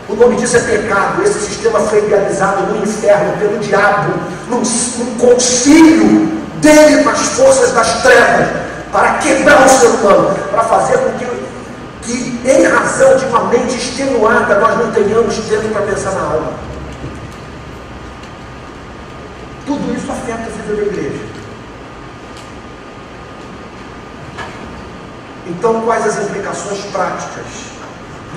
O 0.09 0.15
nome 0.15 0.37
disso 0.37 0.57
é 0.57 0.61
pecado. 0.61 1.21
Esse 1.21 1.39
sistema 1.39 1.79
foi 1.81 1.99
idealizado 1.99 2.63
no 2.73 2.83
inferno 2.83 3.37
pelo 3.37 3.59
diabo, 3.59 4.13
num, 4.47 4.61
num 4.61 5.17
concílio 5.17 6.27
dele 6.61 7.03
com 7.03 7.09
as 7.09 7.19
forças 7.19 7.71
das 7.73 8.01
trevas, 8.01 8.47
para 8.91 9.15
quebrar 9.15 9.65
o 9.65 9.69
ser 9.69 9.87
humano, 9.87 10.33
para 10.49 10.63
fazer 10.63 10.97
com 10.97 11.11
que, 11.17 11.25
que, 12.03 12.49
em 12.49 12.63
razão 12.63 13.17
de 13.17 13.25
uma 13.25 13.45
mente 13.45 13.75
extenuada, 13.75 14.59
nós 14.59 14.77
não 14.77 14.91
tenhamos 14.91 15.35
tempo 15.35 15.67
para 15.69 15.81
pensar 15.81 16.11
na 16.11 16.21
alma. 16.21 16.53
Tudo 19.65 19.93
isso 19.93 20.09
afeta 20.09 20.43
a 20.43 20.61
vida 20.61 20.75
da 20.75 20.87
igreja. 20.87 21.19
Então, 25.47 25.81
quais 25.81 26.05
as 26.07 26.17
implicações 26.25 26.79
práticas 26.91 27.76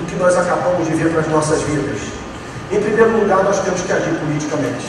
do 0.01 0.07
que 0.07 0.15
nós 0.15 0.35
acabamos 0.37 0.87
de 0.87 0.93
ver 0.95 1.11
para 1.11 1.21
as 1.21 1.27
nossas 1.27 1.61
vidas? 1.61 1.99
Em 2.71 2.81
primeiro 2.81 3.19
lugar, 3.19 3.43
nós 3.43 3.59
temos 3.59 3.81
que 3.81 3.91
agir 3.91 4.13
politicamente. 4.15 4.87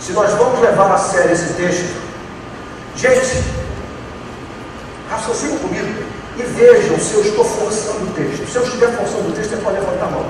Se 0.00 0.12
nós 0.12 0.30
vamos 0.34 0.60
levar 0.60 0.92
a 0.92 0.98
sério 0.98 1.32
esse 1.32 1.54
texto, 1.54 1.96
gente, 2.96 3.42
raciocinem 5.10 5.58
comigo 5.58 6.04
e 6.36 6.42
vejam 6.42 6.98
se 6.98 7.14
eu 7.14 7.22
estou 7.22 7.44
forçando 7.44 8.04
o 8.04 8.12
texto. 8.12 8.46
Se 8.50 8.56
eu 8.56 8.62
estiver 8.62 8.96
forçando 8.96 9.28
o 9.28 9.32
texto, 9.32 9.50
você 9.50 9.56
pode 9.56 9.80
levantar 9.80 10.06
a 10.06 10.10
mão. 10.10 10.26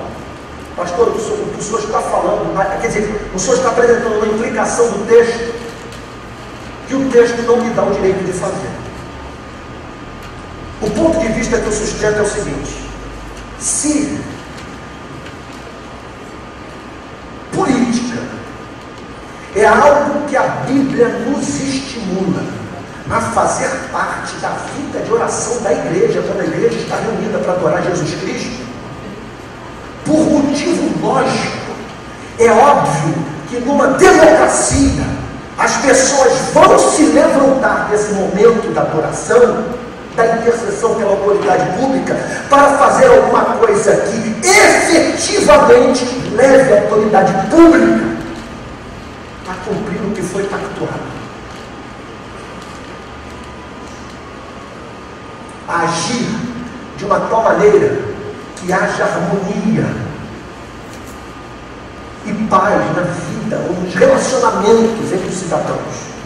Pastor, 0.75 1.09
o 1.09 1.19
senhor, 1.19 1.39
o 1.57 1.61
senhor 1.61 1.79
está 1.79 2.01
falando, 2.01 2.81
quer 2.81 2.87
dizer, 2.87 3.29
o 3.33 3.39
senhor 3.39 3.57
está 3.57 3.69
apresentando 3.69 4.17
uma 4.17 4.27
implicação 4.27 4.87
do 4.91 5.07
texto 5.07 5.55
que 6.87 6.95
o 6.95 7.09
texto 7.09 7.41
não 7.43 7.57
me 7.57 7.71
dá 7.71 7.83
o 7.83 7.91
direito 7.91 8.23
de 8.23 8.31
fazer. 8.33 8.69
O 10.81 10.89
ponto 10.91 11.19
de 11.19 11.27
vista 11.29 11.57
que 11.57 11.65
eu 11.65 11.71
sustento 11.71 12.19
é 12.19 12.21
o 12.21 12.27
seguinte: 12.27 12.86
se 13.59 14.19
política 17.51 18.21
é 19.55 19.65
algo 19.65 20.27
que 20.27 20.37
a 20.37 20.43
Bíblia 20.67 21.07
nos 21.07 21.47
estimula 21.59 22.43
a 23.09 23.21
fazer 23.21 23.69
parte 23.91 24.35
da 24.37 24.49
vida 24.75 24.99
de 24.99 25.11
oração 25.11 25.61
da 25.61 25.71
igreja, 25.71 26.21
quando 26.21 26.41
a 26.41 26.45
igreja 26.45 26.77
está 26.77 26.97
reunida 26.97 27.39
para 27.39 27.53
adorar 27.53 27.83
Jesus 27.83 28.13
Cristo, 28.21 28.65
por 30.05 30.19
motivo 30.19 31.05
lógico, 31.05 31.57
é 32.37 32.51
óbvio 32.51 33.15
que 33.49 33.59
numa 33.59 33.87
democracia 33.87 35.03
as 35.57 35.77
pessoas 35.77 36.33
vão 36.53 36.77
se 36.77 37.03
levantar 37.07 37.89
nesse 37.89 38.13
momento 38.13 38.73
da 38.73 38.81
adoração, 38.81 39.63
da 40.17 40.25
intercessão 40.35 40.95
pela 40.95 41.11
autoridade 41.11 41.77
pública, 41.79 42.17
para 42.49 42.77
fazer 42.77 43.05
alguma 43.05 43.45
coisa 43.57 43.95
que 43.95 44.35
efetivamente 44.43 46.05
leve 46.35 46.73
a 46.73 46.81
autoridade 46.81 47.33
pública 47.49 48.17
a 49.47 49.53
cumprir 49.63 50.01
o 50.01 50.11
que 50.11 50.21
foi 50.21 50.43
pactuado. 50.43 51.17
agir 55.69 56.25
de 56.95 57.03
uma 57.03 57.19
tal 57.19 57.43
maneira 57.43 57.99
que 58.55 58.71
haja 58.71 59.03
harmonia 59.03 59.85
paz 62.49 62.95
na 62.95 63.01
vida, 63.01 63.57
nos 63.57 63.93
relacionamentos 63.93 65.11
entre 65.11 65.27
os 65.27 65.35
cidadãos. 65.35 66.16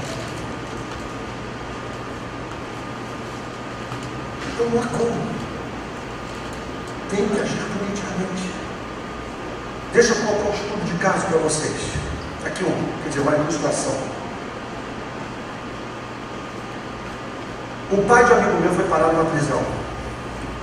Não 4.59 4.81
há 4.81 4.85
como. 4.87 5.41
Tem 7.09 7.27
que 7.27 7.39
agir 7.39 7.63
politicamente. 7.77 8.51
Deixa 9.93 10.13
eu 10.13 10.25
colocar 10.25 10.49
um 10.49 10.53
estudo 10.53 10.85
de 10.85 10.97
caso 10.99 11.25
para 11.27 11.37
vocês. 11.39 11.81
Aqui 12.45 12.63
um, 12.63 13.03
quer 13.03 13.09
dizer, 13.09 13.21
uma 13.21 13.35
ilustração. 13.35 13.95
Um 17.91 18.07
pai 18.07 18.23
de 18.23 18.31
amigo 18.31 18.61
meu 18.61 18.73
foi 18.73 18.85
parado 18.85 19.17
na 19.17 19.25
prisão, 19.25 19.61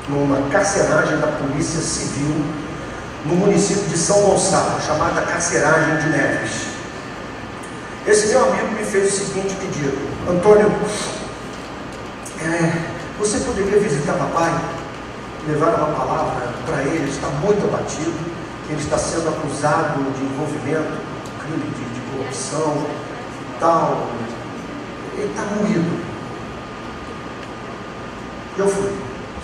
numa 0.08 0.48
carceragem 0.48 1.18
da 1.18 1.26
Polícia 1.26 1.80
Civil 1.80 2.42
no 3.26 3.36
município 3.36 3.84
de 3.84 3.98
São 3.98 4.22
Gonçalo, 4.22 4.80
chamada 4.80 5.22
Carceragem 5.22 5.96
de 5.96 6.08
Neves. 6.08 6.68
Esse 8.06 8.28
meu 8.28 8.44
amigo 8.48 8.68
me 8.68 8.84
fez 8.84 9.12
o 9.12 9.16
seguinte 9.16 9.54
pedido: 9.56 9.98
Antônio, 10.30 10.72
é, 12.40 12.97
você 13.18 13.38
poderia 13.40 13.80
visitar 13.80 14.12
papai? 14.14 14.52
Levar 15.48 15.74
uma 15.74 15.94
palavra 15.94 16.52
para 16.64 16.82
ele, 16.82 16.98
ele 16.98 17.10
está 17.10 17.28
muito 17.28 17.64
abatido, 17.64 18.14
ele 18.68 18.80
está 18.80 18.96
sendo 18.96 19.28
acusado 19.28 19.98
de 20.12 20.24
envolvimento, 20.24 21.00
crime 21.40 21.64
de, 21.64 21.84
de 21.94 22.00
corrupção, 22.12 22.86
tal. 23.58 24.06
Ele 25.16 25.30
está 25.30 25.42
moído. 25.42 26.08
Eu 28.56 28.68
fui, 28.68 28.92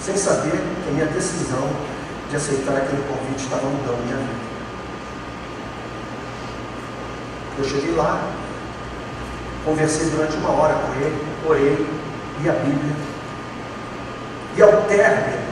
sem 0.01 0.17
saber 0.17 0.53
que 0.53 0.89
a 0.89 0.93
minha 0.93 1.07
decisão 1.07 1.69
de 2.31 2.37
aceitar 2.37 2.77
aquele 2.77 3.03
convite 3.09 3.45
estava 3.45 3.67
mudando 3.67 4.05
minha 4.05 4.17
vida. 4.17 4.45
Eu 7.59 7.65
cheguei 7.65 7.95
lá, 7.95 8.31
conversei 9.65 10.11
durante 10.11 10.37
uma 10.37 10.51
hora 10.51 10.75
com 10.75 10.93
ele, 11.01 11.25
orei, 11.47 11.87
li 12.41 12.49
a 12.49 12.53
Bíblia. 12.53 13.14
E 14.57 14.63
ao 14.63 14.83
término 14.83 15.43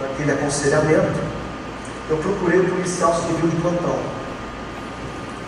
daquele 0.00 0.32
aconselhamento, 0.32 1.18
eu 2.08 2.16
procurei 2.18 2.60
o 2.60 2.68
policial 2.68 3.14
civil 3.14 3.48
de 3.48 3.56
plantão. 3.56 3.98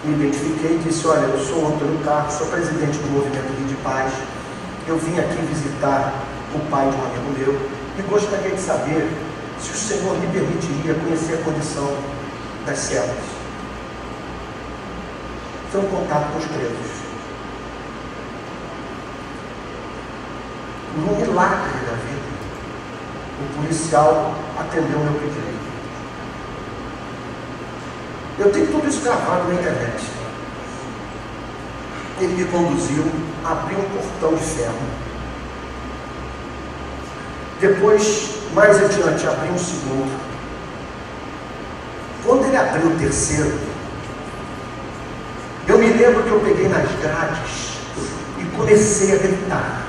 Me 0.05 0.14
identifiquei 0.14 0.77
e 0.77 0.79
disse, 0.79 1.07
olha, 1.07 1.27
eu 1.27 1.39
sou 1.39 1.68
Antônio 1.68 1.99
Carlos, 2.05 2.35
sou 2.35 2.47
presidente 2.49 2.99
do 2.99 3.11
Movimento 3.11 3.47
Rio 3.59 3.68
de 3.68 3.74
Paz. 3.77 4.12
Eu 4.89 4.99
vim 4.99 5.18
aqui 5.18 5.37
visitar 5.43 6.14
o 6.55 6.59
pai 6.70 6.89
de 6.91 6.97
um 6.97 7.05
amigo 7.05 7.39
meu 7.39 7.70
e 7.99 8.03
gostaria 8.03 8.51
de 8.51 8.61
saber 8.61 9.09
se 9.61 9.70
o 9.70 9.77
Senhor 9.77 10.18
me 10.18 10.27
permitiria 10.29 10.95
conhecer 10.95 11.35
a 11.35 11.45
condição 11.45 11.97
das 12.64 12.79
celas. 12.79 13.16
Foi 15.70 15.81
um 15.81 15.89
contato 15.89 16.33
com 16.33 16.39
os 16.39 16.45
presos. 16.47 16.95
No 20.97 21.14
milagre 21.14 21.78
da 21.84 21.92
vida, 21.92 22.26
o 23.40 23.61
policial 23.61 24.34
atendeu 24.59 24.99
meu 24.99 25.12
pedido. 25.14 25.57
Eu 28.38 28.51
tenho 28.51 28.66
tudo 28.66 28.88
isso 28.88 29.03
gravado 29.03 29.49
na 29.49 29.55
internet. 29.55 30.05
Ele 32.20 32.34
me 32.34 32.44
conduziu, 32.47 33.05
abriu 33.44 33.78
um 33.78 33.88
portão 33.90 34.34
de 34.34 34.42
ferro. 34.42 34.78
Depois 37.61 38.36
mais 38.55 38.82
adiante, 38.82 39.26
abriu 39.26 39.53
um 39.53 39.59
segundo. 39.59 40.20
Quando 42.24 42.47
ele 42.47 42.57
abriu 42.57 42.88
o 42.88 42.99
terceiro, 42.99 43.59
eu 45.68 45.78
me 45.78 45.88
lembro 45.88 46.22
que 46.22 46.30
eu 46.30 46.40
peguei 46.40 46.68
nas 46.68 46.90
grades 47.01 47.78
e 48.38 48.44
comecei 48.57 49.14
a 49.14 49.18
gritar. 49.18 49.86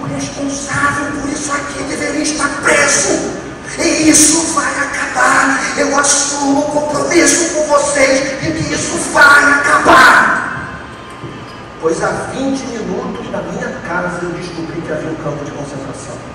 O 0.00 0.06
responsável 0.06 1.20
por 1.20 1.30
isso 1.30 1.52
aqui 1.52 1.82
deveria 1.84 2.22
estar 2.22 2.48
preso. 2.62 3.44
E 3.78 4.08
isso 4.08 4.54
vai 4.54 4.72
acabar. 4.78 5.60
Eu 5.76 5.98
assumo 5.98 6.66
um 6.66 6.70
compromisso 6.70 7.54
com 7.54 7.66
vocês 7.66 8.40
de 8.40 8.52
que 8.52 8.72
isso 8.72 8.96
vai 9.12 9.52
acabar. 9.54 10.80
Pois 11.80 12.02
há 12.02 12.10
20 12.32 12.60
minutos 12.66 13.30
na 13.30 13.42
minha 13.42 13.80
casa 13.86 14.20
eu 14.22 14.30
descobri 14.30 14.80
que 14.80 14.92
havia 14.92 15.10
um 15.10 15.16
campo 15.16 15.44
de 15.44 15.50
concentração 15.50 16.34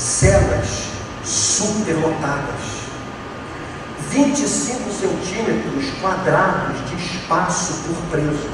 celas 0.00 0.88
superlotadas, 1.22 2.80
25 4.10 4.90
centímetros 4.90 5.90
quadrados 6.00 6.88
de 6.88 6.96
espaço 6.96 7.74
por 7.86 7.96
preso, 8.10 8.48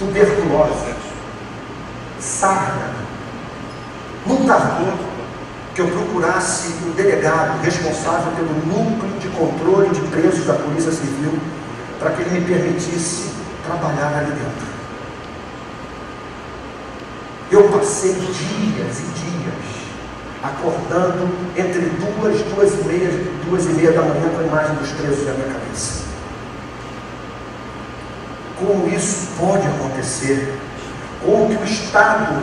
tuberculose, 0.00 0.94
sarna. 2.18 2.94
Não 4.26 4.46
tardou 4.46 4.94
que 5.74 5.82
eu 5.82 5.88
procurasse 5.88 6.72
um 6.84 6.92
delegado 6.92 7.62
responsável 7.62 8.32
pelo 8.32 8.54
núcleo 8.66 9.18
de 9.20 9.28
controle 9.28 9.90
de 9.90 10.00
presos 10.08 10.46
da 10.46 10.54
Polícia 10.54 10.90
Civil 10.90 11.38
para 11.98 12.12
que 12.12 12.22
ele 12.22 12.40
me 12.40 12.46
permitisse 12.46 13.30
trabalhar 13.64 14.16
ali 14.16 14.30
dentro. 14.32 14.70
Eu 17.50 17.68
passei 17.68 18.14
dias 18.14 19.00
e 19.00 19.20
dias 19.20 19.80
acordando 20.42 21.28
entre 21.56 21.80
duas, 21.80 22.40
duas 22.54 22.72
e 22.72 22.84
meia, 22.88 23.10
duas 23.44 23.66
e 23.66 23.68
meia 23.70 23.92
da 23.92 24.02
manhã 24.02 24.30
com 24.30 24.40
a 24.40 24.44
imagem 24.44 24.76
dos 24.76 24.90
presos 24.92 25.26
na 25.26 25.34
minha 25.34 25.48
cabeça. 25.48 26.09
Como 28.60 28.86
isso 28.94 29.28
pode 29.38 29.66
acontecer? 29.66 30.54
Como 31.24 31.48
que 31.48 31.62
o 31.62 31.64
Estado 31.64 32.42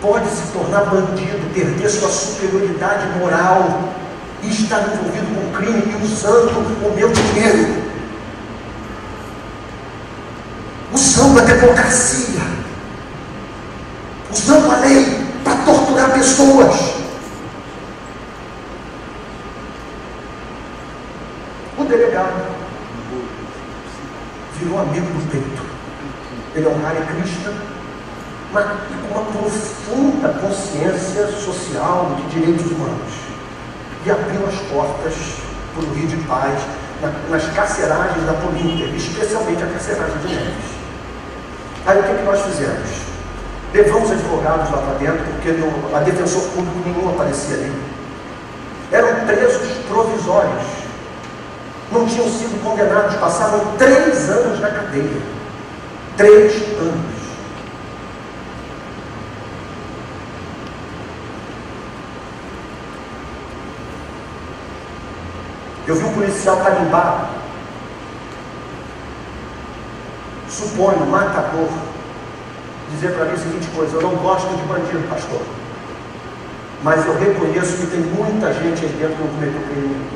pode 0.00 0.28
se 0.28 0.52
tornar 0.52 0.84
bandido, 0.86 1.52
perder 1.52 1.88
sua 1.90 2.08
superioridade 2.08 3.18
moral 3.18 3.92
e 4.42 4.48
estar 4.48 4.80
envolvido 4.80 5.26
com 5.34 5.56
crime 5.56 5.82
e 5.92 6.04
usando 6.04 6.58
o 6.86 6.92
meu 6.94 7.10
dinheiro? 7.12 7.88
Usando 10.92 11.40
a 11.40 11.42
democracia 11.42 12.58
usando 14.30 14.70
a 14.70 14.76
lei 14.76 15.26
para 15.42 15.56
torturar 15.64 16.12
pessoas. 16.12 16.94
O 21.76 21.84
delegado 21.84 22.56
virou 24.58 24.80
amigo 24.80 25.06
do 25.06 25.30
peito. 25.30 25.62
Ele 26.54 26.66
é 26.66 26.68
um 26.68 26.86
Hare 26.86 27.00
Krishna, 27.06 27.52
mas 28.58 28.66
uma 29.10 29.24
profunda 29.24 30.28
consciência 30.40 31.28
social 31.28 32.16
de 32.16 32.40
direitos 32.40 32.66
humanos. 32.66 33.12
E 34.04 34.10
abriu 34.10 34.46
as 34.46 34.54
portas 34.72 35.14
para 35.74 35.84
o 35.84 35.94
Rio 35.94 36.08
de 36.08 36.16
Paz, 36.26 36.58
nas 37.30 37.44
carceragens 37.52 38.24
da 38.26 38.32
polícia, 38.34 38.86
especialmente 38.86 39.62
a 39.62 39.66
carceragem 39.66 40.18
de 40.18 40.34
Neves. 40.34 40.78
Aí 41.86 42.00
o 42.00 42.02
que, 42.02 42.14
que 42.14 42.24
nós 42.24 42.40
fizemos? 42.42 42.88
Levamos 43.72 44.10
advogados 44.10 44.70
lá 44.70 44.78
para 44.78 44.94
dentro, 44.98 45.24
porque 45.24 45.52
no, 45.52 45.96
a 45.96 46.00
defensor 46.00 46.42
público 46.50 46.80
nenhum 46.84 47.10
aparecia 47.10 47.56
ali. 47.56 47.72
Eram 48.90 49.26
presos 49.26 49.68
provisórios. 49.88 50.64
Não 51.92 52.06
tinham 52.06 52.28
sido 52.28 52.62
condenados, 52.64 53.14
passavam 53.16 53.60
três 53.78 54.28
anos 54.30 54.60
na 54.60 54.70
cadeia. 54.70 55.22
Três 56.16 56.54
anos. 56.78 57.17
Eu 65.88 65.94
vi 65.94 66.04
um 66.04 66.12
policial 66.12 66.58
carimbar, 66.58 67.30
suponho, 70.50 71.06
matador, 71.06 71.70
dizer 72.90 73.14
para 73.14 73.24
mim 73.24 73.32
a 73.32 73.38
seguinte 73.38 73.68
coisa: 73.74 73.96
eu 73.96 74.02
não 74.02 74.14
gosto 74.16 74.54
de 74.54 74.62
bandido, 74.64 75.08
pastor. 75.08 75.40
Mas 76.82 77.06
eu 77.06 77.18
reconheço 77.18 77.78
que 77.78 77.86
tem 77.86 78.00
muita 78.00 78.52
gente 78.52 78.84
aí 78.84 78.92
dentro 79.00 79.16
que 79.16 79.22
não 79.22 79.28
cometeu 79.28 79.62
crime. 79.62 80.06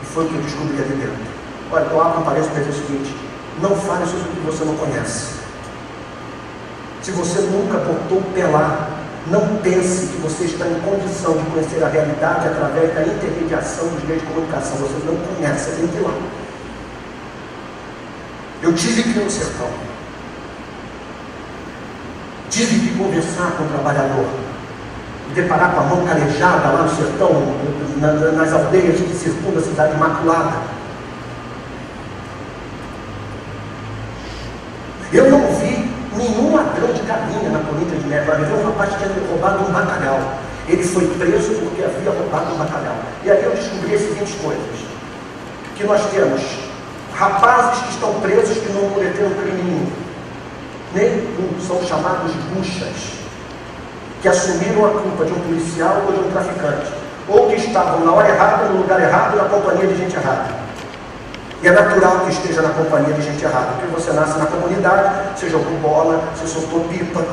E 0.00 0.06
foi 0.06 0.26
o 0.26 0.28
que 0.28 0.34
eu 0.36 0.42
descobri 0.42 0.80
ali 0.80 0.94
dentro. 0.94 1.34
Olha, 1.72 1.82
eu 1.82 2.00
abro 2.00 2.20
um 2.20 2.24
parênteses 2.24 2.52
para 2.52 2.62
dizer 2.62 2.70
o 2.70 2.86
seguinte: 2.86 3.16
não 3.60 3.74
fale 3.74 4.06
sobre 4.06 4.28
o 4.28 4.32
que 4.32 4.40
você 4.46 4.64
não 4.64 4.76
conhece. 4.76 5.34
Se 7.02 7.10
você 7.10 7.40
nunca 7.40 7.78
botou 7.78 8.22
lá, 8.52 8.93
não 9.30 9.56
pense 9.62 10.06
que 10.08 10.20
você 10.20 10.44
está 10.44 10.66
em 10.66 10.80
condição 10.80 11.32
de 11.36 11.44
conhecer 11.50 11.82
a 11.82 11.88
realidade 11.88 12.46
através 12.46 12.94
da 12.94 13.02
intermediação 13.02 13.88
dos 13.88 14.04
meios 14.04 14.20
de 14.20 14.28
comunicação. 14.28 14.76
Você 14.76 15.06
não 15.06 15.16
conhece, 15.16 15.70
você 15.70 15.76
tem 15.76 15.88
que 15.88 15.98
lá. 16.00 16.14
Eu 18.62 18.74
tive 18.74 19.02
que 19.02 19.18
ir 19.18 19.24
no 19.24 19.30
sertão. 19.30 19.68
Tive 22.50 22.80
que 22.80 22.98
conversar 22.98 23.52
com 23.56 23.64
o 23.64 23.68
trabalhador. 23.68 24.26
deparar 25.34 25.72
com 25.72 25.80
a 25.80 25.84
mão 25.84 26.06
calejada 26.06 26.68
lá 26.68 26.82
no 26.82 26.96
sertão, 26.96 27.30
nas 28.36 28.52
aldeias 28.52 29.00
que 29.00 29.16
circundam 29.16 29.58
a 29.58 29.64
cidade 29.64 29.94
imaculada. 29.94 30.52
Eu 35.12 35.30
não 35.30 35.43
nenhum 36.16 36.54
ladrão 36.54 36.92
de 36.92 37.02
galinha 37.02 37.50
na 37.50 37.58
colina 37.60 37.96
de 37.96 38.06
neve. 38.06 38.30
Vi 38.44 38.52
um 38.52 38.64
rapaz 38.64 38.90
que 38.90 39.04
tinha 39.04 39.28
roubado 39.28 39.64
um 39.64 39.72
bacalhau. 39.72 40.20
Ele 40.68 40.82
foi 40.82 41.06
preso 41.18 41.54
porque 41.54 41.82
havia 41.82 42.10
roubado 42.10 42.54
um 42.54 42.58
bacalhau. 42.58 42.96
E 43.24 43.30
aí 43.30 43.44
eu 43.44 43.50
descobri 43.50 43.94
as 43.94 44.00
seguintes 44.00 44.34
coisas. 44.40 44.86
Que 45.76 45.84
nós 45.84 46.00
temos 46.10 46.42
rapazes 47.14 47.82
que 47.82 47.90
estão 47.90 48.14
presos 48.20 48.58
que 48.58 48.72
não 48.72 48.88
cometeram 48.90 49.30
crime 49.30 49.62
nenhum. 49.62 49.86
Nem 50.94 51.60
são 51.66 51.82
chamados 51.82 52.32
buchas 52.54 53.24
que 54.24 54.28
assumiram 54.28 54.86
a 54.86 54.88
culpa 54.88 55.26
de 55.26 55.32
um 55.34 55.40
policial 55.40 56.02
ou 56.06 56.12
de 56.12 56.20
um 56.20 56.30
traficante, 56.30 56.90
ou 57.28 57.46
que 57.46 57.56
estavam 57.56 58.06
na 58.06 58.12
hora 58.12 58.26
errada, 58.26 58.64
no 58.70 58.78
lugar 58.78 58.98
errado, 58.98 59.36
na 59.36 59.44
companhia 59.44 59.86
de 59.86 59.98
gente 59.98 60.16
errada. 60.16 60.63
E 61.64 61.66
é 61.66 61.70
natural 61.70 62.20
que 62.20 62.30
esteja 62.30 62.60
na 62.60 62.68
companhia 62.68 63.14
de 63.14 63.22
gente 63.22 63.42
errada, 63.42 63.68
porque 63.72 63.86
você 63.86 64.12
nasce 64.12 64.38
na 64.38 64.44
comunidade, 64.44 65.14
você 65.34 65.48
jogou 65.48 65.72
bola, 65.78 66.22
você 66.36 66.46
soltou 66.46 66.80
pipa, 66.90 67.24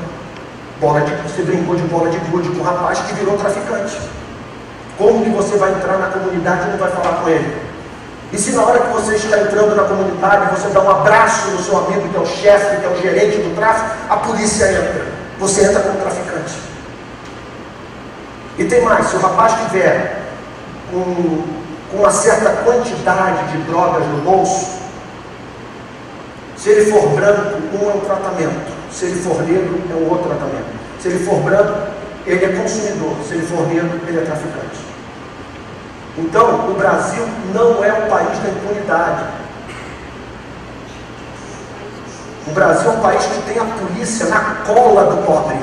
bola 0.80 1.02
de, 1.02 1.14
você 1.16 1.42
brincou 1.42 1.76
de 1.76 1.82
bola 1.84 2.10
de 2.10 2.18
gude 2.30 2.48
com 2.48 2.62
um 2.62 2.64
rapaz 2.64 3.00
que 3.00 3.14
virou 3.16 3.38
traficante. 3.38 4.00
Como 4.98 5.26
que 5.26 5.32
você 5.32 5.58
vai 5.58 5.74
entrar 5.74 5.98
na 5.98 6.08
comunidade 6.08 6.66
e 6.66 6.72
não 6.72 6.78
vai 6.78 6.90
falar 6.92 7.18
com 7.18 7.28
ele? 7.28 7.62
E 8.32 8.38
se 8.38 8.54
na 8.54 8.64
hora 8.64 8.80
que 8.80 8.94
você 8.94 9.16
está 9.16 9.38
entrando 9.38 9.76
na 9.76 9.84
comunidade, 9.84 10.58
você 10.58 10.70
dá 10.70 10.80
um 10.80 10.90
abraço 10.90 11.52
no 11.52 11.62
seu 11.62 11.78
amigo 11.80 12.08
que 12.08 12.16
é 12.16 12.20
o 12.22 12.26
chefe, 12.26 12.78
que 12.78 12.86
é 12.86 12.90
o 12.90 13.02
gerente 13.02 13.36
do 13.36 13.54
tráfico, 13.54 13.90
a 14.10 14.16
polícia 14.16 14.72
entra. 14.72 15.08
Você 15.40 15.66
entra 15.66 15.82
como 15.82 16.00
traficante. 16.00 16.54
E 18.58 18.64
tem 18.64 18.82
mais, 18.82 19.08
se 19.08 19.18
o 19.18 19.20
rapaz 19.20 19.56
tiver 19.66 20.22
com, 20.90 21.44
com 21.92 21.98
uma 21.98 22.12
certa 22.12 22.50
quantidade 22.64 23.52
de 23.52 23.58
drogas 23.64 24.08
no 24.08 24.22
bolso, 24.22 24.82
se 26.56 26.70
ele 26.70 26.92
for 26.92 27.10
branco, 27.10 27.58
um 27.74 27.90
é 27.90 27.94
um 27.94 28.00
tratamento. 28.02 28.72
Se 28.92 29.06
ele 29.06 29.20
for 29.22 29.42
negro, 29.42 29.82
é 29.90 29.96
um 29.96 30.10
outro 30.10 30.30
tratamento. 30.30 30.68
Se 31.00 31.08
ele 31.08 31.26
for 31.26 31.38
branco, 31.38 31.76
ele 32.26 32.46
é 32.46 32.50
consumidor. 32.50 33.16
Se 33.28 33.34
ele 33.34 33.48
for 33.48 33.68
negro, 33.68 34.00
ele 34.08 34.20
é 34.20 34.22
traficante. 34.22 34.80
Então, 36.18 36.70
o 36.70 36.74
Brasil 36.76 37.28
não 37.54 37.84
é 37.84 37.92
o 37.92 38.10
país 38.10 38.38
da 38.40 38.50
impunidade. 38.50 39.24
O 42.48 42.52
Brasil 42.52 42.92
é 42.92 42.94
um 42.94 43.00
país 43.00 43.26
que 43.26 43.42
tem 43.42 43.58
a 43.58 43.66
polícia 43.66 44.28
na 44.28 44.56
cola 44.66 45.16
do 45.16 45.26
pobre. 45.26 45.58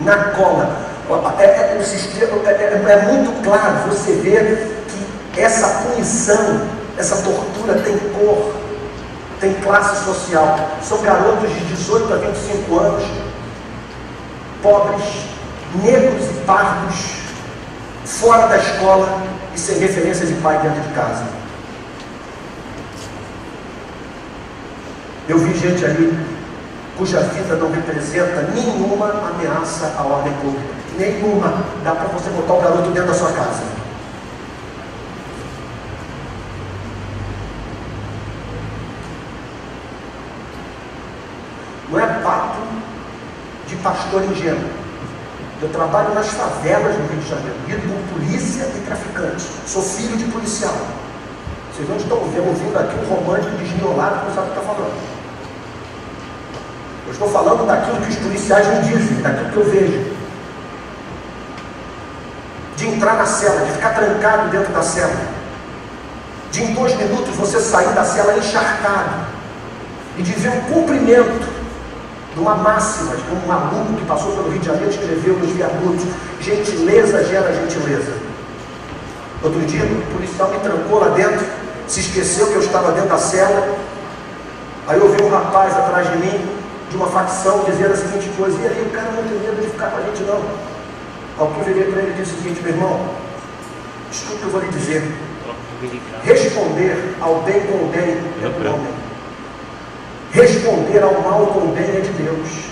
Na 0.00 0.16
cola. 0.30 0.86
É, 1.38 1.44
é, 1.44 1.78
é, 1.78 2.50
é, 2.50 2.92
é 2.92 3.02
muito 3.12 3.44
claro 3.44 3.90
você 3.90 4.12
que 4.12 4.75
essa 5.36 5.68
punição, 5.82 6.68
essa 6.96 7.16
tortura 7.16 7.74
tem 7.80 7.98
cor, 7.98 8.54
tem 9.40 9.52
classe 9.54 10.04
social. 10.04 10.58
São 10.82 11.02
garotos 11.02 11.52
de 11.52 11.60
18 11.60 12.12
a 12.12 12.16
25 12.16 12.78
anos, 12.78 13.04
pobres, 14.62 15.04
negros 15.82 16.24
e 16.24 16.44
pardos, 16.46 16.96
fora 18.04 18.46
da 18.46 18.56
escola 18.56 19.22
e 19.54 19.58
sem 19.58 19.78
referência 19.78 20.26
de 20.26 20.34
pai 20.34 20.58
dentro 20.60 20.80
de 20.80 20.94
casa. 20.94 21.24
Eu 25.28 25.38
vi 25.38 25.58
gente 25.58 25.84
ali 25.84 26.36
cuja 26.96 27.20
vida 27.20 27.56
não 27.56 27.70
representa 27.70 28.42
nenhuma 28.54 29.06
ameaça 29.28 29.92
à 29.98 30.02
ordem 30.02 30.32
pública. 30.34 30.74
Nenhuma. 30.98 31.52
Dá 31.84 31.92
para 31.92 32.08
você 32.08 32.30
botar 32.30 32.54
o 32.54 32.60
garoto 32.60 32.90
dentro 32.90 33.08
da 33.08 33.14
sua 33.14 33.32
casa. 33.32 33.62
Não 41.90 42.00
é 42.00 42.06
papo 42.20 42.56
de 43.68 43.75
pastor 43.86 44.24
ingênuo. 44.24 44.68
Eu 45.62 45.68
trabalho 45.68 46.12
nas 46.12 46.26
favelas 46.26 46.94
do 46.96 47.06
Rio 47.08 47.20
de 47.20 47.28
Janeiro, 47.28 47.56
lido 47.68 47.82
com 47.88 48.14
polícia 48.14 48.64
e 48.64 48.80
traficante. 48.80 49.46
Sou 49.64 49.80
filho 49.80 50.16
de 50.16 50.24
policial. 50.24 50.74
Vocês 51.72 51.88
não 51.88 51.96
estão 51.96 52.18
vendo, 52.30 52.48
ouvindo 52.48 52.76
aqui 52.76 52.96
um 52.96 53.14
romântico 53.14 53.56
desmiolado 53.56 54.20
que 54.20 54.26
não 54.26 54.34
sabe 54.34 54.48
o 54.48 54.52
que 54.52 54.58
está 54.58 54.74
falando. 54.74 55.16
Eu 57.06 57.12
estou 57.12 57.28
falando 57.30 57.66
daquilo 57.66 58.00
que 58.00 58.10
os 58.10 58.16
policiais 58.16 58.66
me 58.66 58.80
dizem, 58.90 59.22
daquilo 59.22 59.50
que 59.50 59.56
eu 59.56 59.70
vejo 59.70 60.16
de 62.76 62.88
entrar 62.88 63.16
na 63.16 63.24
cela, 63.24 63.64
de 63.64 63.72
ficar 63.72 63.94
trancado 63.94 64.50
dentro 64.50 64.72
da 64.72 64.82
cela, 64.82 65.16
de 66.50 66.62
em 66.62 66.74
dois 66.74 66.94
minutos 66.96 67.34
você 67.36 67.60
sair 67.60 67.94
da 67.94 68.04
cela 68.04 68.36
encharcado 68.36 69.26
e 70.18 70.22
de 70.22 70.32
ver 70.32 70.50
um 70.50 70.60
cumprimento 70.62 71.55
de 72.36 72.42
uma 72.42 72.54
máxima, 72.54 73.16
de 73.16 73.22
como 73.22 73.42
um 73.42 73.46
maluco 73.46 73.94
que 73.94 74.04
passou 74.04 74.30
pelo 74.32 74.50
Rio 74.50 74.58
de 74.58 74.66
Janeiro 74.66 74.90
escreveu 74.90 75.38
nos 75.38 75.50
viadutos: 75.52 76.04
gentileza 76.38 77.24
gera 77.24 77.50
gentileza. 77.54 78.12
Outro 79.42 79.60
dia, 79.60 79.82
o 79.84 80.12
policial 80.12 80.50
me 80.50 80.58
trancou 80.58 81.00
lá 81.00 81.08
dentro, 81.08 81.44
se 81.88 82.00
esqueceu 82.00 82.48
que 82.48 82.54
eu 82.54 82.60
estava 82.60 82.92
dentro 82.92 83.08
da 83.08 83.18
cela. 83.18 83.76
Aí 84.86 84.98
eu 84.98 85.10
vi 85.12 85.22
um 85.22 85.30
rapaz 85.30 85.74
atrás 85.76 86.10
de 86.10 86.18
mim, 86.18 86.46
de 86.90 86.96
uma 86.96 87.06
facção, 87.06 87.64
dizendo 87.64 87.94
a 87.94 87.96
seguinte 87.96 88.30
coisa: 88.36 88.58
e 88.60 88.66
aí, 88.66 88.86
o 88.86 88.90
cara 88.90 89.10
não 89.12 89.22
tem 89.22 89.38
medo 89.38 89.62
de 89.62 89.70
ficar 89.70 89.86
com 89.86 89.96
a 89.96 90.02
gente, 90.02 90.22
não. 90.24 90.42
Ao 91.38 91.48
que 91.48 91.60
eu 91.60 91.64
virei 91.64 91.90
para 91.90 92.02
ele 92.02 92.12
e 92.12 92.20
disse 92.20 92.34
o 92.34 92.42
seguinte, 92.42 92.62
meu 92.62 92.72
irmão, 92.72 93.08
escuta 94.12 94.34
o 94.34 94.38
que 94.38 94.44
eu 94.44 94.50
vou 94.50 94.60
lhe 94.60 94.68
dizer. 94.68 95.02
Responder 96.22 97.14
ao 97.20 97.42
bem 97.42 97.60
com 97.60 97.84
o 97.84 97.90
bem 97.92 98.16
é 98.42 98.48
do 98.48 98.74
homem. 98.74 99.05
Responder 100.36 101.02
ao 101.02 101.18
mal 101.22 101.46
com 101.46 101.60
o 101.60 101.68
bem 101.68 101.96
é 101.96 102.00
de 102.00 102.10
Deus. 102.10 102.68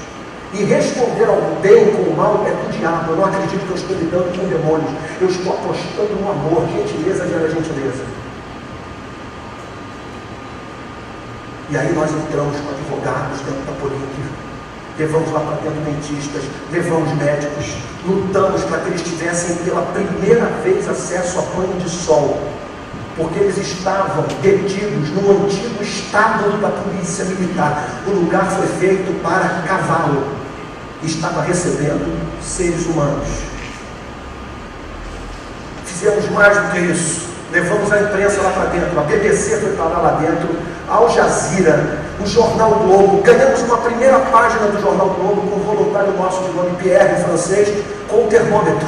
E 0.53 0.65
responder 0.65 1.25
ao 1.25 1.41
bem 1.63 1.91
com 1.93 2.03
o 2.03 2.15
mal 2.15 2.45
é 2.47 2.51
do 2.51 2.71
diabo. 2.79 3.13
Eu 3.13 3.17
não 3.17 3.25
acredito 3.25 3.65
que 3.65 3.71
eu 3.71 3.77
estou 3.77 3.97
lidando 3.97 4.39
com 4.39 4.47
demônios. 4.47 4.91
Eu 5.19 5.29
estou 5.29 5.55
apostando 5.55 6.15
no 6.21 6.31
amor. 6.31 6.69
Gentileza 6.69 7.27
gera 7.27 7.49
gentileza. 7.49 8.05
E 11.71 11.77
aí 11.79 11.91
nós 11.95 12.11
entramos 12.11 12.55
com 12.61 12.69
advogados 12.69 13.41
dentro 13.41 13.63
da 13.65 13.73
política 13.81 14.45
levamos 14.99 15.33
lá 15.33 15.41
para 15.41 15.57
dentro 15.57 15.81
dentistas, 15.81 16.43
levamos 16.71 17.13
médicos, 17.17 17.75
lutamos 18.07 18.63
para 18.65 18.79
que 18.79 18.91
eles 18.91 19.03
tivessem 19.03 19.57
pela 19.57 19.83
primeira 19.83 20.47
vez 20.63 20.89
acesso 20.89 21.39
a 21.41 21.43
banho 21.43 21.75
de 21.81 21.89
sol, 21.89 22.41
porque 23.17 23.39
eles 23.39 23.57
estavam 23.59 24.25
detidos 24.43 25.11
no 25.11 25.45
antigo 25.45 25.83
estábulo 25.83 26.59
da 26.59 26.69
polícia 26.69 27.25
militar. 27.25 27.85
O 28.07 28.11
lugar 28.11 28.51
foi 28.51 28.67
feito 28.67 29.23
para 29.23 29.63
cavalo, 29.67 30.25
estava 31.03 31.43
recebendo 31.43 32.19
seres 32.43 32.87
humanos. 32.87 33.29
Fizemos 35.85 36.29
mais 36.31 36.57
do 36.57 36.73
que 36.73 36.79
isso, 36.81 37.29
levamos 37.53 37.93
a 37.93 38.01
imprensa 38.01 38.43
lá 38.43 38.51
para 38.51 38.65
dentro, 38.67 38.99
a 38.99 39.03
BBC 39.05 39.59
foi 39.59 39.73
para 39.73 39.99
lá 39.99 40.11
dentro, 40.21 40.49
Al 40.89 41.09
Jazeera, 41.09 41.99
o 42.21 42.27
Jornal 42.27 42.71
Globo. 42.81 43.23
Ganhamos 43.23 43.63
uma 43.63 43.79
primeira 43.79 44.19
página 44.19 44.67
do 44.67 44.81
Jornal 44.83 45.11
Globo 45.11 45.49
com 45.49 45.57
um 45.57 45.63
voluntário 45.63 46.13
nosso 46.15 46.43
de 46.45 46.51
nome 46.53 46.77
Pierre, 46.83 47.23
francês, 47.23 47.85
com 48.09 48.25
o 48.25 48.29
termômetro. 48.29 48.87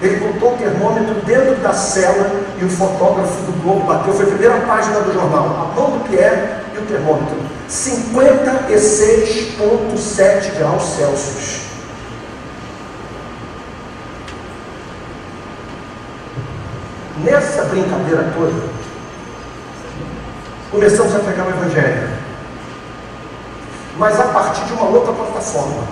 Ele 0.00 0.16
botou 0.16 0.54
o 0.54 0.56
termômetro 0.56 1.14
dentro 1.26 1.56
da 1.56 1.72
cela 1.72 2.30
e 2.60 2.64
o 2.64 2.70
fotógrafo 2.70 3.42
do 3.42 3.52
Globo 3.62 3.86
bateu. 3.86 4.12
Foi 4.12 4.24
a 4.24 4.28
primeira 4.28 4.58
página 4.60 5.00
do 5.00 5.12
jornal. 5.12 5.46
A 5.46 5.66
mão 5.74 5.90
do 5.92 6.00
Pierre 6.08 6.58
e 6.74 6.78
o 6.78 6.82
termômetro. 6.82 7.36
56,7 7.68 10.56
graus 10.56 10.82
Celsius. 10.82 11.68
Nessa 17.24 17.64
brincadeira 17.64 18.32
toda, 18.34 18.68
começamos 20.70 21.16
a 21.16 21.18
pregar 21.18 21.46
o 21.46 21.50
Evangelho 21.50 22.18
mas 23.98 24.18
a 24.20 24.28
partir 24.28 24.64
de 24.64 24.72
uma 24.74 24.84
outra 24.84 25.12
plataforma. 25.12 25.82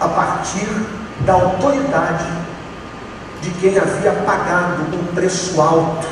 A 0.00 0.08
partir 0.08 0.68
da 1.20 1.32
autoridade 1.32 2.24
de 3.44 3.50
quem 3.60 3.78
havia 3.78 4.12
pagado 4.26 4.82
um 4.96 5.14
preço 5.14 5.60
alto 5.60 6.06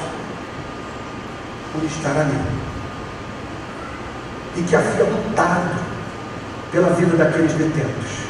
por 1.73 1.83
estar 1.85 2.21
ali. 2.21 2.39
E 4.57 4.63
que 4.63 4.77
havia 4.77 5.05
lutado 5.05 5.81
pela 6.71 6.91
vida 6.91 7.17
daqueles 7.17 7.53
detentos. 7.55 8.23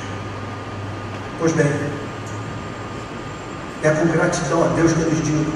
Pois 1.38 1.52
bem, 1.52 1.66
é 3.82 3.90
com 3.90 4.06
gratidão 4.06 4.64
a 4.64 4.68
Deus 4.68 4.92
que 4.92 5.00
eu 5.00 5.10
lhes 5.10 5.24
digo 5.24 5.52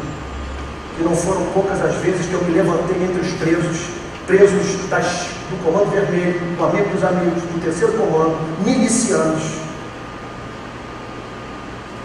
que 0.97 1.05
não 1.05 1.15
foram 1.15 1.45
poucas 1.53 1.81
as 1.83 1.95
vezes 1.97 2.27
que 2.27 2.33
eu 2.33 2.43
me 2.45 2.53
levantei 2.53 3.03
entre 3.05 3.21
os 3.21 3.33
presos 3.35 3.97
presos 4.27 4.89
das, 4.91 5.29
do 5.51 5.63
Comando 5.63 5.91
Vermelho, 5.91 6.41
do 6.57 6.65
Amigo 6.65 6.89
dos 6.91 7.05
Amigos, 7.05 7.43
do 7.43 7.61
Terceiro 7.63 7.93
Comando, 7.93 8.37
milicianos, 8.65 9.43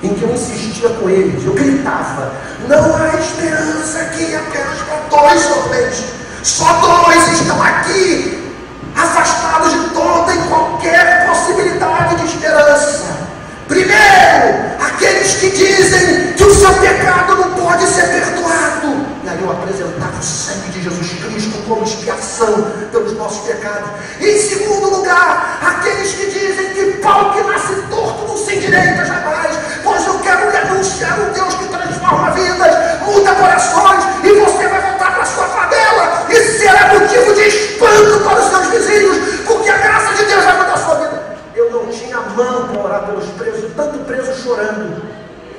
em 0.03 0.13
que 0.13 0.23
eu 0.23 0.33
insistia 0.33 0.89
com 0.89 1.09
eles, 1.09 1.45
eu 1.45 1.53
gritava: 1.53 2.33
não 2.67 2.95
há 2.95 3.19
esperança 3.19 3.99
aqui 3.99 4.35
apenas 4.35 4.79
para 4.79 5.17
dois 5.19 5.51
homens, 5.51 6.03
só 6.43 6.73
dois 6.73 7.39
estão 7.39 7.61
aqui, 7.61 8.53
afastados 8.95 9.71
de 9.73 9.89
toda 9.89 10.33
e 10.33 10.37
qualquer 10.47 11.27
possibilidade 11.27 12.15
de 12.15 12.25
esperança. 12.25 13.21
Primeiro, 13.67 14.75
aqueles 14.79 15.35
que 15.35 15.49
dizem 15.51 16.33
que 16.33 16.43
o 16.43 16.53
seu 16.53 16.73
pecado 16.73 17.35
não 17.35 17.51
pode 17.53 17.85
ser 17.85 18.07
perdoado. 18.07 19.10
E 19.23 19.29
aí 19.29 19.39
eu 19.39 19.51
apresentava 19.51 20.17
o 20.19 20.23
sangue 20.23 20.69
de 20.71 20.81
Jesus 20.81 21.13
Cristo 21.23 21.63
como 21.67 21.83
expiação 21.83 22.63
pelos 22.91 23.13
nossos 23.13 23.47
pecados. 23.47 23.89
Em 24.19 24.37
segundo 24.39 24.89
lugar, 24.89 25.59
aqueles 25.61 26.11
que 26.13 26.25
dizem 26.25 26.73
que 26.73 26.97
pau 26.97 27.31
que 27.31 27.43
nasce 27.43 27.75
torto 27.89 28.27
não 28.27 28.35
se 28.35 28.55
endireita 28.55 29.05
jamais. 29.05 29.55
Pois 29.83 30.07
eu 30.07 30.17
quero 30.19 30.49
lhe 30.49 30.57
anunciar 30.57 31.19
um 31.19 31.31
Deus 31.33 31.53
que 31.53 31.67
transforma 31.67 32.31
vidas, 32.31 32.75
muda 33.05 33.35
corações, 33.35 34.03
e 34.23 34.33
você 34.39 34.67
vai 34.67 34.81
voltar 34.89 35.15
para 35.15 35.25
sua 35.25 35.45
favela 35.45 36.25
e 36.27 36.35
será 36.57 36.93
motivo 36.93 37.33
de 37.35 37.41
espanto 37.41 38.19
para 38.23 38.39
os 38.39 38.49
seus 38.49 38.67
vizinhos, 38.67 39.17
porque 39.45 39.69
a 39.69 39.77
graça 39.77 40.15
de 40.15 40.25
Deus 40.25 40.43
vai 40.43 40.57
mudar 40.57 40.77
sua 40.77 40.95
vida. 40.95 41.37
Eu 41.53 41.69
não 41.69 41.87
tinha 41.87 42.19
mão 42.21 42.69
para 42.69 42.81
orar 42.81 43.05
pelos 43.05 43.25
presos, 43.31 43.71
tanto 43.75 43.99
preso 43.99 44.33
chorando. 44.41 45.03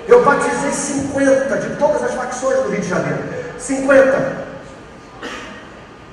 Eu 0.09 0.25
batizei 0.25 0.73
50 0.73 1.57
de 1.59 1.77
todas 1.77 2.03
as 2.03 2.15
facções 2.15 2.57
do 2.59 2.71
Rio 2.71 2.81
de 2.81 2.89
Janeiro. 2.89 3.42
50. 3.63 4.43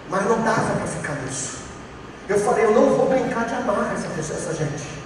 Mas 0.10 0.26
não 0.26 0.42
dava 0.42 0.76
para 0.76 0.88
ficar 0.88 1.14
nisso. 1.24 1.60
Eu 2.28 2.40
falei, 2.40 2.66
eu 2.66 2.72
não 2.72 2.96
vou 2.96 3.10
brincar 3.10 3.46
de 3.46 3.56
amar 3.56 3.92
essa, 3.94 4.34
essa 4.34 4.54
gente. 4.54 5.00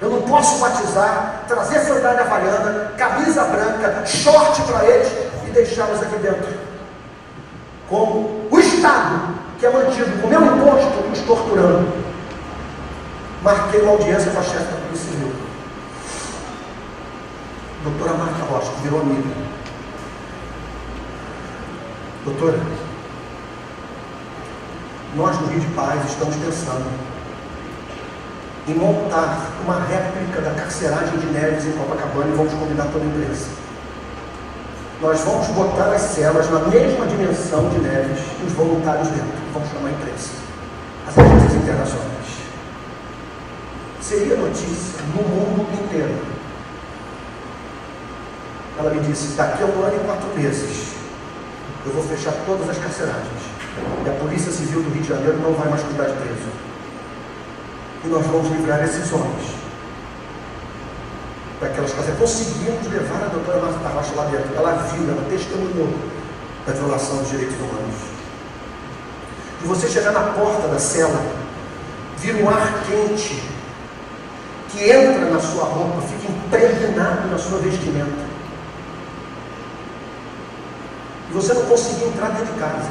Eu 0.00 0.08
não 0.08 0.22
posso 0.22 0.58
batizar, 0.58 1.44
trazer 1.46 1.80
sandália 1.80 2.22
havaiana, 2.22 2.92
camisa 2.96 3.44
branca, 3.44 4.06
short 4.06 4.62
para 4.62 4.84
eles 4.86 5.12
e 5.46 5.50
deixá-los 5.50 6.00
aqui 6.00 6.16
dentro. 6.16 6.58
Como 7.88 8.48
o 8.50 8.58
Estado, 8.58 9.34
que 9.58 9.66
é 9.66 9.70
mantido 9.70 10.20
com 10.20 10.26
o 10.28 10.30
meu 10.30 10.44
imposto, 10.44 11.08
nos 11.08 11.18
torturando. 11.20 11.92
Marquei 13.42 13.82
uma 13.82 13.92
audiência 13.92 14.30
com 14.30 14.38
a 14.38 14.42
chefe 14.42 14.64
da 14.64 14.80
Polícia 14.86 15.10
Civil. 15.10 15.32
Doutora 17.82 18.12
Marta 18.14 18.44
Rocha, 18.44 18.70
virou 18.82 19.00
amiga. 19.00 19.28
Doutora, 22.22 22.60
nós 25.16 25.40
no 25.40 25.46
Rio 25.46 25.60
de 25.60 25.66
Paz 25.68 26.04
estamos 26.04 26.36
pensando 26.36 26.84
em 28.68 28.74
montar 28.74 29.48
uma 29.64 29.80
réplica 29.86 30.42
da 30.42 30.50
carceragem 30.50 31.18
de 31.18 31.26
Neves 31.28 31.64
em 31.64 31.72
Copacabana 31.72 32.28
e 32.28 32.36
vamos 32.36 32.52
convidar 32.52 32.88
toda 32.92 33.06
a 33.06 33.08
imprensa. 33.08 33.48
Nós 35.00 35.18
vamos 35.22 35.46
botar 35.48 35.94
as 35.94 36.02
celas 36.02 36.50
na 36.50 36.58
mesma 36.58 37.06
dimensão 37.06 37.70
de 37.70 37.78
Neves 37.78 38.20
e 38.42 38.46
os 38.46 38.52
voluntários 38.52 39.08
dentro. 39.08 39.40
Vamos 39.54 39.70
chamar 39.70 39.88
a 39.88 39.92
imprensa, 39.92 40.30
as 41.08 41.18
agências 41.18 41.54
internacionais. 41.54 42.10
Seria 44.02 44.36
notícia 44.36 45.00
no 45.16 45.22
mundo 45.22 45.66
inteiro. 45.72 46.18
Ela 48.78 48.90
me 48.90 49.00
disse: 49.00 49.36
daqui 49.36 49.62
a 49.62 49.66
um 49.66 49.82
ano 49.82 49.96
e 49.96 50.04
quatro 50.04 50.28
meses, 50.36 50.89
eu 51.86 51.92
vou 51.92 52.02
fechar 52.02 52.32
todas 52.46 52.68
as 52.68 52.78
carceragens. 52.78 53.42
E 54.04 54.08
a 54.08 54.12
Polícia 54.14 54.52
Civil 54.52 54.82
do 54.82 54.90
Rio 54.90 55.02
de 55.02 55.08
Janeiro 55.08 55.38
não 55.38 55.54
vai 55.54 55.68
mais 55.68 55.82
cuidar 55.82 56.04
de 56.04 56.16
preso. 56.16 56.48
E 58.04 58.08
nós 58.08 58.26
vamos 58.26 58.50
livrar 58.50 58.82
esses 58.84 59.12
homens 59.12 59.60
daquelas 61.60 61.92
casas. 61.92 62.18
Conseguimos 62.18 62.86
levar 62.86 63.24
a 63.24 63.28
doutora 63.28 63.60
Marta 63.60 63.88
Rocha 63.88 64.14
lá 64.14 64.24
dentro. 64.24 64.54
Ela 64.56 64.72
viu, 64.72 65.10
ela 65.10 65.24
testemunhou 65.28 65.94
da 66.66 66.72
violação 66.72 67.18
dos 67.18 67.30
direitos 67.30 67.56
humanos. 67.56 67.96
E 69.62 69.66
você 69.66 69.88
chegar 69.88 70.12
na 70.12 70.32
porta 70.32 70.68
da 70.68 70.78
cela, 70.78 71.22
vir 72.18 72.42
um 72.42 72.48
ar 72.48 72.82
quente 72.86 73.42
que 74.70 74.90
entra 74.90 75.30
na 75.30 75.40
sua 75.40 75.64
roupa, 75.64 76.00
fica 76.02 76.32
impregnado 76.32 77.28
na 77.28 77.38
sua 77.38 77.58
vestimenta. 77.58 78.29
E 81.30 81.32
você 81.32 81.54
não 81.54 81.62
conseguia 81.62 82.08
entrar 82.08 82.30
dentro 82.30 82.52
de 82.52 82.60
casa. 82.60 82.90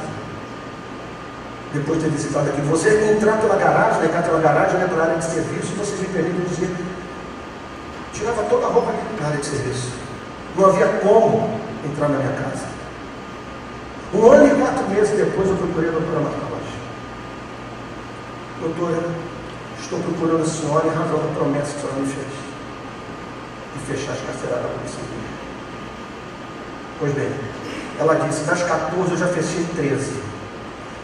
Depois 1.73 1.99
de 1.99 2.05
ter 2.05 2.11
visitado 2.11 2.49
aqui, 2.49 2.61
você 2.61 3.11
entrar 3.11 3.37
pela 3.37 3.55
garagem, 3.55 4.01
né, 4.01 4.21
pela 4.21 4.39
garagem, 4.39 4.79
né, 4.79 4.87
para 4.87 5.03
a 5.03 5.05
área 5.05 5.17
de 5.17 5.25
serviço, 5.25 5.75
você 5.75 5.95
me 5.97 6.07
permite 6.07 6.49
dizer, 6.49 6.75
tirava 8.13 8.43
toda 8.43 8.65
a 8.65 8.69
roupa 8.69 8.91
na 9.19 9.27
área 9.27 9.39
de 9.39 9.45
serviço. 9.45 9.91
Não 10.57 10.65
havia 10.65 10.87
como 11.03 11.59
entrar 11.85 12.09
na 12.09 12.17
minha 12.17 12.33
casa. 12.33 12.65
Um 14.13 14.31
ano 14.31 14.47
e 14.47 14.59
quatro 14.59 14.89
meses 14.89 15.15
depois 15.15 15.47
eu 15.47 15.55
procurei 15.55 15.89
a 15.89 15.91
doutora 15.91 16.19
Marta. 16.21 16.49
Doutora, 18.59 18.99
estou 19.79 19.99
procurando 19.99 20.43
a 20.43 20.45
senhora 20.45 20.85
em 20.85 20.89
razão 20.89 21.17
da 21.17 21.33
promessa 21.33 21.71
que 21.71 21.77
a 21.77 21.81
senhora 21.81 21.99
me 22.01 22.07
fez. 22.07 22.27
De 23.73 23.79
fechar 23.87 24.11
as 24.11 24.19
carceradas 24.19 24.63
da 24.63 24.69
Polícia. 24.69 24.99
Pois 26.99 27.13
bem, 27.13 27.31
ela 27.99 28.15
disse, 28.15 28.45
das 28.45 28.63
14 28.63 29.11
eu 29.11 29.17
já 29.17 29.27
fechei 29.27 29.65
13. 29.75 30.29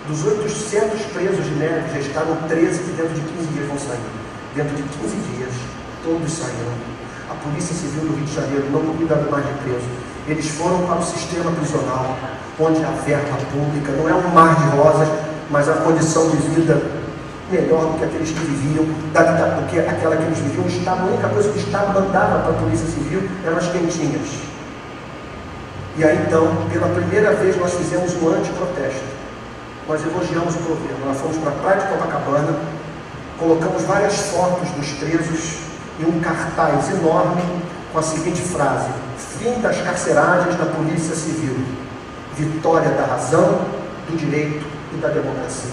Dos 0.07 0.25
800 0.25 1.01
presos 1.11 1.43
de 1.43 1.55
neve, 1.55 1.91
já 1.93 1.99
estavam 1.99 2.37
13 2.47 2.79
que 2.79 2.91
dentro 2.91 3.13
de 3.13 3.21
15 3.21 3.47
dias 3.53 3.67
vão 3.67 3.77
sair. 3.77 3.99
Dentro 4.55 4.75
de 4.75 4.83
15 4.83 5.15
dias, 5.35 5.51
todos 6.03 6.31
saíram. 6.31 6.71
A 7.29 7.33
Polícia 7.33 7.75
Civil 7.75 8.07
do 8.07 8.15
Rio 8.15 8.25
de 8.25 8.33
Janeiro 8.33 8.69
não 8.71 8.95
cuida 8.95 9.15
mais 9.29 9.45
de 9.45 9.53
presos. 9.65 9.89
Eles 10.27 10.47
foram 10.51 10.85
para 10.87 10.99
o 10.99 11.03
sistema 11.03 11.51
prisional, 11.51 12.15
onde 12.59 12.83
a 12.85 12.91
verba 13.03 13.37
pública 13.51 13.91
não 13.91 14.07
é 14.07 14.13
um 14.13 14.29
mar 14.29 14.55
de 14.55 14.77
rosas, 14.77 15.09
mas 15.49 15.67
a 15.67 15.73
condição 15.73 16.29
de 16.29 16.37
vida 16.37 16.81
melhor 17.51 17.91
do 17.91 17.99
que 17.99 18.05
aqueles 18.05 18.29
que 18.29 18.39
viviam, 18.39 18.85
do 18.85 19.67
que 19.69 19.79
aquela 19.79 20.15
que 20.15 20.23
eles 20.23 20.39
viviam. 20.39 20.63
O 20.63 20.67
Estado, 20.67 21.01
a 21.01 21.05
única 21.05 21.27
coisa 21.27 21.49
que 21.49 21.57
o 21.57 21.61
Estado 21.61 21.93
mandava 21.93 22.39
para 22.39 22.51
a 22.51 22.61
Polícia 22.61 22.87
Civil 22.87 23.27
eram 23.43 23.57
as 23.57 23.67
quentinhas. 23.67 24.54
E 25.97 26.03
aí 26.03 26.25
então, 26.27 26.67
pela 26.71 26.89
primeira 26.89 27.33
vez, 27.33 27.55
nós 27.57 27.73
fizemos 27.73 28.13
um 28.21 28.29
antiprotesto. 28.29 29.03
Nós 29.87 30.01
elogiamos 30.03 30.55
o 30.55 30.59
governo. 30.59 31.05
Nós 31.05 31.17
fomos 31.19 31.37
para 31.37 31.51
a 31.51 31.55
Praia 31.55 31.81
de 31.81 31.87
Copacabana, 31.87 32.59
colocamos 33.39 33.83
várias 33.83 34.17
fotos 34.31 34.69
dos 34.71 34.91
presos 34.93 35.59
e 35.99 36.05
um 36.05 36.19
cartaz 36.19 36.89
enorme 36.91 37.41
com 37.93 37.99
a 37.99 38.01
seguinte 38.01 38.41
frase: 38.41 38.89
Fim 39.39 39.61
das 39.61 39.81
carceragens 39.81 40.55
da 40.57 40.65
Polícia 40.65 41.15
Civil. 41.15 41.55
Vitória 42.35 42.89
da 42.89 43.05
razão, 43.05 43.61
do 44.09 44.17
direito 44.17 44.65
e 44.93 44.97
da 44.97 45.07
democracia. 45.07 45.71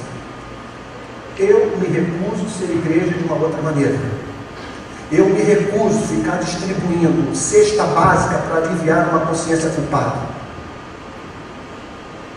Eu 1.37 1.77
me 1.79 1.89
recuso 1.89 2.47
a 2.47 2.49
ser 2.49 2.70
igreja 2.70 3.18
de 3.18 3.25
uma 3.25 3.35
outra 3.35 3.61
maneira. 3.61 3.99
Eu 5.13 5.27
me 5.27 5.43
recuso 5.43 5.99
a 5.99 6.07
ficar 6.09 6.37
distribuindo 6.39 7.37
cesta 7.37 7.85
básica 7.85 8.39
para 8.39 8.65
aliviar 8.65 9.11
uma 9.11 9.27
consciência 9.27 9.69
culpada, 9.69 10.17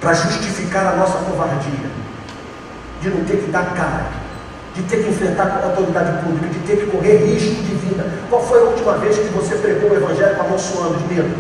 para 0.02 0.14
justificar 0.14 0.88
a 0.88 0.96
nossa 0.98 1.18
covardia, 1.20 1.90
de 3.02 3.10
não 3.10 3.24
ter 3.24 3.38
que 3.38 3.50
dar 3.50 3.74
cara, 3.74 4.08
de 4.74 4.84
ter 4.84 5.04
que 5.04 5.10
enfrentar 5.10 5.48
a 5.48 5.68
autoridade 5.68 6.22
pública, 6.22 6.48
de 6.48 6.60
ter 6.68 6.76
que 6.76 6.88
correr 6.88 7.16
risco 7.26 7.64
de 7.64 7.76
vida. 7.76 8.12
Qual 8.30 8.46
foi 8.46 8.60
a 8.60 8.64
última 8.64 8.98
vez 8.98 9.18
que 9.20 9.30
você 9.30 9.56
pregou 9.56 9.92
o 9.92 9.96
Evangelho 9.96 10.36
com 10.36 10.42
a 10.42 10.48
mão 10.50 10.60
suando 10.60 10.98
de 10.98 11.14
medo? 11.14 11.34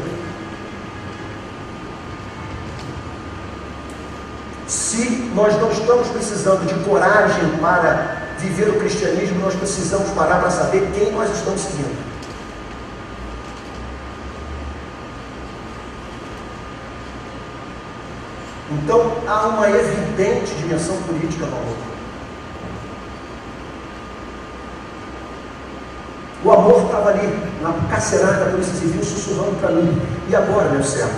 Se 4.65 5.31
nós 5.35 5.59
não 5.59 5.69
estamos 5.69 6.07
precisando 6.07 6.65
de 6.65 6.75
coragem 6.85 7.49
para 7.59 8.24
viver 8.45 8.69
o 8.69 8.79
cristianismo, 8.79 9.39
nós 9.39 9.55
precisamos 9.55 10.09
parar 10.11 10.39
para 10.39 10.49
saber 10.49 10.89
quem 10.93 11.11
nós 11.11 11.29
estamos 11.31 11.61
seguindo. 11.61 12.15
Então 18.71 19.11
há 19.27 19.47
uma 19.47 19.69
evidente 19.69 20.53
dimensão 20.55 20.95
política 21.03 21.45
no 21.45 21.57
amor. 21.57 21.77
O 26.43 26.51
amor 26.51 26.85
estava 26.85 27.09
ali, 27.09 27.27
na 27.61 27.73
carcerada 27.89 28.45
da 28.45 28.51
Polícia 28.51 28.73
Civil, 28.73 29.03
sussurrando 29.03 29.59
para 29.59 29.71
mim. 29.71 29.99
E 30.29 30.35
agora, 30.35 30.69
meu 30.69 30.83
servo? 30.83 31.17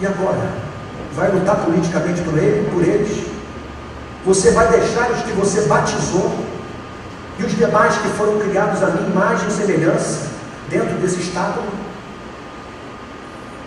E 0.00 0.06
agora? 0.06 0.48
Vai 1.14 1.30
lutar 1.32 1.64
politicamente 1.64 2.22
por, 2.22 2.38
ele, 2.38 2.70
por 2.70 2.82
eles? 2.82 3.33
Você 4.24 4.52
vai 4.52 4.66
deixar 4.68 5.10
os 5.10 5.22
que 5.22 5.32
você 5.32 5.62
batizou 5.62 6.32
e 7.38 7.44
os 7.44 7.54
demais 7.56 7.94
que 7.98 8.08
foram 8.10 8.38
criados 8.38 8.82
à 8.82 8.86
minha 8.86 9.10
imagem 9.10 9.48
e 9.48 9.52
semelhança 9.52 10.30
dentro 10.70 10.96
desse 10.96 11.20
Estado? 11.20 11.60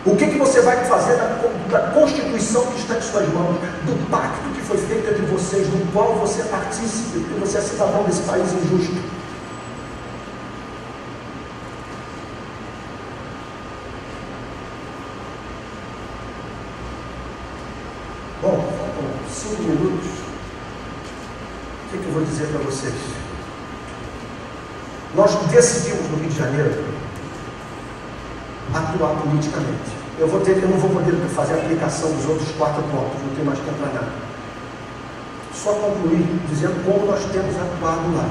O 0.03 0.15
que, 0.15 0.25
que 0.25 0.37
você 0.37 0.61
vai 0.61 0.83
fazer 0.85 1.15
da, 1.17 1.37
da 1.69 1.91
Constituição 1.91 2.65
que 2.67 2.79
está 2.79 2.95
em 2.95 3.01
suas 3.01 3.27
mãos, 3.33 3.57
do 3.85 4.09
pacto 4.09 4.49
que 4.55 4.61
foi 4.61 4.77
feito 4.77 5.07
entre 5.11 5.25
vocês, 5.27 5.67
do 5.67 5.91
qual 5.93 6.15
você 6.15 6.41
é 6.41 6.45
partícipe, 6.45 7.19
porque 7.19 7.39
você 7.39 7.59
é 7.59 7.61
cidadão 7.61 8.03
desse 8.03 8.21
país 8.21 8.51
injusto? 8.53 9.17
que, 21.97 21.97
que 21.97 22.05
eu 22.05 22.13
vou 22.13 22.16
dizer 22.27 22.47
para 22.47 22.59
vocês? 22.59 22.93
Nós 25.15 25.33
decidimos 25.49 26.09
no 26.11 26.17
Rio 26.17 26.29
de 26.29 26.37
Janeiro 26.37 26.83
atuar 28.73 29.15
politicamente. 29.21 29.97
Eu, 30.19 30.27
vou 30.27 30.41
ter, 30.41 30.57
eu 30.61 30.69
não 30.69 30.77
vou 30.77 30.89
poder 30.89 31.15
fazer 31.29 31.53
a 31.53 31.57
aplicação 31.57 32.11
dos 32.11 32.27
outros 32.27 32.49
quatro 32.57 32.81
pontos, 32.83 33.21
não 33.23 33.33
tenho 33.35 33.45
mais 33.45 33.59
tempo 33.59 33.77
para 33.77 33.93
nada. 33.93 34.11
Só 35.53 35.73
concluir 35.73 36.25
dizendo 36.49 36.83
como 36.85 37.05
nós 37.05 37.23
temos 37.31 37.55
atuado 37.55 38.15
lá. 38.15 38.29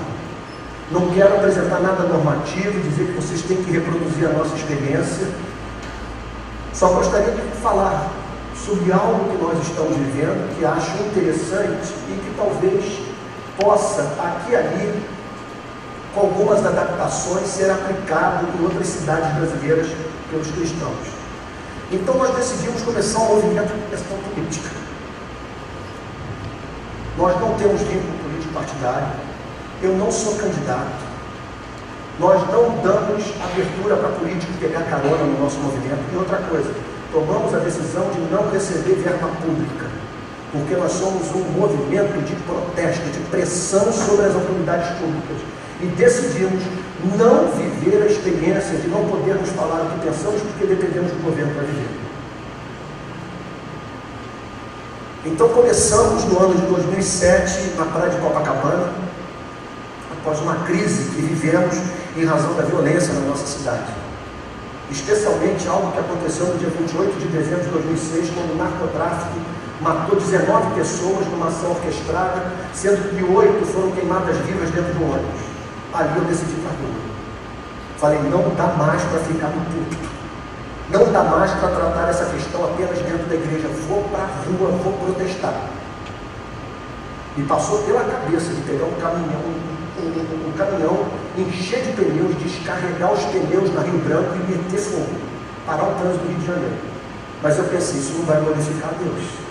Não 0.90 1.10
quero 1.10 1.34
apresentar 1.36 1.80
nada 1.80 2.04
normativo, 2.04 2.80
dizer 2.80 3.06
que 3.06 3.12
vocês 3.20 3.42
têm 3.42 3.62
que 3.62 3.70
reproduzir 3.70 4.28
a 4.28 4.32
nossa 4.32 4.54
experiência. 4.54 5.28
Só 6.72 6.88
gostaria 6.88 7.32
de 7.32 7.56
falar 7.62 8.10
sobre 8.54 8.92
algo 8.92 9.30
que 9.30 9.42
nós 9.42 9.58
estamos 9.66 9.96
vivendo, 9.96 10.56
que 10.56 10.64
acho 10.64 11.02
interessante 11.02 11.94
e 12.08 12.20
que 12.22 12.34
talvez 12.36 13.05
possa, 13.58 14.02
aqui 14.18 14.52
e 14.52 14.56
ali, 14.56 15.02
com 16.14 16.20
algumas 16.20 16.64
adaptações, 16.64 17.46
ser 17.46 17.70
aplicado 17.70 18.46
em 18.58 18.64
outras 18.64 18.86
cidades 18.86 19.32
brasileiras 19.34 19.88
pelos 20.30 20.50
cristãos. 20.50 21.16
Então 21.92 22.14
nós 22.16 22.34
decidimos 22.34 22.82
começar 22.82 23.18
um 23.20 23.34
movimento 23.34 23.72
de 23.72 23.90
questão 23.90 24.18
política. 24.18 24.70
Nós 27.16 27.40
não 27.40 27.54
temos 27.54 27.80
vínculo 27.82 28.18
político 28.24 28.52
partidário, 28.52 29.08
eu 29.82 29.96
não 29.96 30.10
sou 30.10 30.34
candidato, 30.36 31.06
nós 32.18 32.40
não 32.50 32.76
damos 32.82 33.24
abertura 33.42 33.96
para 33.96 34.08
político 34.10 34.52
pegar 34.58 34.82
carona 34.82 35.24
no 35.24 35.42
nosso 35.42 35.58
movimento. 35.58 36.00
E 36.12 36.16
outra 36.16 36.38
coisa, 36.38 36.70
tomamos 37.12 37.54
a 37.54 37.58
decisão 37.58 38.10
de 38.10 38.20
não 38.32 38.50
receber 38.50 38.94
verba 38.96 39.28
pública, 39.40 39.86
porque 40.58 40.74
nós 40.76 40.92
somos 40.92 41.30
um 41.34 41.44
movimento 41.58 42.22
de 42.24 42.34
protesto, 42.42 43.04
de 43.10 43.20
pressão 43.30 43.92
sobre 43.92 44.26
as 44.26 44.34
autoridades 44.34 44.88
públicas. 44.98 45.36
E 45.80 45.86
decidimos 45.86 46.62
não 47.18 47.48
viver 47.52 48.02
a 48.02 48.06
experiência 48.06 48.78
de 48.78 48.88
não 48.88 49.04
podermos 49.04 49.50
falar 49.50 49.82
o 49.82 49.90
que 49.90 50.06
pensamos 50.06 50.40
porque 50.40 50.66
dependemos 50.66 51.12
do 51.12 51.22
governo 51.22 51.52
para 51.54 51.64
viver. 51.64 52.06
Então 55.26 55.48
começamos 55.48 56.24
no 56.24 56.38
ano 56.38 56.54
de 56.54 56.66
2007 56.66 57.74
na 57.76 57.84
praia 57.86 58.10
de 58.10 58.16
Copacabana, 58.18 58.92
após 60.12 60.40
uma 60.40 60.54
crise 60.66 61.10
que 61.10 61.20
vivemos 61.20 61.76
em 62.16 62.24
razão 62.24 62.54
da 62.54 62.62
violência 62.62 63.12
na 63.12 63.20
nossa 63.20 63.46
cidade. 63.46 63.92
Especialmente 64.90 65.66
algo 65.66 65.90
que 65.92 65.98
aconteceu 65.98 66.46
no 66.46 66.58
dia 66.58 66.68
28 66.68 67.18
de 67.18 67.26
dezembro 67.28 67.64
de 67.64 67.70
2006, 67.70 68.30
quando 68.30 68.52
o 68.52 68.56
narcotráfico 68.56 69.40
matou 69.80 70.16
19 70.16 70.74
pessoas 70.74 71.26
numa 71.26 71.48
ação 71.48 71.70
orquestrada, 71.70 72.52
sendo 72.72 73.10
que 73.10 73.22
oito 73.22 73.66
foram 73.66 73.92
queimadas 73.92 74.36
vivas 74.38 74.70
dentro 74.70 74.92
do 74.94 75.04
ônibus. 75.04 75.40
Ali 75.92 76.18
eu 76.18 76.24
decidi 76.24 76.54
para 76.60 76.70
a 76.70 76.74
rua. 76.74 77.06
Falei, 77.98 78.18
não 78.30 78.54
dá 78.54 78.66
mais 78.76 79.02
para 79.02 79.20
ficar 79.20 79.48
no 79.48 79.64
púlpito. 79.66 80.08
Não 80.90 81.12
dá 81.12 81.24
mais 81.24 81.50
para 81.52 81.68
tratar 81.70 82.08
essa 82.08 82.26
questão 82.26 82.64
apenas 82.64 82.98
dentro 82.98 83.26
da 83.26 83.34
igreja. 83.34 83.68
Vou 83.88 84.02
para 84.04 84.24
a 84.24 84.26
rua, 84.26 84.70
vou 84.82 84.92
protestar. 84.92 85.54
Me 87.36 87.44
passou 87.44 87.82
pela 87.82 88.04
cabeça 88.04 88.52
de 88.52 88.60
pegar 88.62 88.84
um 88.84 88.94
caminhão, 89.00 89.40
um, 89.40 90.02
um, 90.02 90.48
um 90.48 90.52
caminhão, 90.56 91.06
encher 91.36 91.82
de 91.82 91.92
pneus, 91.92 92.34
descarregar 92.36 93.12
os 93.12 93.24
pneus 93.24 93.74
na 93.74 93.82
Rio 93.82 93.98
Branco 94.00 94.34
e 94.34 94.52
meter 94.52 94.78
fogo. 94.78 95.16
Parar 95.66 95.84
o 95.84 95.94
trânsito 96.00 96.24
do 96.24 96.28
Rio 96.28 96.38
de 96.38 96.46
Janeiro. 96.46 96.76
Mas 97.42 97.58
eu 97.58 97.64
pensei, 97.64 98.00
isso 98.00 98.12
não 98.14 98.24
vai 98.24 98.40
glorificar 98.40 98.92
Deus. 99.02 99.45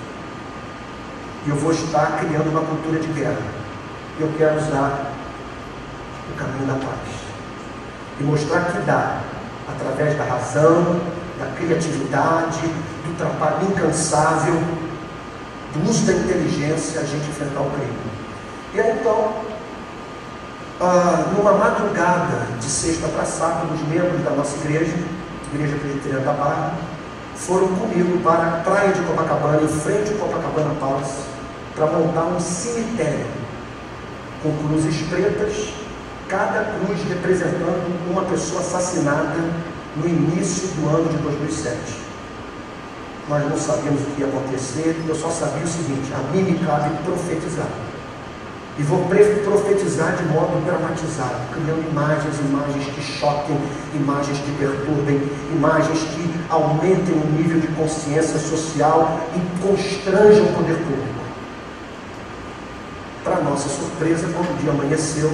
E 1.45 1.49
eu 1.49 1.55
vou 1.55 1.71
estar 1.71 2.17
criando 2.19 2.49
uma 2.49 2.61
cultura 2.61 2.99
de 2.99 3.07
guerra. 3.09 3.37
Eu 4.19 4.31
quero 4.37 4.57
usar 4.57 5.11
o 6.31 6.35
caminho 6.37 6.65
da 6.65 6.73
paz. 6.73 7.25
E 8.19 8.23
mostrar 8.23 8.65
que 8.71 8.79
dá, 8.79 9.21
através 9.67 10.17
da 10.17 10.23
razão, 10.23 10.99
da 11.37 11.45
criatividade, 11.57 12.61
do 12.61 13.17
trabalho 13.17 13.67
incansável, 13.69 14.55
do 15.73 15.89
uso 15.89 16.05
da 16.05 16.13
inteligência, 16.13 17.01
a 17.01 17.03
gente 17.03 17.29
enfrentar 17.29 17.61
o 17.61 17.69
crime. 17.71 17.97
E 18.73 18.79
aí 18.79 18.97
então, 18.99 19.33
ah, 20.79 21.31
numa 21.35 21.53
madrugada 21.53 22.47
de 22.59 22.65
sexta 22.65 23.07
para 23.09 23.25
sábado, 23.25 23.73
os 23.73 23.81
membros 23.87 24.23
da 24.23 24.31
nossa 24.31 24.55
igreja, 24.57 24.93
Igreja 25.53 25.77
Presbiteriana 25.77 26.25
da 26.25 26.33
Barra, 26.33 26.73
foram 27.35 27.67
comigo 27.67 28.19
para 28.23 28.47
a 28.47 28.59
praia 28.61 28.91
de 28.91 29.01
Copacabana, 29.01 29.61
em 29.61 29.67
frente 29.67 30.11
ao 30.11 30.27
Copacabana 30.27 30.75
Palace, 30.79 31.34
para 31.76 31.88
montar 31.88 32.23
um 32.23 32.39
cemitério 32.39 33.26
com 34.41 34.55
cruzes 34.67 35.01
pretas, 35.09 35.73
cada 36.28 36.65
cruz 36.65 36.99
representando 37.09 38.09
uma 38.09 38.23
pessoa 38.23 38.61
assassinada 38.61 39.36
no 39.97 40.07
início 40.07 40.69
do 40.69 40.89
ano 40.89 41.09
de 41.09 41.17
2007. 41.17 41.78
Nós 43.28 43.43
não 43.49 43.57
sabíamos 43.57 44.01
o 44.01 44.05
que 44.05 44.21
ia 44.21 44.28
acontecer, 44.28 44.95
eu 45.07 45.15
só 45.15 45.30
sabia 45.30 45.63
o 45.63 45.67
seguinte: 45.67 46.13
a 46.13 46.32
mim 46.32 46.43
me 46.43 46.59
cabe 46.59 46.95
profetizar. 47.03 47.67
E 48.78 48.84
vou 48.84 49.05
profetizar 49.05 50.17
de 50.17 50.26
modo 50.26 50.63
dramatizado, 50.65 51.36
criando 51.53 51.89
imagens, 51.89 52.39
imagens 52.39 52.86
que 52.93 53.01
choquem, 53.01 53.57
imagens 53.93 54.38
que 54.38 54.51
perturbem, 54.59 55.32
imagens 55.55 55.99
que 55.99 56.30
aumentem 56.49 57.15
o 57.15 57.32
nível 57.32 57.59
de 57.61 57.67
consciência 57.67 58.38
social 58.38 59.21
e 59.34 59.65
constranjam 59.65 60.45
o 60.45 60.53
poder 60.53 60.76
público. 60.76 61.14
Para 63.26 63.41
nossa 63.41 63.67
surpresa, 63.67 64.30
quando 64.34 64.55
o 64.55 64.57
dia 64.61 64.71
amanheceu, 64.71 65.30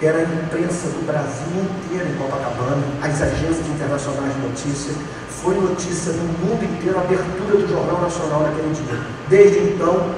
era 0.00 0.18
a 0.18 0.22
imprensa 0.22 0.88
do 0.88 1.06
Brasil 1.06 1.62
inteiro 1.62 2.10
em 2.10 2.16
Copacabana, 2.16 2.82
as 3.00 3.22
agências 3.22 3.68
internacionais 3.68 4.34
de 4.34 4.40
notícia, 4.40 4.92
foi 5.28 5.54
notícia 5.54 6.12
no 6.12 6.24
mundo 6.24 6.64
inteiro 6.64 6.98
a 6.98 7.02
abertura 7.02 7.58
do 7.58 7.68
Jornal 7.68 8.00
Nacional 8.00 8.42
naquele 8.42 8.74
dia. 8.74 8.98
Desde 9.28 9.58
então, 9.60 10.10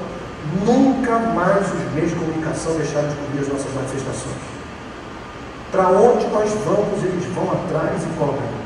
Nunca 0.63 1.17
mais 1.17 1.65
os 1.73 1.93
meios 1.93 2.11
de 2.11 2.15
comunicação 2.17 2.75
deixaram 2.75 3.09
de 3.09 3.15
cobrir 3.15 3.41
as 3.41 3.47
nossas 3.47 3.73
manifestações. 3.73 4.35
Para 5.71 5.89
onde 5.89 6.27
nós 6.27 6.51
vamos, 6.65 7.03
eles 7.03 7.25
vão 7.33 7.51
atrás 7.51 8.03
e 8.03 8.17
cobrem. 8.17 8.65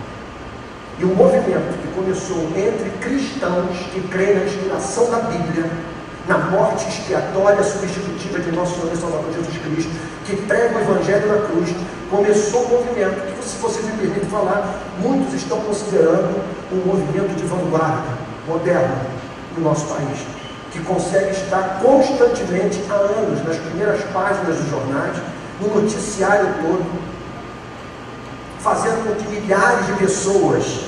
E 0.99 1.05
o 1.05 1.15
movimento 1.15 1.80
que 1.82 1.88
começou 1.95 2.38
entre 2.55 2.89
cristãos 2.99 3.77
que 3.93 4.01
creem 4.09 4.36
na 4.36 4.45
inspiração 4.45 5.09
da 5.09 5.19
Bíblia, 5.19 5.71
na 6.30 6.38
morte 6.38 6.88
expiatória 6.88 7.63
substitutiva 7.63 8.39
de 8.39 8.51
nosso 8.51 8.75
Senhor 8.75 8.93
e 8.93 8.97
Salvador 8.97 9.34
Jesus 9.34 9.57
Cristo, 9.57 9.91
que 10.25 10.36
prega 10.36 10.77
o 10.77 10.82
Evangelho 10.82 11.27
na 11.27 11.47
cruz, 11.47 11.75
começou 12.11 12.65
um 12.65 12.69
movimento 12.69 13.36
que, 13.36 13.43
se 13.43 13.57
você 13.57 13.82
me 13.82 13.97
permite 13.97 14.27
falar, 14.27 14.80
muitos 14.99 15.34
estão 15.34 15.59
considerando 15.61 16.39
um 16.71 16.86
movimento 16.86 17.36
de 17.36 17.43
vanguarda, 17.47 18.15
moderno, 18.47 18.95
no 19.57 19.63
nosso 19.63 19.88
país 19.88 20.19
que 20.71 20.80
consegue 20.82 21.32
estar 21.32 21.80
constantemente 21.82 22.80
há 22.91 22.93
anos 22.93 23.43
nas 23.43 23.57
primeiras 23.57 24.03
páginas 24.13 24.55
dos 24.55 24.69
jornais, 24.69 25.17
no 25.59 25.82
noticiário 25.82 26.45
todo, 26.61 26.86
fazendo 28.59 29.07
com 29.07 29.15
que 29.15 29.41
milhares 29.41 29.88
de 29.88 29.93
pessoas 29.93 30.82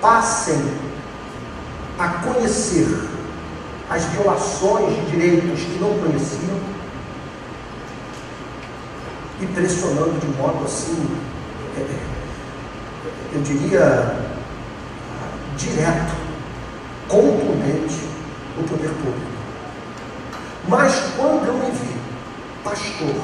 passem 0.00 0.58
a 1.98 2.08
conhecer 2.08 3.15
as 3.88 4.04
violações 4.06 4.94
de 4.94 5.10
direitos 5.10 5.60
que 5.60 5.78
não 5.80 5.96
conheciam 5.98 6.58
e 9.40 9.46
pressionando 9.46 10.18
de 10.18 10.26
modo 10.38 10.64
assim, 10.64 11.06
é, 11.76 12.16
eu 13.34 13.42
diria, 13.42 14.16
direto, 15.56 16.14
contundente, 17.06 18.00
o 18.58 18.64
poder 18.64 18.88
público. 18.88 19.36
Mas 20.68 20.94
quando 21.16 21.46
eu 21.46 21.54
me 21.54 21.70
vi, 21.70 21.94
pastor, 22.64 23.14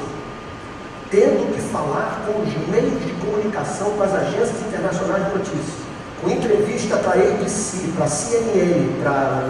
tendo 1.09 1.53
que 1.53 1.61
falar 1.61 2.25
com 2.25 2.41
os 2.41 2.67
meios 2.69 3.03
de 3.03 3.11
comunicação, 3.13 3.91
com 3.91 4.03
as 4.03 4.13
agências 4.13 4.61
internacionais 4.61 5.25
de 5.25 5.37
notícias, 5.37 5.83
com 6.21 6.29
entrevista 6.29 6.97
para 6.97 7.19
a 7.19 7.23
ABC, 7.23 7.91
para 7.95 8.05
a 8.05 8.07
CNN, 8.07 9.01
para 9.01 9.49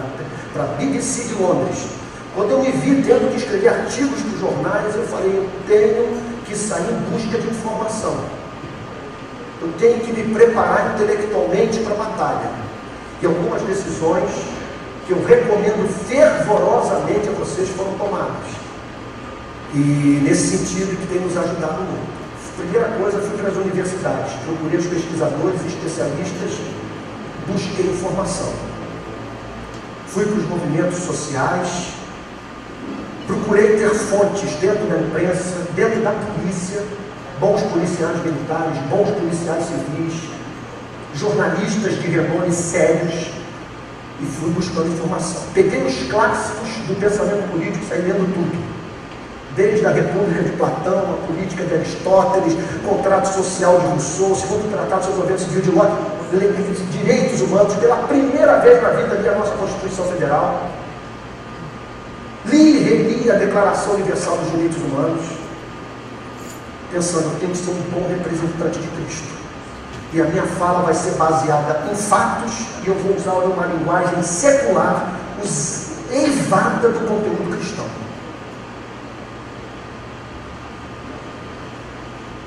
a 0.62 0.66
BBC 0.78 1.24
de 1.24 1.34
Londres, 1.34 1.86
quando 2.34 2.50
eu 2.50 2.62
me 2.62 2.70
vi 2.70 3.02
tendo 3.02 3.30
que 3.30 3.38
escrever 3.38 3.68
artigos 3.68 4.20
para 4.20 4.34
os 4.34 4.40
jornais, 4.40 4.94
eu 4.94 5.02
falei, 5.04 5.30
eu 5.30 5.48
tenho 5.66 6.22
que 6.44 6.56
sair 6.56 6.90
em 6.90 7.10
busca 7.10 7.38
de 7.38 7.48
informação. 7.48 8.16
Eu 9.60 9.72
tenho 9.78 10.00
que 10.00 10.12
me 10.12 10.34
preparar 10.34 10.94
intelectualmente 10.94 11.80
para 11.80 11.94
a 11.94 11.96
batalha. 11.96 12.50
E 13.22 13.26
algumas 13.26 13.62
decisões 13.62 14.30
que 15.06 15.12
eu 15.12 15.24
recomendo 15.24 15.88
fervorosamente 16.06 17.28
a 17.28 17.32
vocês 17.32 17.68
foram 17.70 17.92
tomados. 17.94 18.50
E 19.74 20.20
nesse 20.22 20.58
sentido 20.58 20.96
que 21.00 21.06
tem 21.06 21.20
nos 21.20 21.36
ajudado 21.36 21.82
muito. 21.82 22.24
Primeira 22.56 22.88
coisa, 22.90 23.18
fui 23.18 23.36
para 23.36 23.48
as 23.48 23.56
universidades, 23.56 24.32
procurei 24.44 24.78
os 24.78 24.86
pesquisadores 24.86 25.60
e 25.64 25.66
especialistas, 25.66 26.52
busquei 27.48 27.86
informação. 27.86 28.52
Fui 30.14 30.24
para 30.24 30.38
os 30.38 30.48
movimentos 30.48 30.98
sociais, 31.00 31.94
Procurei 33.26 33.78
ter 33.78 33.88
fontes 33.90 34.50
dentro 34.60 34.86
da 34.86 34.98
imprensa, 34.98 35.66
dentro 35.74 36.02
da 36.02 36.12
polícia, 36.12 36.82
bons 37.40 37.62
policiais 37.62 38.22
militares, 38.22 38.78
bons 38.90 39.10
policiais 39.12 39.64
civis, 39.64 40.30
jornalistas 41.14 42.02
de 42.02 42.08
renome 42.08 42.52
sérios, 42.52 43.30
e 44.20 44.26
fui 44.26 44.50
buscando 44.50 44.88
informação. 44.88 45.42
Peguei 45.54 45.84
os 45.84 46.10
clássicos 46.10 46.68
do 46.86 47.00
pensamento 47.00 47.50
político, 47.50 47.84
saí 47.88 48.02
lendo 48.02 48.32
tudo. 48.34 48.74
Desde 49.56 49.86
a 49.86 49.90
República 49.90 50.42
de 50.42 50.50
Platão, 50.50 50.98
a 50.98 51.26
política 51.26 51.64
de 51.64 51.74
Aristóteles, 51.74 52.56
contrato 52.86 53.26
social 53.26 53.80
de 53.80 53.86
Rousseau, 53.86 54.34
segundo 54.34 54.70
tratado 54.70 55.02
sobre 55.02 55.18
o 55.18 55.22
governo 55.22 55.38
civil 55.38 55.62
de 55.62 55.70
Locke, 55.70 56.13
direitos 56.90 57.40
humanos, 57.40 57.74
pela 57.74 57.96
primeira 58.08 58.58
vez 58.58 58.82
na 58.82 58.90
vida 58.90 59.14
li 59.16 59.28
a 59.28 59.34
nossa 59.34 59.52
Constituição 59.52 60.06
Federal. 60.06 60.68
Li 62.46 62.76
e 62.76 62.82
reli 62.82 63.30
a 63.30 63.34
Declaração 63.34 63.94
Universal 63.94 64.36
dos 64.38 64.50
Direitos 64.50 64.76
Humanos, 64.78 65.24
pensando 66.92 67.30
que 67.34 67.40
tenho 67.40 67.52
que 67.52 67.58
ser 67.58 67.70
um 67.70 67.82
bom 67.90 68.06
representante 68.08 68.78
de 68.78 68.88
Cristo. 68.88 69.34
E 70.12 70.20
a 70.20 70.24
minha 70.24 70.44
fala 70.44 70.82
vai 70.82 70.94
ser 70.94 71.12
baseada 71.12 71.90
em 71.90 71.96
fatos 71.96 72.52
e 72.84 72.88
eu 72.88 72.94
vou 72.94 73.16
usar 73.16 73.32
uma 73.32 73.66
linguagem 73.66 74.22
secular, 74.22 75.12
eivada 76.10 76.88
do 76.88 77.00
conteúdo 77.00 77.56
cristão. 77.56 77.86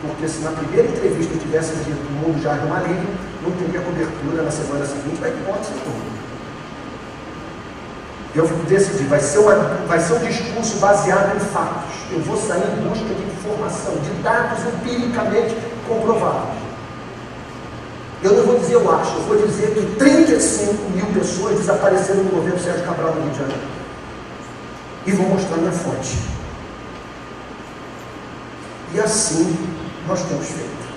Porque 0.02 0.28
se 0.28 0.40
na 0.40 0.52
primeira 0.52 0.88
entrevista 0.88 1.34
eu 1.34 1.40
tivesse 1.40 1.76
dito 1.84 2.00
o 2.08 2.12
mundo 2.12 2.42
já 2.42 2.54
é 2.54 2.66
maligno, 2.66 3.27
não 3.44 3.52
teria 3.52 3.82
cobertura 3.82 4.44
na 4.44 4.52
semana 4.52 4.86
seguinte, 4.86 5.20
vai 5.20 5.30
hipótese 5.30 5.72
nenhuma. 5.74 6.18
Eu 8.36 8.46
decidi, 8.68 9.04
vai 9.06 9.20
ser, 9.20 9.40
uma, 9.40 9.56
vai 9.88 10.00
ser 10.00 10.14
um 10.14 10.20
discurso 10.20 10.78
baseado 10.78 11.36
em 11.36 11.40
fatos. 11.40 11.92
Eu 12.12 12.20
vou 12.22 12.38
sair 12.38 12.62
em 12.62 12.88
busca 12.88 13.14
de 13.14 13.24
informação, 13.24 13.96
de 13.96 14.12
dados 14.22 14.60
empiricamente 14.66 15.56
comprovados. 15.88 16.58
Eu 18.22 18.34
não 18.34 18.46
vou 18.46 18.60
dizer 18.60 18.76
eu 18.76 18.96
acho, 18.96 19.16
eu 19.16 19.22
vou 19.24 19.38
dizer 19.38 19.74
que 19.74 19.96
35 19.96 20.90
mil 20.90 21.06
pessoas 21.08 21.58
desapareceram 21.58 22.24
no 22.24 22.32
governo 22.32 22.60
Sérgio 22.60 22.84
Cabral 22.86 23.14
no 23.16 23.22
Rio 23.22 23.32
de 23.32 23.38
Janeiro. 23.38 23.62
E 25.06 25.12
vou 25.12 25.30
mostrar 25.30 25.58
minha 25.58 25.72
fonte. 25.72 26.18
E 28.94 29.00
assim 29.00 29.58
nós 30.08 30.22
temos 30.24 30.48
feito. 30.48 30.88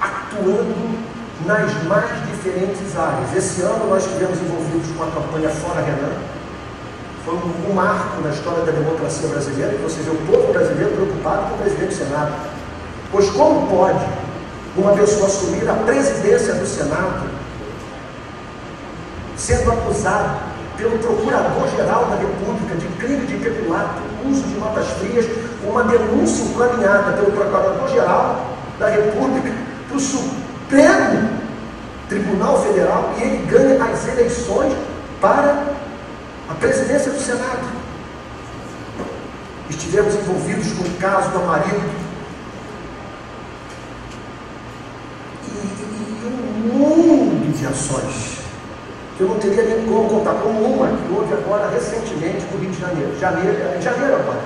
Atuando 0.00 1.07
nas 1.46 1.82
mais 1.84 2.10
diferentes 2.26 2.96
áreas. 2.96 3.34
Esse 3.34 3.62
ano 3.62 3.88
nós 3.88 4.04
estivemos 4.04 4.38
envolvidos 4.40 4.90
com 4.96 5.04
a 5.04 5.06
campanha 5.06 5.50
Fora 5.50 5.80
Renan. 5.82 6.12
Foi 7.24 7.34
um, 7.34 7.70
um 7.70 7.74
marco 7.74 8.20
na 8.22 8.30
história 8.30 8.64
da 8.64 8.72
democracia 8.72 9.28
brasileira, 9.28 9.72
que 9.72 9.82
você 9.82 10.00
vê 10.00 10.10
o 10.10 10.16
povo 10.26 10.52
brasileiro 10.52 10.92
preocupado 10.92 11.50
com 11.50 11.54
o 11.54 11.58
presidente 11.58 11.88
do 11.88 11.94
Senado. 11.94 12.32
Pois 13.12 13.30
como 13.30 13.68
pode 13.68 14.04
uma 14.76 14.92
pessoa 14.92 15.26
assumir 15.26 15.68
a 15.68 15.74
presidência 15.74 16.54
do 16.54 16.66
Senado, 16.66 17.28
sendo 19.36 19.70
acusado 19.72 20.40
pelo 20.76 20.98
Procurador-Geral 20.98 22.04
da 22.06 22.16
República 22.16 22.74
de 22.76 22.86
crime 22.98 23.26
de 23.26 23.34
peculato, 23.36 24.00
uso 24.24 24.42
de 24.42 24.54
notas 24.54 24.86
frias, 24.92 25.26
uma 25.64 25.84
denúncia 25.84 26.44
encaminhada 26.44 27.12
pelo 27.12 27.32
Procurador-Geral 27.32 28.46
da 28.78 28.88
República 28.88 29.52
para 29.88 29.96
o 29.96 30.00
Supremo 30.68 31.30
Tribunal 32.10 32.62
Federal 32.62 33.14
e 33.16 33.22
ele 33.22 33.46
ganha 33.46 33.82
as 33.82 34.06
eleições 34.06 34.76
para 35.18 35.64
a 36.48 36.54
presidência 36.54 37.10
do 37.10 37.18
Senado. 37.18 37.66
Estivemos 39.70 40.14
envolvidos 40.14 40.72
com 40.72 40.84
o 40.84 40.94
caso 41.00 41.30
do 41.30 41.38
marido 41.46 42.08
mundo 46.66 47.56
de 47.56 47.66
ações 47.66 48.38
que 49.16 49.22
eu 49.22 49.28
não 49.28 49.38
teria 49.38 49.62
nem 49.62 49.86
como 49.86 50.08
contar, 50.08 50.34
como 50.34 50.60
uma 50.60 50.86
que 50.86 51.12
houve 51.12 51.32
agora 51.32 51.70
recentemente 51.70 52.44
no 52.52 52.58
Rio 52.60 52.70
de 52.70 52.80
Janeiro. 52.80 53.18
Janeiro, 53.18 53.76
em 53.76 53.82
janeiro 53.82 54.16
agora. 54.16 54.40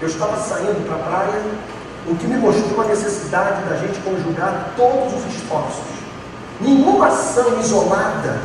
Eu 0.00 0.08
estava 0.08 0.36
saindo 0.36 0.86
para 0.86 0.96
a 0.96 0.98
praia, 0.98 1.42
o 2.06 2.16
que 2.16 2.26
me 2.26 2.36
mostrou 2.36 2.80
a 2.80 2.88
necessidade 2.88 3.62
da 3.68 3.76
gente 3.76 4.00
conjugar 4.00 4.72
todos 4.76 5.14
os 5.14 5.34
esforços. 5.34 5.84
Nenhuma 6.60 7.08
ação 7.08 7.60
isolada 7.60 8.40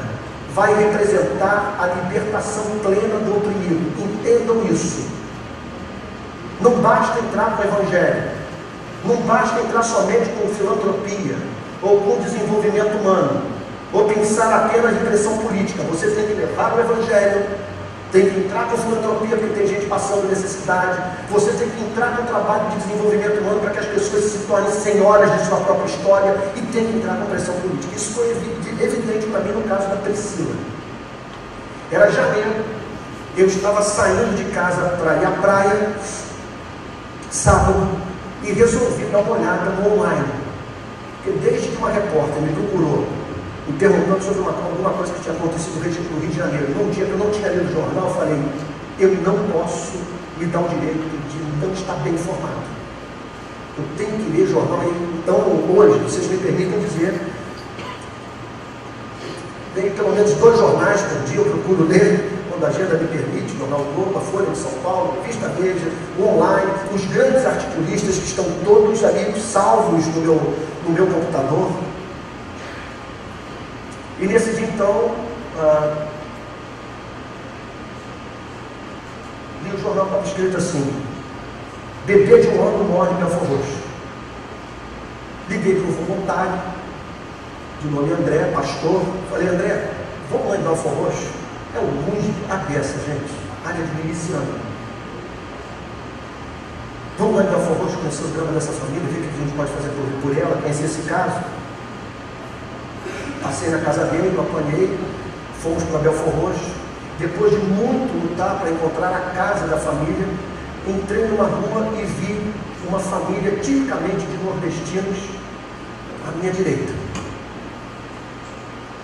vai 0.53 0.73
representar 0.75 1.75
a 1.79 1.87
libertação 1.87 2.63
plena 2.83 3.19
do 3.19 3.37
oprimido. 3.37 3.93
Entendam 3.99 4.63
isso. 4.71 5.07
Não 6.59 6.71
basta 6.81 7.19
entrar 7.19 7.55
com 7.55 7.63
o 7.63 7.65
Evangelho. 7.65 8.31
Não 9.05 9.15
basta 9.17 9.59
entrar 9.59 9.83
somente 9.83 10.29
com 10.31 10.47
filantropia 10.49 11.35
ou 11.81 12.01
com 12.01 12.21
desenvolvimento 12.23 12.97
humano, 12.97 13.41
ou 13.93 14.05
pensar 14.05 14.65
apenas 14.65 14.93
em 14.93 15.05
pressão 15.05 15.37
política. 15.37 15.83
Você 15.83 16.07
tem 16.11 16.27
que 16.27 16.33
levar 16.33 16.75
o 16.75 16.79
Evangelho, 16.79 17.45
tem 18.11 18.29
que 18.29 18.39
entrar 18.39 18.69
com 18.69 18.77
filantropia 18.77 19.37
porque 19.37 19.53
tem 19.53 19.67
gente 19.67 19.85
passando 19.87 20.29
necessidade, 20.29 21.01
você 21.29 21.51
tem 21.51 21.69
que 21.69 21.83
entrar 21.83 22.11
no 22.11 22.27
trabalho 22.27 22.69
de 22.69 22.77
desenvolvimento 22.77 23.39
humano 23.39 23.59
para 23.59 23.71
que 23.71 23.79
as 23.79 23.85
pessoas 23.87 24.23
se 24.23 24.37
tornem 24.39 24.71
senhoras 24.71 25.31
de 25.39 25.47
sua 25.47 25.57
própria 25.57 25.85
história 25.85 26.35
e 26.55 26.61
tem 26.61 26.85
que 26.85 26.97
entrar 26.97 27.17
com 27.17 27.25
pressão 27.25 27.53
política. 27.55 27.95
Isso 27.95 28.13
foi 28.13 28.31
evidente 28.31 29.27
para 29.27 29.41
mim 29.41 29.51
no 29.51 29.63
caso 29.63 29.89
da 29.89 29.97
Priscila. 29.97 30.55
Era 31.91 32.11
janeiro, 32.11 32.65
eu 33.35 33.47
estava 33.47 33.81
saindo 33.81 34.35
de 34.35 34.45
casa 34.51 34.81
para 35.01 35.15
ir 35.17 35.25
à 35.25 35.31
praia, 35.31 35.95
sábado, 37.29 37.87
e 38.43 38.51
resolvi 38.51 39.05
dar 39.05 39.19
uma 39.19 39.37
olhada 39.37 39.71
no 39.71 39.93
online 39.93 40.47
porque 41.27 41.31
desde 41.39 41.67
que 41.69 41.77
uma 41.77 41.89
repórter 41.89 42.41
me 42.41 42.53
procurou, 42.53 43.05
me 43.73 44.21
sobre 44.21 44.39
uma, 44.39 44.51
alguma 44.51 44.89
coisa 44.91 45.13
que 45.13 45.21
tinha 45.21 45.35
acontecido 45.35 45.75
no 45.75 46.19
Rio 46.19 46.29
de 46.29 46.37
Janeiro, 46.37 46.73
num 46.77 46.89
dia 46.89 47.05
que 47.05 47.11
eu 47.11 47.17
não 47.17 47.29
tinha 47.29 47.49
lido 47.49 47.69
o 47.69 47.73
jornal, 47.73 48.07
eu 48.07 48.15
falei, 48.15 48.41
eu 48.99 49.09
não 49.21 49.37
posso 49.51 49.99
me 50.37 50.45
dar 50.45 50.61
o 50.61 50.69
direito 50.69 51.03
de 51.29 51.65
não 51.65 51.73
estar 51.73 51.95
bem 51.95 52.13
informado. 52.13 52.77
Eu 53.77 53.83
tenho 53.97 54.11
que 54.11 54.37
ler 54.37 54.47
jornal. 54.47 54.81
Então, 55.21 55.35
hoje, 55.75 55.99
vocês 55.99 56.27
me 56.27 56.37
permitem 56.37 56.79
dizer, 56.79 57.19
tem 59.75 59.91
pelo 59.91 60.11
menos 60.15 60.33
dois 60.33 60.57
jornais 60.57 61.01
por 61.01 61.19
dia, 61.29 61.37
eu 61.37 61.45
procuro 61.45 61.87
ler, 61.87 62.31
quando 62.49 62.65
a 62.65 62.67
agenda 62.69 62.97
me 62.97 63.07
permite, 63.07 63.55
Jornal 63.55 63.85
Globo, 63.93 64.17
a 64.17 64.21
Folha 64.21 64.47
de 64.47 64.57
São 64.57 64.71
Paulo, 64.81 65.17
Vista 65.25 65.47
Veja, 65.59 65.91
o 66.17 66.23
online, 66.23 66.71
os 66.95 67.05
grandes 67.05 67.45
articulistas 67.45 68.17
que 68.17 68.25
estão 68.25 68.45
todos 68.65 69.03
ali 69.03 69.39
salvos 69.39 70.07
no 70.07 70.21
meu, 70.21 70.53
no 70.87 70.91
meu 70.91 71.05
computador. 71.05 71.69
E 74.19 74.25
nesse 74.25 74.51
dia 74.53 74.65
então, 74.65 75.15
ah, 75.59 76.07
li 79.63 79.75
o 79.75 79.79
jornal 79.79 80.05
estava 80.05 80.25
escrito 80.25 80.57
assim, 80.57 81.03
bebê 82.05 82.41
de 82.41 82.47
um 82.47 82.67
ano 82.67 82.83
morre 82.85 83.11
em 83.11 83.17
Belfor 83.17 83.47
Roxo. 83.47 83.77
Liguei 85.49 85.75
para 85.75 85.89
o 85.89 86.05
voluntário, 86.05 86.61
de 87.81 87.87
nome 87.89 88.11
André, 88.11 88.51
pastor, 88.53 89.03
falei, 89.29 89.49
André, 89.49 89.91
vamos 90.31 90.49
lá 90.49 90.57
em 90.57 90.61
Belfor 90.61 90.93
Roxo? 90.93 91.29
É 91.75 91.79
o 91.79 91.83
longe 91.83 92.33
a 92.49 92.55
beça, 92.55 92.95
gente, 93.05 93.31
área 93.63 93.85
de 93.85 93.95
miliciano. 94.01 94.59
Vamos 97.19 97.35
lá 97.35 97.43
em 97.43 97.47
Belfor 97.47 97.77
Roxo 97.77 97.97
conhecer 97.97 98.23
o 98.23 98.27
drama 98.29 98.51
dessa 98.53 98.71
família, 98.71 99.07
ver 99.07 99.19
o 99.19 99.21
que 99.21 99.29
a 99.29 99.45
gente 99.45 99.55
pode 99.55 99.71
fazer 99.71 99.89
por, 99.89 100.21
por 100.23 100.37
ela, 100.37 100.59
conhecer 100.59 100.85
esse 100.85 101.03
caso. 101.03 101.39
Passei 103.41 103.69
na 103.69 103.79
casa 103.79 104.05
dele, 104.05 104.37
apanhei, 104.39 104.97
fomos 105.61 105.83
para 105.83 105.99
Belfor 105.99 106.33
Roxo. 106.33 106.71
Depois 107.19 107.51
de 107.51 107.57
muito 107.57 108.13
lutar 108.21 108.59
para 108.59 108.69
encontrar 108.69 109.13
a 109.13 109.31
casa 109.31 109.67
da 109.67 109.77
família, 109.77 110.27
entrei 110.87 111.27
numa 111.27 111.45
rua 111.45 111.87
e 111.99 112.05
vi 112.05 112.53
uma 112.87 112.99
família 112.99 113.51
tipicamente 113.57 114.25
de 114.25 114.43
nordestinos 114.43 115.17
à 116.27 116.31
minha 116.37 116.51
direita. 116.51 116.93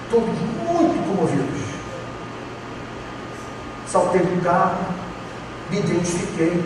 Todos 0.10 0.30
muito 0.30 1.08
comovidos. 1.08 1.62
Saltei 3.88 4.22
do 4.22 4.44
carro, 4.44 4.86
me 5.70 5.80
identifiquei, 5.80 6.64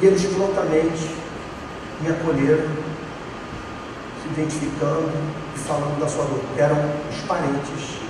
e 0.00 0.06
eles 0.06 0.24
prontamente 0.26 1.14
me 2.00 2.08
acolheram, 2.08 2.68
identificando 4.30 5.10
e 5.54 5.58
falando 5.58 6.00
da 6.00 6.08
sua 6.08 6.24
dor. 6.24 6.42
Eram 6.56 6.76
os 7.10 7.20
parentes 7.22 8.00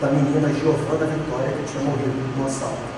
da 0.00 0.08
menina 0.08 0.48
Giovana 0.48 1.06
Vitória 1.06 1.52
que 1.52 1.70
tinha 1.70 1.84
morrido 1.84 2.36
no 2.36 2.46
assalto. 2.46 2.92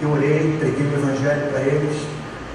Eu 0.00 0.12
orei, 0.12 0.56
preguei 0.58 0.86
o 0.86 0.94
evangelho 0.94 1.50
para 1.50 1.60
eles, 1.60 2.06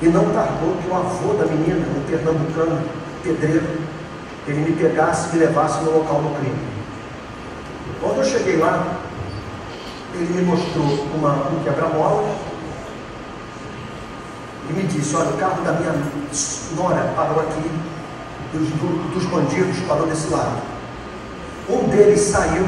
e 0.01 0.07
não 0.07 0.30
tardou 0.32 0.78
que 0.82 0.88
o 0.89 0.95
avô 0.95 1.34
da 1.34 1.45
menina, 1.45 1.86
um 1.97 2.03
pernambucano, 2.03 2.82
pedreiro, 3.24 3.67
ele 4.47 4.59
me 4.61 4.72
pegasse 4.76 5.30
e 5.30 5.34
me 5.34 5.45
levasse 5.45 5.84
no 5.84 5.91
local 5.91 6.22
do 6.22 6.39
crime. 6.39 6.57
Quando 7.99 8.17
eu 8.17 8.24
cheguei 8.24 8.57
lá, 8.57 8.99
ele 10.13 10.34
me 10.34 10.41
mostrou 10.43 10.86
uma, 11.15 11.49
um 11.49 11.63
quebra-molas 11.63 12.48
e 14.70 14.74
me 14.74 14.84
disse, 14.84 15.15
olha, 15.15 15.30
o 15.30 15.38
carro 15.38 15.63
da 15.63 15.74
minha 15.74 15.93
nora 16.78 17.11
parou 17.15 17.39
aqui, 17.39 17.72
dos, 18.53 18.70
dos 19.13 19.26
bandidos 19.26 19.80
parou 19.88 20.07
desse 20.07 20.30
lado. 20.30 20.61
Um 21.67 21.88
deles 21.89 22.22
saiu 22.22 22.67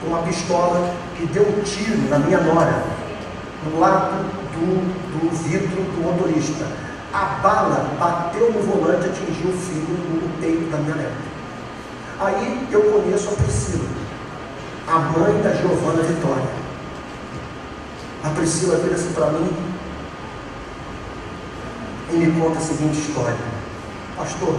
com 0.00 0.08
uma 0.08 0.22
pistola 0.22 0.94
e 1.20 1.26
deu 1.26 1.46
um 1.46 1.62
tiro 1.62 2.08
na 2.08 2.18
minha 2.18 2.40
nora, 2.40 2.82
no 3.64 3.78
lado 3.78 4.24
do, 4.52 5.20
do 5.20 5.36
vidro 5.44 5.82
do 5.82 6.02
motorista. 6.02 6.66
A 7.12 7.24
bala 7.42 7.90
bateu 7.98 8.52
no 8.52 8.60
volante 8.60 9.06
e 9.06 9.10
atingiu 9.10 9.50
o 9.50 9.56
filho 9.56 9.86
no 9.88 10.40
peito 10.40 10.70
da 10.70 10.78
minha 10.78 10.96
neta. 10.96 11.34
Aí 12.20 12.68
eu 12.70 12.82
conheço 12.82 13.28
a 13.28 13.32
Priscila, 13.32 13.84
a 14.88 14.98
mãe 14.98 15.42
da 15.42 15.52
Giovana 15.54 16.02
Vitória. 16.02 16.64
A 18.24 18.30
Priscila 18.30 18.76
vira 18.76 18.94
assim 18.94 19.12
para 19.12 19.26
mim 19.30 19.63
e 22.14 22.18
me 22.18 22.40
conta 22.40 22.58
a 22.58 22.62
seguinte 22.62 22.98
história. 22.98 23.36
Pastor, 24.16 24.54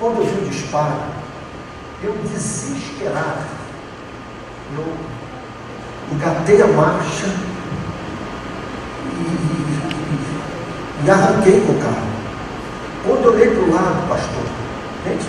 quando 0.00 0.18
eu 0.18 0.24
vi 0.24 0.46
o 0.46 0.48
disparo, 0.48 1.02
eu 2.02 2.14
desesperado, 2.24 3.44
eu 4.76 4.86
engatei 6.12 6.62
a 6.62 6.66
marcha 6.66 7.26
e, 9.20 9.36
e 11.04 11.10
arranquei 11.10 11.60
com 11.60 11.72
o 11.72 11.80
carro. 11.80 12.14
Quando 13.06 13.24
eu 13.24 13.32
olhei 13.34 13.50
para 13.50 13.62
o 13.62 13.74
lado, 13.74 14.08
pastor, 14.08 14.44
gente, 15.06 15.26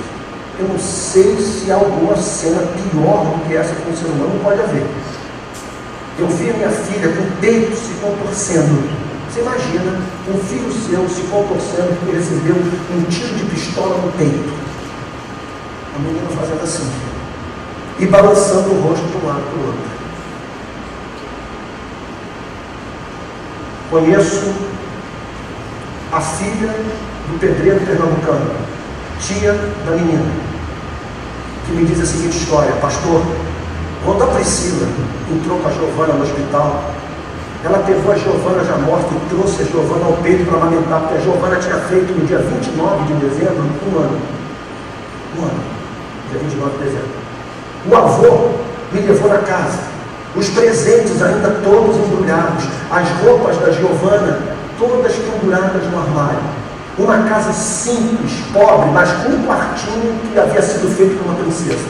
eu 0.57 0.69
não 0.69 0.79
sei 0.79 1.35
se 1.41 1.69
alguma 1.69 2.15
cena 2.15 2.61
pior 2.61 3.25
do 3.25 3.45
que 3.45 3.55
essa 3.55 3.75
que 3.75 3.89
um 3.89 3.95
ser 3.95 4.05
humano 4.05 4.39
pode 4.41 4.61
haver. 4.61 4.87
Eu 6.17 6.27
vi 6.27 6.49
a 6.49 6.53
minha 6.53 6.69
filha 6.69 7.09
com 7.09 7.21
o 7.21 7.31
peito 7.41 7.75
se 7.75 7.93
contorcendo. 7.95 9.04
Você 9.35 9.41
imagina 9.41 10.01
um 10.29 10.39
filho 10.45 10.71
seu 10.71 11.09
se 11.09 11.23
contorcendo 11.23 11.93
porque 11.99 12.15
recebeu 12.15 12.55
um 12.55 13.03
tiro 13.09 13.35
de 13.35 13.43
pistola 13.43 13.97
no 13.97 14.09
peito. 14.13 14.53
A 15.93 15.99
menina 15.99 16.29
fazendo 16.29 16.63
assim. 16.63 16.89
E 17.99 18.05
balançando 18.05 18.71
o 18.71 18.81
rosto 18.81 19.05
de 19.05 19.17
um 19.17 19.27
lado 19.27 19.41
para 19.41 19.59
o 19.59 19.65
outro. 19.65 19.81
Conheço 23.91 24.53
a 26.13 26.21
filha 26.21 26.73
do 27.27 27.37
pedreiro 27.37 27.85
pernambucano, 27.85 28.55
tia 29.19 29.51
da 29.85 29.91
menina, 29.91 30.31
que 31.65 31.73
me 31.73 31.83
diz 31.83 31.99
a 31.99 32.05
seguinte 32.05 32.37
história, 32.37 32.71
pastor, 32.77 33.21
quando 34.05 34.23
a 34.23 34.27
Priscila 34.27 34.87
entrou 35.29 35.59
com 35.59 35.67
a 35.67 35.71
Giovana 35.71 36.13
no 36.13 36.23
hospital, 36.23 36.94
ela 37.65 37.79
pegou 37.79 38.11
a 38.11 38.15
Giovana 38.15 38.63
já 38.63 38.77
morta 38.77 39.07
e 39.11 39.29
trouxe 39.29 39.63
a 39.63 39.65
Giovana 39.65 40.05
ao 40.05 40.13
peito 40.21 40.45
para 40.45 40.59
lamentar, 40.59 40.99
porque 40.99 41.15
a 41.15 41.19
Giovana 41.19 41.55
tinha 41.55 41.77
feito 41.77 42.13
no 42.13 42.23
dia 42.27 42.37
29 42.37 43.05
de 43.05 43.25
dezembro 43.25 43.63
um 43.91 43.97
ano. 43.97 44.21
Um 45.35 45.43
ano. 45.45 45.63
Dia 46.29 46.39
29 46.41 46.77
de 46.77 46.83
dezembro. 46.83 47.09
O 47.87 47.95
avô 47.95 48.49
me 48.91 49.01
levou 49.01 49.29
na 49.29 49.39
casa. 49.39 49.79
Os 50.35 50.47
presentes 50.49 51.19
ainda 51.23 51.59
todos 51.63 51.97
embrulhados. 51.97 52.65
As 52.91 53.09
roupas 53.23 53.57
da 53.57 53.71
Giovana 53.71 54.39
todas 54.77 55.15
penduradas 55.15 55.91
no 55.91 55.97
armário. 55.97 56.39
Uma 56.99 57.23
casa 57.23 57.51
simples, 57.51 58.31
pobre, 58.53 58.91
mas 58.91 59.11
com 59.11 59.29
um 59.29 59.43
quartinho 59.43 60.19
que 60.31 60.39
havia 60.39 60.61
sido 60.61 60.95
feito 60.95 61.17
por 61.17 61.31
uma 61.31 61.35
princesa. 61.41 61.83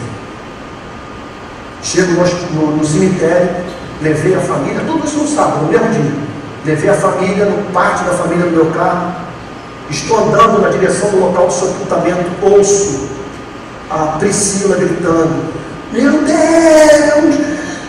Chego 1.83 2.13
no, 2.53 2.77
no 2.77 2.85
cemitério, 2.85 3.49
levei 4.01 4.35
a 4.35 4.39
família, 4.39 4.81
tudo 4.85 5.05
isso 5.05 5.17
no 5.17 5.27
sábado, 5.27 5.65
no 5.65 5.71
mesmo 5.71 5.89
dia. 5.89 6.11
Levei 6.65 6.89
a 6.89 6.93
família, 6.93 7.45
no 7.45 7.63
pátio 7.71 8.05
da 8.05 8.13
família 8.13 8.45
do 8.45 8.51
meu 8.51 8.65
carro. 8.67 9.13
Estou 9.89 10.17
andando 10.17 10.61
na 10.61 10.69
direção 10.69 11.09
do 11.11 11.19
local 11.19 11.47
do 11.47 11.53
sepultamento, 11.53 12.31
ouço 12.41 13.07
a 13.89 14.17
Priscila 14.17 14.75
gritando: 14.77 15.53
Meu 15.91 16.11
Deus, 16.11 17.39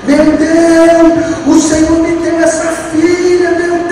meu 0.07 0.37
Deus, 0.37 1.37
o 1.47 1.61
Senhor 1.61 1.99
me 2.01 2.17
deu 2.17 2.39
essa 2.39 2.67
filha, 2.93 3.51
meu 3.53 3.86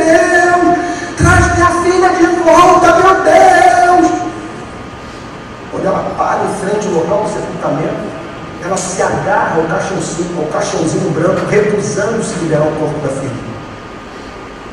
agarra 9.55 9.61
ao 9.61 9.69
caixãozinho, 9.69 10.39
ao 10.39 10.47
caixãozinho 10.47 11.11
branco, 11.11 11.47
recusando-se 11.47 12.35
liberar 12.41 12.67
o 12.67 12.73
corpo 12.73 12.99
da 13.01 13.09
filha. 13.09 13.55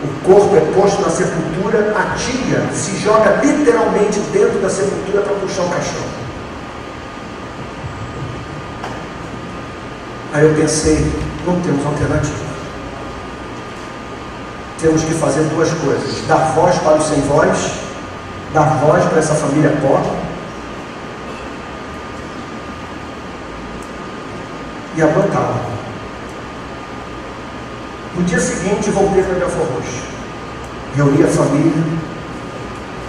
O 0.04 0.26
corpo 0.26 0.56
é 0.56 0.60
posto 0.74 1.02
na 1.02 1.10
sepultura, 1.10 1.94
a 1.96 2.16
tia 2.16 2.66
se 2.74 2.98
joga 2.98 3.40
literalmente 3.44 4.20
dentro 4.32 4.60
da 4.60 4.70
sepultura 4.70 5.22
para 5.22 5.36
puxar 5.36 5.64
o 5.64 5.70
caixão. 5.70 6.22
Aí 10.34 10.44
eu 10.44 10.56
pensei, 10.56 11.12
não 11.46 11.60
temos 11.62 11.86
alternativa. 11.86 12.52
Temos 14.80 15.04
que 15.04 15.14
fazer 15.14 15.44
duas 15.44 15.70
coisas: 15.72 16.26
dar 16.28 16.54
voz 16.56 16.76
para 16.80 16.98
os 16.98 17.06
sem 17.06 17.22
voz, 17.22 17.74
dar 18.54 18.80
voz 18.80 19.04
para 19.06 19.20
essa 19.20 19.36
família 19.36 19.70
pobre 19.82 20.21
e 24.96 25.02
aguentá-la. 25.02 25.72
No 28.16 28.24
dia 28.24 28.40
seguinte, 28.40 28.90
voltei 28.92 29.24
para 29.24 29.36
Belfor 29.36 29.66
Roxo. 29.74 30.04
Reuni 30.96 31.24
a 31.24 31.28
família, 31.28 31.84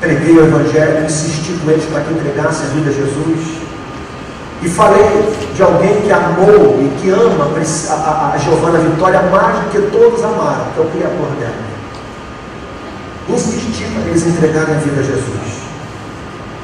preguei 0.00 0.36
o 0.36 0.44
Evangelho, 0.46 1.04
insisti 1.04 1.52
com 1.54 1.70
eles 1.70 1.84
para 1.86 2.02
que 2.02 2.14
entregassem 2.14 2.66
a 2.66 2.70
vida 2.74 2.90
a 2.90 2.92
Jesus. 2.92 3.62
E 4.62 4.68
falei 4.68 5.34
de 5.56 5.62
alguém 5.62 6.00
que 6.02 6.12
amou 6.12 6.78
e 6.80 7.00
que 7.00 7.10
ama 7.10 7.48
a, 7.50 7.94
a, 7.94 8.32
a 8.34 8.38
Giovana 8.38 8.78
Vitória 8.78 9.20
mais 9.22 9.58
do 9.58 9.70
que 9.70 9.90
todos 9.90 10.22
amaram, 10.22 10.66
que 10.72 10.78
é 10.78 10.82
o 10.82 10.90
Criador 10.90 11.30
dela. 11.40 11.72
Insisti 13.28 13.84
para 13.84 14.08
eles 14.08 14.24
entregarem 14.24 14.76
a 14.76 14.78
vida 14.78 15.00
a 15.00 15.02
Jesus. 15.02 15.62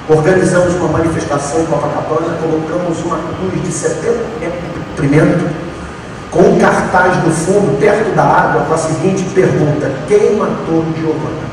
Organizamos 0.08 0.74
uma 0.76 0.88
manifestação 0.88 1.60
em 1.60 1.66
Copacabana, 1.66 2.38
colocamos 2.40 3.04
uma 3.04 3.18
cruz 3.18 3.62
de 3.62 3.72
70 3.72 4.12
metros 4.40 4.87
com 6.30 6.40
um 6.40 6.58
cartaz 6.58 7.16
no 7.24 7.30
fundo, 7.30 7.78
perto 7.80 8.14
da 8.14 8.22
água, 8.22 8.62
com 8.62 8.74
a 8.74 8.78
seguinte 8.78 9.24
pergunta: 9.34 9.90
Quem 10.06 10.36
matou 10.36 10.84
Giovana? 10.96 11.48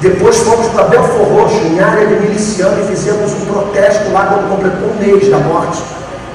Depois 0.00 0.36
fomos 0.38 0.68
para 0.68 0.84
Belfor 0.84 1.26
Roxo, 1.26 1.56
em 1.56 1.80
área 1.80 2.06
de 2.06 2.14
miliciano, 2.16 2.82
e 2.82 2.86
fizemos 2.86 3.32
um 3.32 3.46
protesto 3.46 4.10
lá 4.12 4.26
quando 4.26 4.50
completou 4.50 4.90
um 4.90 4.94
mês 4.98 5.30
da 5.30 5.38
morte 5.38 5.82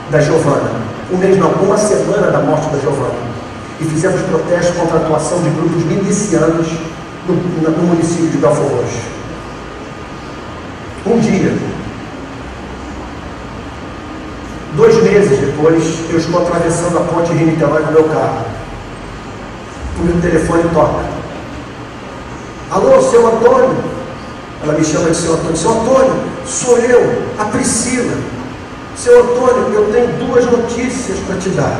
da 0.09 0.19
Giovana. 0.19 0.71
Um 1.11 1.17
mês 1.17 1.37
não, 1.37 1.51
uma 1.51 1.77
semana 1.77 2.31
da 2.31 2.39
morte 2.39 2.67
da 2.69 2.79
Giovana. 2.79 3.31
E 3.79 3.85
fizemos 3.85 4.21
protesto 4.21 4.73
contra 4.73 4.97
a 4.97 5.01
atuação 5.01 5.41
de 5.41 5.49
grupos 5.49 5.83
milicianos 5.85 6.67
no, 7.27 7.35
no 7.35 7.83
município 7.83 8.29
de 8.29 8.37
Belfor 8.37 8.65
Roxo. 8.65 9.11
Um 11.05 11.19
dia, 11.19 11.53
dois 14.75 15.00
meses 15.11 15.39
depois, 15.39 15.83
eu 16.09 16.17
estou 16.17 16.41
atravessando 16.41 16.97
a 16.97 17.01
ponte 17.01 17.33
Rio-Niterói 17.33 17.83
com 17.83 17.91
meu 17.91 18.03
carro. 18.05 18.45
O 19.99 20.03
meu 20.03 20.21
telefone 20.21 20.63
toca. 20.73 21.03
Alô, 22.71 23.01
seu 23.01 23.27
Antônio? 23.27 23.75
Ela 24.63 24.73
me 24.73 24.85
chama 24.85 25.09
de 25.09 25.17
seu 25.17 25.33
Antônio. 25.33 25.57
Seu 25.57 25.71
Antônio, 25.71 26.13
sou 26.45 26.77
eu, 26.77 27.23
a 27.37 27.45
Priscila. 27.45 28.13
Seu 28.95 29.19
Antônio, 29.19 29.73
eu 29.73 29.91
tenho 29.91 30.07
duas 30.25 30.45
notícias 30.45 31.19
para 31.27 31.35
te 31.35 31.49
dar. 31.49 31.77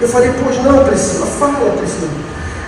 Eu 0.00 0.08
falei, 0.08 0.30
pois 0.44 0.62
não, 0.62 0.84
Priscila, 0.84 1.26
fala, 1.26 1.70
Priscila. 1.78 2.10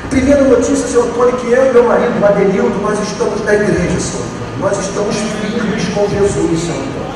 Primeira 0.09 0.43
notícia, 0.45 0.87
seu 0.87 1.03
Antônio, 1.03 1.37
que 1.37 1.53
eu 1.53 1.67
e 1.67 1.73
meu 1.75 1.85
marido, 1.85 2.25
Adenildo, 2.25 2.81
nós 2.81 2.99
estamos 3.03 3.45
na 3.45 3.55
igreja, 3.55 4.01
seu 4.01 4.21
Antônio. 4.21 4.39
Nós 4.61 4.79
estamos 4.79 5.15
firmes 5.17 5.85
com 5.95 6.09
Jesus, 6.09 6.61
Senhor 6.61 6.79
Antônio. 6.79 7.08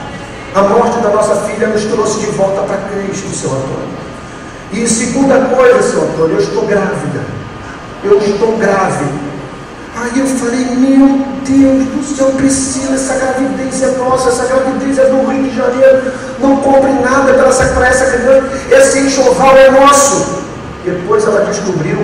A 0.54 0.62
morte 0.62 1.00
da 1.00 1.08
nossa 1.08 1.34
filha 1.46 1.66
nos 1.68 1.82
trouxe 1.84 2.20
de 2.20 2.26
volta 2.26 2.60
para 2.62 2.76
Cristo, 2.76 3.34
Senhor 3.34 3.56
Antônio. 3.56 4.02
E 4.72 4.86
segunda 4.86 5.38
coisa, 5.54 5.82
Senhor 5.82 6.04
Antônio, 6.04 6.36
eu 6.36 6.40
estou 6.40 6.66
grávida. 6.66 7.20
Eu 8.04 8.18
estou 8.18 8.56
grávida. 8.58 9.32
Aí 9.96 10.18
eu 10.18 10.26
falei, 10.26 10.64
meu 10.76 11.24
Deus 11.46 11.84
do 11.88 12.16
céu, 12.16 12.32
Priscila, 12.36 12.96
essa 12.96 13.14
gravidez 13.14 13.82
é 13.82 13.96
nossa, 13.98 14.28
essa 14.28 14.44
gravidez 14.44 14.98
é 14.98 15.06
do 15.06 15.26
Rio 15.26 15.44
de 15.44 15.56
Janeiro. 15.56 16.12
Não 16.38 16.56
compre 16.56 16.92
nada 16.92 17.32
para 17.32 17.48
essa, 17.48 17.64
essa 17.64 18.16
criança, 18.16 18.50
esse 18.70 18.98
enxoval 19.00 19.56
é 19.56 19.70
nosso. 19.70 20.42
Depois 20.84 21.24
ela 21.24 21.46
descobriu 21.46 21.98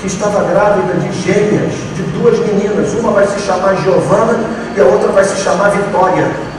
que 0.00 0.06
estava 0.06 0.44
grávida 0.44 0.94
de 0.94 1.12
gêmeas, 1.22 1.72
de 1.96 2.02
duas 2.18 2.38
meninas. 2.38 2.92
Uma 2.94 3.12
vai 3.12 3.26
se 3.26 3.40
chamar 3.40 3.74
Giovana 3.76 4.38
e 4.76 4.80
a 4.80 4.84
outra 4.84 5.08
vai 5.08 5.24
se 5.24 5.36
chamar 5.42 5.70
Vitória. 5.70 6.53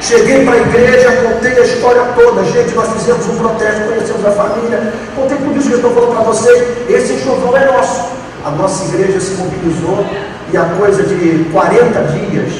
Cheguei 0.00 0.44
para 0.44 0.54
a 0.54 0.58
igreja, 0.58 1.12
contei 1.22 1.52
a 1.52 1.64
história 1.64 2.02
toda. 2.14 2.44
Gente, 2.44 2.74
nós 2.74 2.92
fizemos 2.92 3.26
um 3.28 3.36
protesto, 3.36 3.88
conhecemos 3.88 4.26
a 4.26 4.30
família. 4.30 4.92
Contei 5.14 5.36
tudo 5.38 5.58
isso 5.58 5.68
que 5.68 5.74
eu 5.74 5.78
estou 5.78 5.94
falando 5.94 6.14
para 6.14 6.24
vocês. 6.24 6.88
Esse 6.88 7.14
enxoval 7.14 7.56
é 7.56 7.64
nosso. 7.66 8.16
A 8.44 8.50
nossa 8.50 8.84
igreja 8.84 9.20
se 9.20 9.34
mobilizou 9.34 10.06
e 10.52 10.56
a 10.56 10.64
coisa 10.78 11.02
de 11.02 11.44
40 11.50 12.00
dias, 12.12 12.52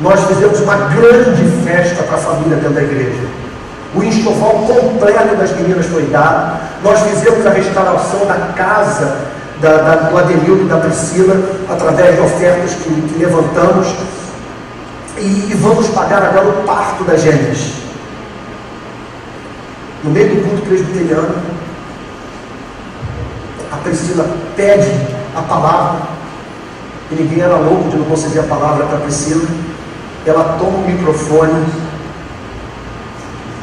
nós 0.00 0.20
fizemos 0.24 0.60
uma 0.60 0.76
grande 0.76 1.44
festa 1.64 2.02
para 2.02 2.16
a 2.16 2.18
família 2.18 2.56
dentro 2.56 2.74
da 2.74 2.82
igreja. 2.82 3.22
O 3.94 4.02
enxoval 4.02 4.66
completo 4.66 5.36
das 5.36 5.52
meninas 5.52 5.86
foi 5.86 6.02
dado. 6.04 6.60
Nós 6.84 7.00
fizemos 7.00 7.46
a 7.46 7.50
restauração 7.50 8.26
da 8.26 8.52
casa 8.54 9.16
da, 9.60 9.76
da, 9.76 9.94
do 10.08 10.18
Adenildo 10.18 10.62
e 10.62 10.68
da 10.68 10.76
Priscila, 10.76 11.36
através 11.68 12.14
de 12.14 12.20
ofertas 12.20 12.74
que, 12.74 12.90
que 12.90 13.18
levantamos. 13.18 13.88
E, 15.20 15.50
e, 15.50 15.54
vamos 15.60 15.88
pagar 15.88 16.22
agora 16.22 16.48
o 16.48 16.64
parto 16.64 17.04
das 17.04 17.20
gêmeas. 17.20 17.72
No 20.02 20.10
meio 20.10 20.34
do 20.34 20.48
culto 20.48 20.66
presbiteriano, 20.66 21.34
a 23.70 23.76
Priscila 23.76 24.26
pede 24.56 24.90
a 25.36 25.42
palavra, 25.42 26.08
e 27.10 27.16
ninguém 27.16 27.40
era 27.40 27.56
louco 27.56 27.90
de 27.90 27.98
não 27.98 28.06
conceder 28.06 28.42
a 28.42 28.46
palavra 28.46 28.86
para 28.86 28.96
a 28.96 29.00
Priscila. 29.00 29.46
Ela 30.24 30.56
toma 30.58 30.78
o 30.78 30.86
microfone 30.86 31.66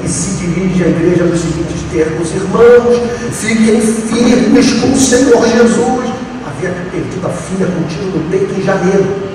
e 0.04 0.08
se 0.08 0.38
dirige 0.38 0.84
à 0.84 0.88
igreja 0.90 1.24
nos 1.24 1.40
seguintes 1.40 1.82
termos: 1.92 2.36
Irmãos, 2.36 3.02
fiquem 3.32 3.82
firmes 3.82 4.74
com 4.74 4.92
o 4.92 4.98
Senhor 4.98 5.48
Jesus. 5.48 6.10
Havia 6.46 6.70
perdido 6.92 7.26
a 7.26 7.30
filha 7.30 7.66
com 7.66 7.84
tiro 7.88 8.06
no 8.16 8.30
peito 8.30 8.54
em 8.60 8.64
janeiro. 8.64 9.27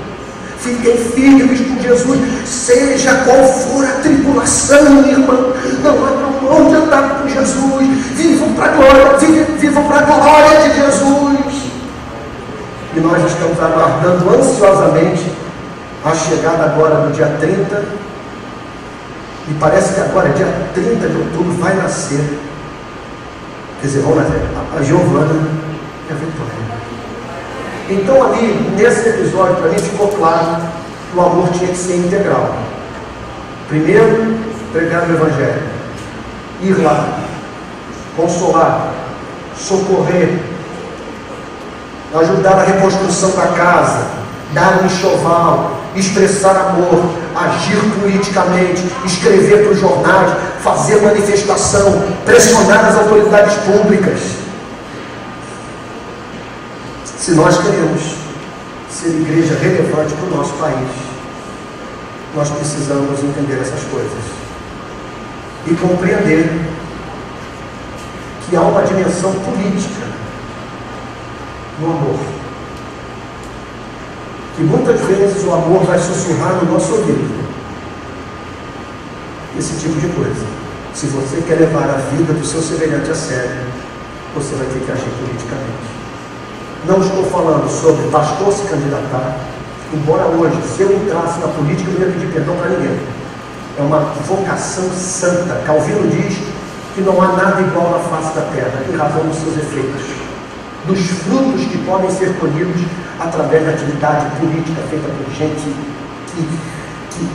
Fiquem 0.63 0.97
firmes 0.97 1.61
com 1.61 1.83
Jesus, 1.83 2.21
seja 2.47 3.15
qual 3.25 3.45
for 3.45 3.85
a 3.85 3.95
tribulação, 4.01 5.05
irmão. 5.09 5.53
Não 5.83 6.07
abram 6.07 6.33
mão 6.41 6.69
de 6.69 6.77
andar 6.77 7.19
com 7.19 7.29
Jesus. 7.29 7.89
Vivam 8.15 8.53
para 8.55 8.67
a 8.67 8.69
glória, 8.69 9.19
vivam 9.59 9.85
para 9.85 9.99
a 9.99 10.03
glória 10.03 10.61
de 10.61 10.77
Jesus. 10.77 11.63
E 12.95 13.01
nós 13.01 13.25
estamos 13.25 13.59
aguardando 13.59 14.31
ansiosamente 14.39 15.33
a 16.05 16.15
chegada 16.15 16.65
agora 16.65 17.07
do 17.07 17.13
dia 17.13 17.27
30. 17.41 17.85
E 19.49 19.55
parece 19.55 19.95
que 19.95 20.01
agora, 20.01 20.29
dia 20.29 20.47
30 20.75 21.09
de 21.09 21.17
outubro, 21.17 21.55
vai 21.55 21.75
nascer. 21.75 22.39
Quer 23.81 23.87
dizer, 23.89 24.03
vamos 24.03 24.19
nascer. 24.19 24.43
A 24.79 24.83
Giovana 24.83 25.35
e 26.09 26.13
a 26.13 26.15
Vitória. 26.15 26.82
Então 27.93 28.23
ali, 28.25 28.73
nesse 28.75 29.09
episódio, 29.09 29.57
para 29.57 29.71
mim 29.71 29.79
ficou 29.79 30.09
claro 30.09 30.63
que 31.11 31.19
o 31.19 31.21
amor 31.21 31.49
tinha 31.51 31.69
que 31.69 31.77
ser 31.77 31.97
integral. 31.97 32.55
Primeiro, 33.69 34.39
pregar 34.73 35.03
o 35.03 35.13
Evangelho. 35.13 35.63
Ir 36.63 36.81
lá, 36.83 37.19
consolar, 38.17 38.93
socorrer, 39.59 40.39
ajudar 42.15 42.53
a 42.53 42.65
reconstrução 42.65 43.31
da 43.31 43.49
casa, 43.49 44.07
dar 44.55 44.81
um 44.83 44.87
enxoval, 44.87 45.79
expressar 45.95 46.57
amor, 46.57 47.11
agir 47.35 47.79
politicamente, 48.01 48.83
escrever 49.05 49.65
para 49.65 49.73
os 49.73 49.81
jornais, 49.81 50.33
fazer 50.63 51.03
manifestação, 51.03 52.03
pressionar 52.25 52.87
as 52.87 52.97
autoridades 52.97 53.55
públicas. 53.65 54.42
Se 57.23 57.31
nós 57.35 57.57
queremos 57.57 58.17
ser 58.91 59.11
igreja 59.11 59.55
relevante 59.55 60.13
para 60.13 60.27
o 60.27 60.37
nosso 60.39 60.55
país, 60.55 60.89
nós 62.35 62.51
precisamos 62.51 63.17
entender 63.23 63.61
essas 63.61 63.81
coisas 63.85 64.25
e 65.69 65.75
compreender 65.75 66.51
que 68.45 68.57
há 68.57 68.63
uma 68.63 68.83
dimensão 68.83 69.33
política 69.35 70.05
no 71.79 71.93
amor. 71.93 72.19
Que 74.57 74.65
muitas 74.65 75.01
vezes 75.03 75.45
o 75.45 75.53
amor 75.53 75.85
vai 75.85 76.01
sussurrar 76.01 76.55
no 76.57 76.73
nosso 76.73 76.93
ouvido. 76.93 77.49
Esse 79.57 79.79
tipo 79.79 79.95
de 80.01 80.09
coisa. 80.09 80.45
Se 80.93 81.07
você 81.07 81.41
quer 81.47 81.61
levar 81.61 81.89
a 81.89 81.99
vida 82.17 82.33
do 82.33 82.45
seu 82.45 82.61
semelhante 82.61 83.13
a 83.13 83.15
sério, 83.15 83.63
você 84.35 84.57
vai 84.57 84.67
ter 84.67 84.85
que 84.85 84.91
agir 84.91 85.11
politicamente. 85.21 85.92
Não 86.85 87.01
estou 87.01 87.23
falando 87.27 87.69
sobre 87.69 88.11
pastor 88.11 88.53
se 88.53 88.67
candidatar, 88.67 89.37
embora 89.95 90.27
hoje, 90.27 90.61
se 90.67 90.83
eu 90.83 90.93
entrasse 90.93 91.39
na 91.39 91.47
política, 91.47 91.89
eu 91.91 92.01
não 92.01 92.07
ia 92.07 92.13
pedir 92.13 92.33
perdão 92.33 92.57
para 92.57 92.71
ninguém. 92.71 92.99
É 93.79 93.83
uma 93.83 94.01
vocação 94.27 94.91
santa. 94.91 95.63
Calvino 95.65 96.09
diz 96.09 96.39
que 96.95 97.01
não 97.03 97.23
há 97.23 97.29
nada 97.29 97.61
igual 97.61 97.91
na 97.91 97.99
face 98.01 98.35
da 98.35 98.43
terra, 98.53 98.83
em 98.93 98.97
razão 98.97 99.23
dos 99.23 99.37
seus 99.37 99.57
efeitos, 99.59 100.03
dos 100.85 100.99
frutos 100.99 101.67
que 101.67 101.79
podem 101.87 102.11
ser 102.11 102.35
colhidos 102.41 102.83
através 103.21 103.65
da 103.65 103.71
atividade 103.71 104.27
política 104.41 104.83
feita 104.91 105.09
por 105.09 105.33
gente 105.35 105.75
que, 106.35 106.49
que 107.13 107.29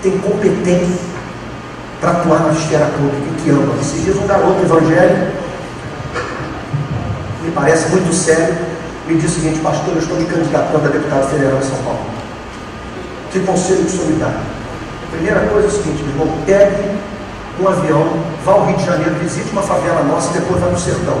tem 0.00 0.18
competência 0.18 1.00
para 2.00 2.12
atuar 2.12 2.40
na 2.40 2.52
esfera 2.52 2.86
pública 2.86 3.16
e 3.16 3.42
que 3.42 3.50
ama. 3.50 3.74
Esses 3.80 4.04
dias 4.04 4.16
um 4.16 4.26
garoto 4.28 4.62
evangélico 4.62 5.43
me 7.44 7.50
parece 7.52 7.88
muito 7.90 8.12
sério, 8.12 8.56
me 9.06 9.16
disse 9.16 9.38
o 9.38 9.42
seguinte, 9.42 9.60
pastor, 9.60 9.94
eu 9.94 10.00
estou 10.00 10.16
me 10.16 10.24
candidatando 10.24 10.86
a 10.86 10.90
deputado 10.90 11.30
federal 11.30 11.58
em 11.58 11.62
São 11.62 11.76
Paulo. 11.84 12.00
Que 13.30 13.40
conselho 13.40 13.84
que 13.84 14.12
dá? 14.18 14.28
A 14.28 15.16
primeira 15.16 15.40
coisa 15.40 15.66
é 15.66 15.70
o 15.70 15.72
seguinte, 15.72 16.02
meu 16.02 16.12
irmão, 16.12 16.38
pegue 16.46 16.90
um 17.60 17.68
avião, 17.68 18.06
vá 18.44 18.52
ao 18.52 18.66
Rio 18.66 18.76
de 18.76 18.86
Janeiro, 18.86 19.14
visite 19.20 19.50
uma 19.52 19.62
favela 19.62 20.02
nossa 20.04 20.30
e 20.30 20.40
depois 20.40 20.60
vá 20.60 20.68
no 20.68 20.78
sertão. 20.78 21.18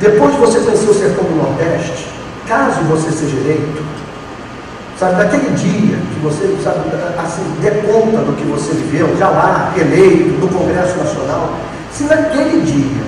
Depois 0.00 0.34
de 0.34 0.40
você 0.40 0.60
conhecer 0.60 0.90
o 0.90 0.94
sertão 0.94 1.24
do 1.24 1.36
Nordeste, 1.36 2.08
caso 2.48 2.80
você 2.82 3.10
seja 3.10 3.36
eleito, 3.36 3.82
sabe, 4.98 5.16
daquele 5.16 5.50
dia 5.50 5.96
que 5.96 6.20
você, 6.22 6.56
sabe, 6.62 6.80
assim, 7.18 7.42
dê 7.60 7.70
conta 7.82 8.18
do 8.18 8.34
que 8.36 8.44
você 8.44 8.72
viveu, 8.72 9.14
já 9.18 9.28
lá, 9.28 9.72
eleito, 9.76 10.40
no 10.40 10.48
Congresso 10.48 10.96
Nacional, 10.96 11.54
se 11.92 12.04
naquele 12.04 12.62
dia 12.62 13.02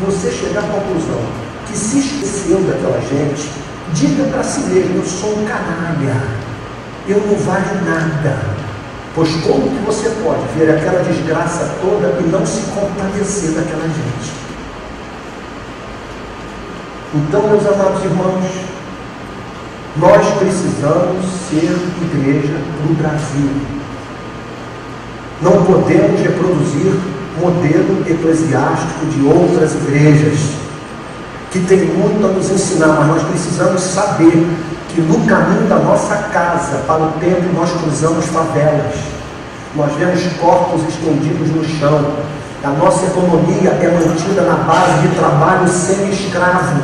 você 0.00 0.30
chegar 0.30 0.60
à 0.60 0.62
conclusão 0.64 1.45
que 1.66 1.76
se 1.76 1.98
esqueceu 1.98 2.58
daquela 2.60 3.00
gente, 3.00 3.50
diga 3.92 4.24
para 4.24 4.42
si 4.42 4.60
mesmo, 4.60 4.96
eu 4.96 5.04
sou 5.04 5.38
um 5.38 5.44
canalha, 5.44 6.22
eu 7.08 7.20
não 7.20 7.36
valho 7.36 7.84
nada. 7.84 8.56
Pois 9.14 9.30
como 9.36 9.70
que 9.70 9.84
você 9.86 10.10
pode 10.22 10.42
ver 10.58 10.70
aquela 10.70 11.02
desgraça 11.02 11.74
toda 11.80 12.18
e 12.20 12.28
não 12.30 12.44
se 12.44 12.60
compadecer 12.72 13.52
daquela 13.52 13.84
gente? 13.84 14.32
Então, 17.14 17.48
meus 17.48 17.66
amados 17.66 18.04
irmãos, 18.04 18.44
nós 19.96 20.26
precisamos 20.38 21.24
ser 21.48 21.74
igreja 22.02 22.60
no 22.84 22.94
Brasil. 22.94 23.50
Não 25.40 25.64
podemos 25.64 26.20
reproduzir 26.20 26.92
modelo 27.40 28.04
eclesiástico 28.06 29.06
de 29.06 29.26
outras 29.26 29.74
igrejas 29.74 30.65
que 31.56 31.66
tem 31.66 31.86
muito 31.86 32.26
a 32.26 32.28
nos 32.28 32.50
ensinar, 32.50 32.88
mas 32.88 33.06
nós 33.08 33.22
precisamos 33.22 33.80
saber 33.80 34.46
que 34.90 35.00
no 35.00 35.26
caminho 35.26 35.66
da 35.68 35.76
nossa 35.76 36.14
casa 36.30 36.78
para 36.86 37.02
o 37.02 37.12
templo 37.12 37.50
nós 37.54 37.70
cruzamos 37.72 38.26
favelas, 38.26 38.94
nós 39.74 39.90
vemos 39.94 40.22
corpos 40.38 40.82
estendidos 40.86 41.48
no 41.50 41.64
chão, 41.64 42.04
a 42.62 42.70
nossa 42.70 43.06
economia 43.06 43.70
é 43.70 43.88
mantida 43.88 44.42
na 44.42 44.56
base 44.56 45.08
de 45.08 45.14
trabalho 45.14 45.66
semi-escravo, 45.68 46.82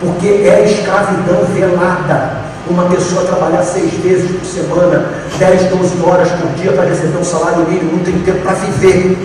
porque 0.00 0.26
é 0.26 0.64
escravidão 0.64 1.44
velada. 1.54 2.42
Uma 2.68 2.84
pessoa 2.84 3.24
trabalhar 3.24 3.62
seis 3.62 3.92
vezes 3.94 4.30
por 4.30 4.44
semana, 4.46 5.10
10, 5.38 5.70
12 5.70 6.04
horas 6.04 6.30
por 6.32 6.50
dia 6.52 6.72
para 6.72 6.84
receber 6.84 7.18
um 7.18 7.24
salário 7.24 7.66
mínimo, 7.68 7.96
não 7.96 8.04
tem 8.04 8.18
tempo 8.20 8.40
para 8.40 8.52
viver. 8.52 9.16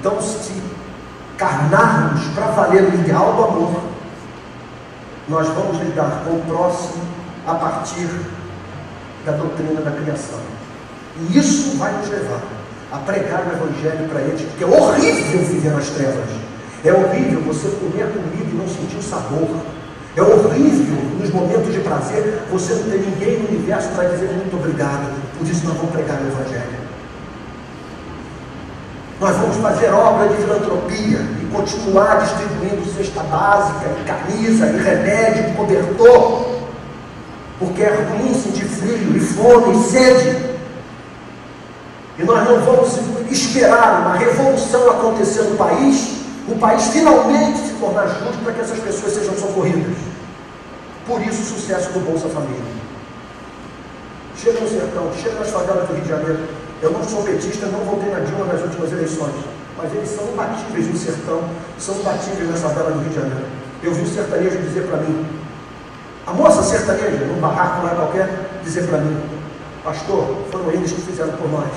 Então, 0.00 0.22
se 0.22 0.62
carnarmos 2.68 2.74
para 2.74 2.74
valer 2.74 2.84
o 2.84 2.94
ideal 2.94 3.34
do 3.34 3.44
amor, 3.44 3.82
nós 5.28 5.48
vamos 5.48 5.78
lidar 5.80 6.22
com 6.24 6.36
o 6.36 6.42
próximo 6.46 7.02
a 7.46 7.54
partir 7.54 8.08
da 9.24 9.32
doutrina 9.32 9.80
da 9.80 9.90
criação. 9.90 10.38
E 11.20 11.38
isso 11.38 11.76
vai 11.78 11.92
nos 11.92 12.08
levar 12.08 12.42
a 12.92 12.98
pregar 12.98 13.46
o 13.46 13.52
Evangelho 13.52 14.08
para 14.08 14.20
eles, 14.20 14.42
porque 14.42 14.64
é 14.64 14.66
horrível 14.66 15.40
viver 15.40 15.72
nas 15.72 15.88
trevas. 15.88 16.30
É 16.84 16.92
horrível 16.92 17.40
você 17.42 17.68
comer 17.68 18.06
comida 18.06 18.50
e 18.50 18.54
não 18.54 18.68
sentir 18.68 18.96
o 18.96 19.02
sabor. 19.02 19.48
É 20.16 20.22
horrível, 20.22 20.96
nos 21.20 21.30
momentos 21.30 21.72
de 21.72 21.80
prazer, 21.80 22.42
você 22.50 22.74
não 22.74 22.84
ter 22.84 22.98
ninguém 22.98 23.38
no 23.40 23.48
universo 23.48 23.88
para 23.90 24.08
dizer 24.08 24.30
muito 24.30 24.56
obrigado. 24.56 25.12
Por 25.36 25.46
isso 25.46 25.66
nós 25.66 25.76
vamos 25.76 25.90
pregar 25.90 26.20
o 26.22 26.26
Evangelho. 26.26 26.77
Nós 29.20 29.36
vamos 29.36 29.56
fazer 29.56 29.92
obra 29.92 30.28
de 30.28 30.36
filantropia 30.36 31.18
e 31.42 31.48
continuar 31.52 32.20
distribuindo 32.20 32.88
cesta 32.94 33.20
básica, 33.24 33.86
e 34.00 34.04
camisa, 34.04 34.66
e 34.66 34.76
remédio, 34.76 35.50
e 35.50 35.56
cobertor, 35.56 36.46
porque 37.58 37.82
é 37.82 37.88
ruim 37.88 38.32
sentir 38.32 38.64
frio, 38.66 39.16
e 39.16 39.20
fome, 39.20 39.76
e 39.76 39.90
sede. 39.90 40.58
E 42.16 42.22
nós 42.22 42.48
não 42.48 42.60
vamos 42.60 42.96
esperar 43.28 44.02
uma 44.02 44.16
revolução 44.16 44.88
acontecer 44.90 45.42
no 45.42 45.56
país, 45.56 46.18
o 46.46 46.56
país 46.56 46.86
finalmente 46.88 47.58
se 47.58 47.74
tornar 47.74 48.06
justo 48.06 48.38
para 48.44 48.52
que 48.52 48.60
essas 48.60 48.78
pessoas 48.78 49.14
sejam 49.14 49.34
socorridas. 49.36 49.96
Por 51.06 51.20
isso 51.22 51.42
o 51.42 51.58
sucesso 51.58 51.90
do 51.90 52.00
Bolsa 52.00 52.28
Família. 52.28 52.62
Chega 54.36 54.60
no 54.60 54.68
sertão, 54.68 55.10
chega 55.20 55.34
nas 55.40 55.50
favelas 55.50 55.88
do 55.88 55.94
Rio 55.94 56.02
de 56.02 56.08
Janeiro, 56.08 56.38
eu 56.80 56.92
não 56.92 57.02
sou 57.02 57.24
petista, 57.24 57.66
não 57.66 57.80
votei 57.80 58.10
na 58.10 58.20
Dilma 58.20 58.46
nas 58.46 58.62
últimas 58.62 58.92
eleições, 58.92 59.34
mas 59.76 59.92
eles 59.92 60.08
são 60.08 60.28
imbatíveis 60.28 60.86
no 60.86 60.96
sertão, 60.96 61.42
são 61.76 61.96
imbatíveis 61.96 62.48
nessa 62.48 62.68
vela 62.68 62.92
do 62.92 63.00
Rio 63.00 63.08
de 63.08 63.16
Janeiro. 63.16 63.44
Eu 63.82 63.94
vi 63.94 64.02
o 64.02 64.06
sertanejo 64.06 64.58
dizer 64.58 64.86
para 64.86 64.98
mim, 64.98 65.26
a 66.26 66.32
moça 66.32 66.62
sertaneja, 66.62 67.24
num 67.24 67.40
barraco 67.40 67.84
lá 67.84 67.94
qualquer, 67.96 68.28
dizer 68.62 68.86
para 68.86 68.98
mim, 68.98 69.20
pastor, 69.82 70.44
foram 70.52 70.70
eles 70.70 70.92
que 70.92 71.00
fizeram 71.00 71.32
por 71.32 71.50
nós. 71.50 71.72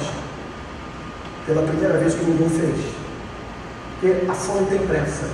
Pela 1.48 1.64
primeira 1.64 1.98
vez 1.98 2.14
que 2.14 2.24
ninguém 2.24 2.50
fez. 2.50 2.94
Porque 4.00 4.30
a 4.30 4.34
fome 4.34 4.68
tem 4.68 4.80
pressa. 4.86 5.26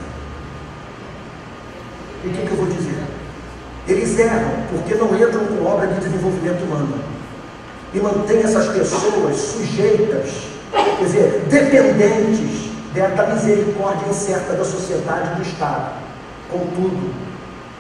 E 2.24 2.28
o 2.28 2.32
que, 2.32 2.42
que 2.42 2.52
eu 2.52 2.58
vou 2.58 2.68
dizer? 2.68 3.04
Eles 3.88 4.18
erram 4.18 4.64
porque 4.70 4.96
não 4.96 5.16
entram 5.16 5.46
com 5.46 5.66
obra 5.66 5.88
de 5.88 6.00
desenvolvimento 6.00 6.64
humano 6.64 7.17
e 7.98 8.00
mantém 8.00 8.40
essas 8.40 8.68
pessoas 8.68 9.36
sujeitas, 9.36 10.30
quer 10.72 11.04
dizer, 11.04 11.46
dependentes 11.50 12.68
da 12.94 13.28
misericórdia 13.28 14.08
incerta 14.10 14.54
da 14.54 14.64
sociedade 14.64 15.32
e 15.32 15.36
do 15.36 15.42
Estado. 15.42 15.92
Contudo, 16.52 17.14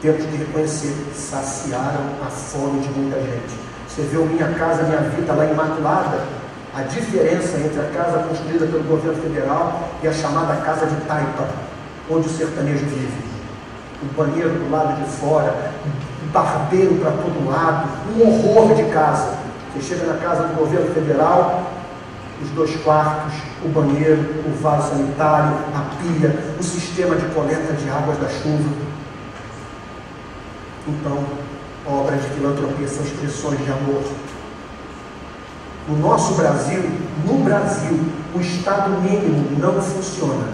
temos 0.01 0.25
que 0.25 0.37
reconhecer, 0.37 0.93
saciaram 1.13 2.01
a 2.25 2.29
fome 2.29 2.79
de 2.81 2.89
muita 2.89 3.17
gente. 3.17 3.55
Você 3.87 4.17
o 4.17 4.25
Minha 4.25 4.47
Casa 4.53 4.83
Minha 4.83 5.01
Vida 5.01 5.33
lá 5.33 5.45
Imaculada, 5.45 6.19
a 6.75 6.81
diferença 6.83 7.57
entre 7.57 7.79
a 7.79 7.89
casa 7.89 8.19
construída 8.27 8.65
pelo 8.67 8.83
governo 8.83 9.21
federal 9.21 9.89
e 10.03 10.07
a 10.07 10.13
chamada 10.13 10.61
Casa 10.61 10.85
de 10.85 10.95
Taipa, 11.07 11.47
onde 12.09 12.27
o 12.27 12.31
sertanejo 12.31 12.85
vive. 12.85 13.27
O 14.03 14.05
banheiro 14.15 14.49
do 14.49 14.69
lado 14.69 15.03
de 15.03 15.09
fora, 15.09 15.71
barbeiro 16.31 16.95
para 16.95 17.11
todo 17.11 17.49
lado, 17.49 17.89
um 18.15 18.21
horror 18.27 18.75
de 18.75 18.83
casa. 18.85 19.46
Você 19.77 19.93
chega 19.93 20.11
na 20.11 20.17
casa 20.17 20.47
do 20.47 20.55
governo 20.55 20.91
federal, 20.91 21.71
os 22.41 22.49
dois 22.49 22.75
quartos, 22.77 23.33
o 23.63 23.69
banheiro, 23.69 24.43
o 24.47 24.59
vaso 24.59 24.89
sanitário, 24.89 25.55
a 25.75 25.95
pia, 26.01 26.35
o 26.59 26.63
sistema 26.63 27.15
de 27.15 27.25
coleta 27.27 27.73
de 27.73 27.87
águas 27.87 28.17
da 28.17 28.27
chuva. 28.27 28.69
Então, 30.87 31.23
obras 31.85 32.23
de 32.23 32.29
filantropia 32.29 32.87
são 32.87 33.05
expressões 33.05 33.63
de 33.63 33.71
amor. 33.71 34.01
No 35.87 35.97
nosso 35.99 36.33
Brasil, 36.33 36.83
no 37.23 37.43
Brasil, 37.43 37.99
o 38.33 38.39
Estado 38.39 38.89
mínimo 39.01 39.59
não 39.59 39.79
funciona. 39.79 40.47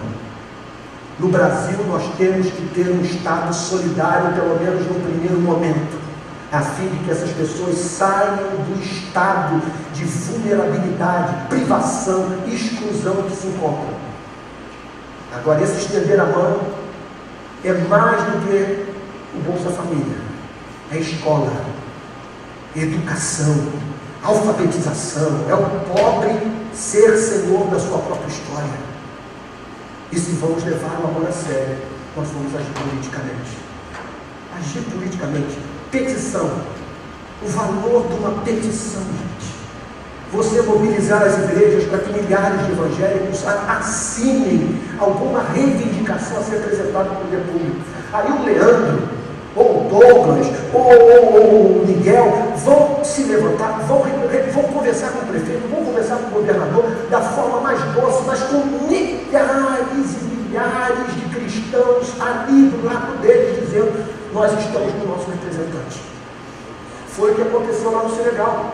No 1.18 1.28
Brasil, 1.28 1.78
nós 1.88 2.02
temos 2.18 2.46
que 2.48 2.68
ter 2.74 2.90
um 2.90 3.00
Estado 3.00 3.54
solidário, 3.54 4.34
pelo 4.34 4.60
menos 4.60 4.86
no 4.86 5.00
primeiro 5.00 5.40
momento 5.40 6.03
a 6.52 6.60
fim 6.60 6.88
de 6.88 6.98
que 7.04 7.10
essas 7.10 7.30
pessoas 7.30 7.76
saiam 7.76 8.36
do 8.36 8.80
estado 8.80 9.60
de 9.92 10.04
vulnerabilidade, 10.04 11.48
privação, 11.48 12.26
exclusão 12.46 13.22
que 13.22 13.34
se 13.34 13.48
encontram. 13.48 13.94
Agora, 15.34 15.62
esse 15.62 15.78
estender 15.78 16.20
a 16.20 16.26
mão 16.26 16.60
é 17.64 17.72
mais 17.72 18.22
do 18.22 18.46
que 18.46 18.86
o 19.34 19.40
Bolsa 19.40 19.70
Família, 19.70 20.16
é 20.92 20.98
escola, 20.98 21.52
é 22.76 22.80
educação, 22.80 23.72
alfabetização, 24.22 25.44
é 25.48 25.54
o 25.54 25.64
pobre 25.92 26.38
ser 26.72 27.16
senhor 27.16 27.66
da 27.66 27.80
sua 27.80 27.98
própria 27.98 28.28
história. 28.28 28.94
E 30.12 30.18
se 30.18 30.32
vamos 30.32 30.62
levar 30.62 31.00
o 31.02 31.08
amor 31.08 31.28
a 31.28 31.32
sério, 31.32 31.78
nós 32.16 32.28
vamos 32.28 32.54
agir 32.54 32.70
politicamente. 32.72 33.58
Agir 34.56 34.82
politicamente 34.82 35.58
Petição. 35.94 36.50
O 37.40 37.46
valor 37.50 38.08
de 38.08 38.14
uma 38.14 38.42
petição, 38.42 39.00
gente. 39.00 39.54
Você 40.32 40.60
mobilizar 40.62 41.22
as 41.22 41.38
igrejas 41.38 41.84
para 41.84 41.98
que 42.00 42.20
milhares 42.20 42.66
de 42.66 42.72
evangélicos 42.72 43.44
assinem 43.46 44.76
alguma 44.98 45.44
reivindicação 45.54 46.38
a 46.38 46.42
ser 46.42 46.56
apresentada 46.56 47.10
no 47.10 47.14
poder 47.20 47.40
público. 47.42 47.76
Aí 48.12 48.28
o 48.28 48.42
Leandro, 48.42 49.08
ou 49.54 49.86
o 49.86 49.88
Douglas, 49.88 50.48
ou, 50.72 50.82
ou, 50.82 51.82
o 51.82 51.86
Miguel 51.86 52.54
vão 52.56 53.04
se 53.04 53.22
levantar, 53.22 53.78
vão, 53.86 54.02
vão 54.52 54.62
conversar 54.64 55.10
com 55.10 55.18
o 55.20 55.28
prefeito, 55.28 55.68
vão 55.70 55.84
conversar 55.84 56.16
com 56.16 56.26
o 56.26 56.40
governador 56.40 56.86
da 57.08 57.20
forma 57.20 57.60
mais 57.60 57.80
doce, 57.94 58.24
mas 58.26 58.40
com 58.42 58.66
milhares 58.88 60.16
e 60.20 60.24
milhares 60.24 61.14
de 61.14 61.36
cristãos 61.36 62.20
ali 62.20 62.66
do 62.66 62.84
lado 62.84 63.16
deles, 63.20 63.60
dizendo: 63.60 64.13
Nós 64.34 64.50
estamos 64.58 64.92
com 64.94 65.04
o 65.04 65.08
nosso 65.14 65.30
representante. 65.30 66.02
Foi 67.10 67.30
o 67.30 67.34
que 67.36 67.42
aconteceu 67.42 67.92
lá 67.92 68.02
no 68.02 68.16
Senegal. 68.16 68.72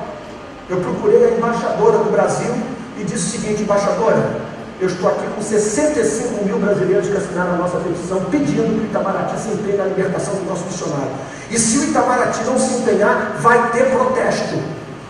Eu 0.70 0.78
procurei 0.78 1.22
a 1.26 1.30
embaixadora 1.36 1.98
do 1.98 2.10
Brasil 2.10 2.50
e 2.96 3.04
disse 3.04 3.36
o 3.36 3.40
seguinte: 3.40 3.62
Embaixadora, 3.64 4.40
eu 4.80 4.88
estou 4.88 5.10
aqui 5.10 5.26
com 5.36 5.42
65 5.42 6.46
mil 6.46 6.58
brasileiros 6.58 7.08
que 7.08 7.16
assinaram 7.18 7.52
a 7.52 7.56
nossa 7.56 7.76
petição 7.76 8.24
pedindo 8.30 8.74
que 8.74 8.80
o 8.80 8.84
Itamaraty 8.86 9.38
se 9.38 9.48
empenhe 9.50 9.76
na 9.76 9.84
libertação 9.84 10.32
do 10.32 10.48
nosso 10.48 10.64
missionário. 10.64 11.12
E 11.50 11.58
se 11.58 11.76
o 11.76 11.84
Itamaraty 11.90 12.42
não 12.44 12.58
se 12.58 12.78
empenhar, 12.78 13.36
vai 13.40 13.70
ter 13.72 13.90
protesto. 13.90 14.56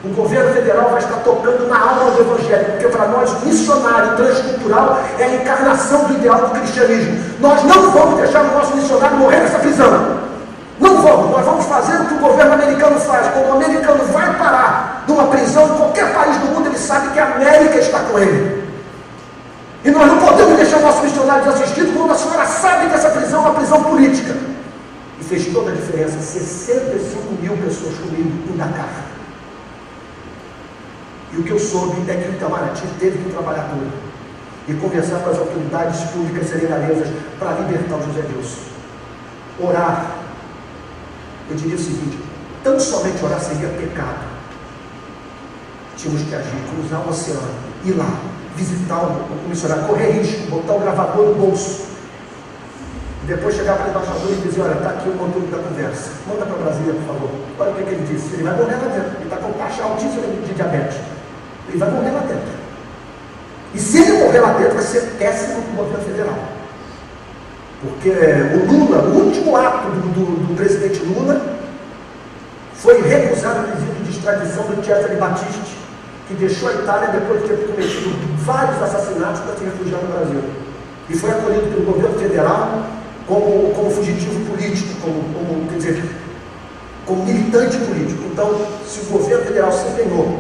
O 0.03 0.09
governo 0.09 0.53
federal 0.53 0.91
vai 0.91 0.99
estar 0.99 1.19
tocando 1.19 1.69
na 1.69 1.79
alma 1.79 2.11
do 2.11 2.23
Evangelho, 2.23 2.73
porque 2.73 2.89
para 2.89 3.07
nós, 3.07 3.45
missionário 3.45 4.17
transcultural 4.17 5.01
é 5.17 5.25
a 5.25 5.35
encarnação 5.37 6.07
do 6.07 6.15
ideal 6.15 6.49
do 6.49 6.59
cristianismo. 6.59 7.21
Nós 7.39 7.63
não 7.63 7.93
vamos 7.93 8.19
deixar 8.19 8.43
o 8.43 8.53
nosso 8.53 8.75
missionário 8.75 9.17
morrer 9.19 9.41
nessa 9.41 9.61
prisão. 9.61 10.30
Não 10.81 11.03
vamos, 11.03 11.31
nós 11.31 11.45
vamos 11.45 11.67
fazer 11.67 12.01
o 12.01 12.07
que 12.07 12.15
o 12.15 12.19
governo 12.19 12.55
americano 12.55 12.99
faz. 12.99 13.29
Quando 13.29 13.49
o 13.49 13.53
americano 13.53 14.03
vai 14.07 14.35
parar 14.39 15.05
numa 15.07 15.27
prisão 15.27 15.65
em 15.67 15.77
qualquer 15.77 16.15
país 16.15 16.37
do 16.39 16.47
mundo, 16.47 16.69
ele 16.69 16.79
sabe 16.79 17.11
que 17.11 17.19
a 17.19 17.35
América 17.35 17.79
está 17.79 18.01
com 18.01 18.19
ele. 18.19 18.65
E 19.85 19.91
nós 19.91 20.07
não 20.07 20.19
podemos 20.19 20.57
deixar 20.57 20.79
o 20.79 20.83
nosso 20.83 21.03
missionário 21.03 21.45
desassistido 21.45 21.93
quando 21.93 22.13
a 22.13 22.15
senhora 22.15 22.47
sabe 22.47 22.89
que 22.89 22.95
essa 22.95 23.11
prisão 23.11 23.45
é 23.45 23.49
uma 23.49 23.55
prisão 23.55 23.83
política. 23.83 24.35
E 25.21 25.25
fez 25.25 25.47
toda 25.53 25.71
a 25.71 25.75
diferença. 25.75 26.19
65 26.19 27.43
mil 27.43 27.57
pessoas 27.59 27.95
comigo 27.99 28.31
em 28.51 28.57
Dakar. 28.57 28.89
E 31.33 31.37
o 31.37 31.43
que 31.45 31.51
eu 31.51 31.59
soube 31.59 32.11
é 32.11 32.15
que 32.15 32.29
o 32.29 32.33
Itamaraty 32.33 32.83
teve 32.99 33.19
que 33.19 33.31
trabalhar 33.31 33.69
duro 33.75 33.91
e 34.67 34.75
conversar 34.75 35.19
com 35.21 35.31
as 35.31 35.39
autoridades 35.39 36.01
públicas 36.11 36.49
serenalesas 36.49 37.09
para 37.39 37.53
libertar 37.53 37.97
o 37.97 38.03
José 38.03 38.25
Wilson. 38.35 38.61
Orar. 39.61 40.20
Eu 41.51 41.57
diria 41.57 41.75
o 41.75 41.79
seguinte: 41.79 42.19
tão 42.63 42.79
somente 42.79 43.25
orar 43.25 43.41
seria 43.41 43.69
pecado. 43.69 44.31
Tínhamos 45.97 46.23
que 46.23 46.35
agir, 46.35 46.57
cruzar 46.75 47.07
o 47.07 47.11
oceano, 47.11 47.51
ir 47.85 47.93
lá, 47.93 48.21
visitar 48.57 49.01
o 49.01 49.49
missionário, 49.49 49.85
correr 49.85 50.13
risco, 50.13 50.51
botar 50.51 50.75
o 50.75 50.81
gravador 50.81 51.27
no 51.27 51.35
bolso. 51.35 51.91
Depois 53.27 53.55
chegar 53.55 53.77
para 53.77 53.89
o 53.89 53.91
embaixador 53.91 54.33
e 54.33 54.49
dizer: 54.49 54.63
Olha, 54.63 54.75
está 54.75 54.91
aqui 54.91 55.09
o 55.09 55.13
conteúdo 55.13 55.51
da 55.51 55.59
conversa. 55.59 56.11
Manda 56.27 56.47
para 56.47 56.57
Brasília, 56.57 56.95
por 56.95 57.15
favor. 57.15 57.31
Olha 57.59 57.71
o 57.73 57.75
que, 57.75 57.83
que 57.83 57.91
ele 57.91 58.07
disse. 58.07 58.35
Ele 58.35 58.45
vai 58.45 58.57
morrer 58.57 58.77
lá 58.77 58.89
dentro. 58.89 59.17
Ele 59.17 59.25
está 59.25 59.37
com 59.37 59.53
taxa 59.53 59.83
altíssima 59.83 60.23
de 60.23 60.55
diabetes. 60.55 60.97
Ele 61.69 61.79
vai 61.79 61.91
morrer 61.91 62.11
lá 62.11 62.21
dentro. 62.21 62.61
E 63.75 63.79
se 63.79 63.99
ele 63.99 64.25
morrer 64.25 64.41
lá 64.41 64.53
dentro, 64.55 64.75
vai 64.75 64.83
ser 64.83 65.01
péssimo 65.19 65.63
para 65.63 65.73
o 65.73 65.77
governo 65.85 66.05
federal. 66.05 66.60
Porque 67.81 68.11
o 68.11 68.73
Lula, 68.73 68.99
o 69.05 69.25
último 69.25 69.57
ato 69.57 69.89
do, 69.89 70.09
do, 70.13 70.47
do 70.49 70.55
presidente 70.55 71.03
Lula, 71.03 71.41
foi 72.75 73.01
recusar 73.03 73.61
o 73.61 73.69
pedido 73.69 74.05
de 74.05 74.11
extradição 74.11 74.65
do 74.65 74.85
Cesare 74.85 75.17
Battisti, 75.17 75.77
que 76.29 76.35
deixou 76.35 76.69
a 76.69 76.75
Itália 76.75 77.09
depois 77.09 77.43
de 77.43 77.49
ter 77.49 77.67
cometido 77.67 78.11
vários 78.45 78.83
assassinatos 78.83 79.41
para 79.41 79.57
se 79.57 79.65
refugiar 79.65 80.01
no 80.03 80.09
Brasil. 80.09 80.43
E 81.09 81.17
foi 81.17 81.31
acolhido 81.31 81.69
pelo 81.69 81.93
governo 81.93 82.19
federal 82.19 82.85
como, 83.27 83.73
como 83.75 83.91
fugitivo 83.91 84.45
político, 84.51 85.01
como, 85.01 85.23
como, 85.35 85.69
quer 85.69 85.77
dizer, 85.77 86.05
como 87.07 87.25
militante 87.25 87.79
político. 87.79 88.25
Então, 88.31 88.67
se 88.87 89.01
o 89.01 89.05
governo 89.05 89.45
federal 89.47 89.73
se 89.73 89.89
empenhou 89.89 90.39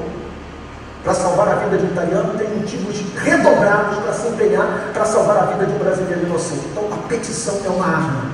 para 1.02 1.14
salvar 1.14 1.48
a 1.48 1.54
vida 1.54 1.78
de 1.78 1.84
um 1.84 1.88
italiano, 1.88 2.34
tem 2.36 2.48
motivos 2.48 3.02
redobrados 3.16 3.98
para 3.98 4.12
se 4.12 4.28
empenhar 4.28 4.90
para 4.92 5.04
salvar 5.04 5.38
a 5.38 5.46
vida 5.46 5.66
de 5.66 5.72
um 5.72 5.78
brasileiro 5.78 6.26
inocente. 6.26 6.66
Então, 6.70 6.84
a 6.92 6.96
petição 7.08 7.58
é 7.64 7.68
uma 7.68 7.86
arma, 7.86 8.24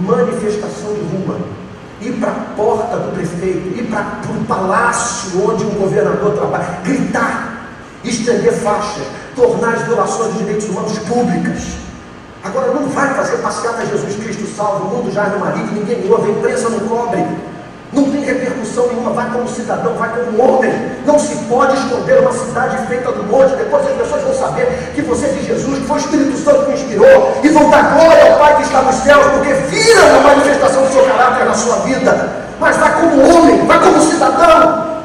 manifestação 0.00 0.94
de 0.94 1.00
rua. 1.00 1.38
Ir 2.00 2.12
para 2.12 2.30
a 2.30 2.34
porta 2.56 2.96
do 2.98 3.14
prefeito, 3.14 3.78
ir 3.78 3.88
para 3.88 4.20
o 4.30 4.44
palácio 4.44 5.48
onde 5.48 5.64
um 5.64 5.70
governador 5.70 6.34
trabalha, 6.34 6.80
gritar, 6.84 7.70
estender 8.04 8.52
faixas, 8.52 9.06
tornar 9.34 9.74
as 9.74 9.82
violações 9.82 10.32
dos 10.32 10.38
direitos 10.38 10.68
humanos 10.68 10.98
públicas. 11.00 11.76
Agora 12.44 12.72
não 12.72 12.88
vai 12.88 13.12
fazer 13.14 13.38
passeata 13.38 13.86
Jesus 13.86 14.14
Cristo 14.16 14.46
salvo, 14.46 14.86
o 14.86 14.96
mundo 14.96 15.12
já 15.12 15.24
é 15.24 15.28
no 15.30 15.40
marido, 15.40 15.72
ninguém 15.72 16.10
ouve, 16.10 16.30
a 16.30 16.32
imprensa 16.32 16.68
não 16.68 16.80
cobre. 16.80 17.24
Não 17.92 18.10
tem 18.10 18.24
repercussão 18.24 18.88
nenhuma, 18.88 19.12
vai 19.12 19.30
como 19.30 19.48
cidadão, 19.48 19.94
vai 19.94 20.08
como 20.10 20.42
homem. 20.42 20.72
Não 21.06 21.18
se 21.18 21.36
pode 21.44 21.76
esconder 21.76 22.20
uma 22.20 22.32
cidade 22.32 22.86
feita 22.86 23.12
do 23.12 23.22
monte. 23.24 23.54
Depois 23.56 23.86
as 23.86 23.92
pessoas 23.92 24.22
vão 24.22 24.34
saber 24.34 24.92
que 24.94 25.02
você 25.02 25.26
é 25.26 25.28
de 25.28 25.46
Jesus, 25.46 25.78
que 25.78 25.84
foi 25.86 25.96
o 25.96 26.00
Espírito 26.00 26.36
Santo 26.36 26.66
que 26.66 26.72
inspirou, 26.72 27.40
e 27.42 27.48
vão 27.48 27.70
dar 27.70 27.94
glória 27.94 28.32
ao 28.32 28.38
Pai 28.38 28.56
que 28.56 28.62
está 28.62 28.82
nos 28.82 28.96
céus, 28.96 29.26
porque 29.32 29.52
viram 29.52 30.16
a 30.16 30.20
manifestação 30.20 30.82
do 30.82 30.92
seu 30.92 31.04
caráter 31.04 31.46
na 31.46 31.54
sua 31.54 31.76
vida. 31.76 32.46
Mas 32.58 32.76
vai 32.76 33.00
como 33.00 33.22
homem, 33.22 33.66
vai 33.66 33.78
como 33.78 34.00
cidadão. 34.00 34.96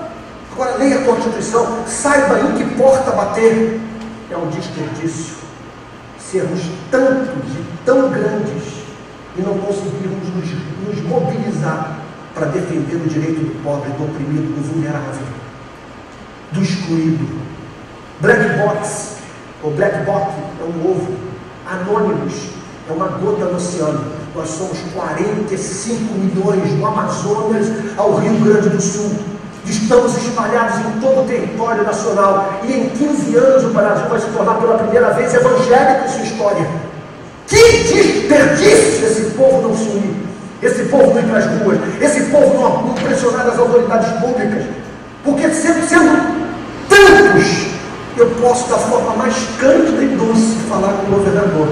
Agora 0.53 0.75
leia 0.77 0.99
a 0.99 1.03
Constituição, 1.03 1.67
saiba 1.85 2.39
em 2.39 2.51
que 2.53 2.75
porta 2.75 3.11
bater. 3.11 3.79
É 4.29 4.37
um 4.37 4.47
desperdício 4.47 5.41
sermos 6.31 6.61
tantos 6.89 7.51
e 7.51 7.85
tão 7.85 8.09
grandes 8.09 8.63
e 9.37 9.41
não 9.41 9.57
conseguirmos 9.57 10.29
nos, 10.33 10.49
nos 10.87 11.03
mobilizar 11.03 11.97
para 12.33 12.47
defender 12.47 12.95
o 12.95 13.07
direito 13.07 13.41
do 13.41 13.63
pobre, 13.63 13.89
do 13.91 14.05
oprimido, 14.05 14.55
do 14.55 14.61
vulnerável, 14.61 15.25
do 16.51 16.61
excluído. 16.61 17.27
Black 18.21 18.57
box, 18.57 19.17
ou 19.63 19.71
black 19.71 20.05
box 20.05 20.33
é 20.59 20.63
um 20.63 20.91
ovo. 20.91 21.13
Anônimos 21.69 22.33
é 22.89 22.93
uma 22.93 23.07
gota 23.07 23.45
no 23.45 23.57
oceano. 23.57 24.03
Nós 24.35 24.49
somos 24.49 24.77
45 24.93 26.13
milhões 26.13 26.71
no 26.73 26.85
Amazonas 26.85 27.67
ao 27.97 28.15
Rio 28.15 28.39
Grande 28.39 28.69
do 28.69 28.81
Sul. 28.81 29.11
Estamos 29.65 30.17
espalhados 30.17 30.79
em 30.79 30.99
todo 30.99 31.23
o 31.23 31.27
território 31.27 31.83
nacional. 31.83 32.61
E 32.63 32.73
em 32.73 32.89
15 32.89 33.35
anos 33.35 33.63
o 33.65 33.69
Brasil 33.69 34.07
vai 34.07 34.19
se 34.19 34.27
tornar 34.27 34.55
pela 34.55 34.77
primeira 34.77 35.11
vez 35.11 35.33
evangélico 35.33 36.05
em 36.05 36.09
sua 36.09 36.23
história. 36.23 36.67
Que 37.47 37.83
desperdício 37.83 39.05
esse 39.05 39.31
povo 39.31 39.67
não 39.67 39.75
se 39.75 39.89
unir 39.89 40.30
esse 40.61 40.83
povo 40.83 41.13
não 41.13 41.19
ir 41.19 41.25
para 41.25 41.39
as 41.39 41.45
ruas, 41.45 41.79
esse 41.99 42.21
povo 42.29 42.61
não, 42.61 42.93
pressionar 42.93 43.47
as 43.47 43.57
autoridades 43.57 44.09
públicas, 44.19 44.63
porque 45.23 45.49
sendo, 45.49 45.87
sendo 45.87 46.41
tantos, 46.87 47.67
eu 48.17 48.29
posso 48.41 48.69
da 48.69 48.77
forma 48.77 49.15
mais 49.15 49.35
cândida 49.59 50.03
e 50.03 50.15
doce 50.15 50.57
falar 50.69 50.93
com 50.93 51.07
o 51.07 51.17
governador, 51.17 51.67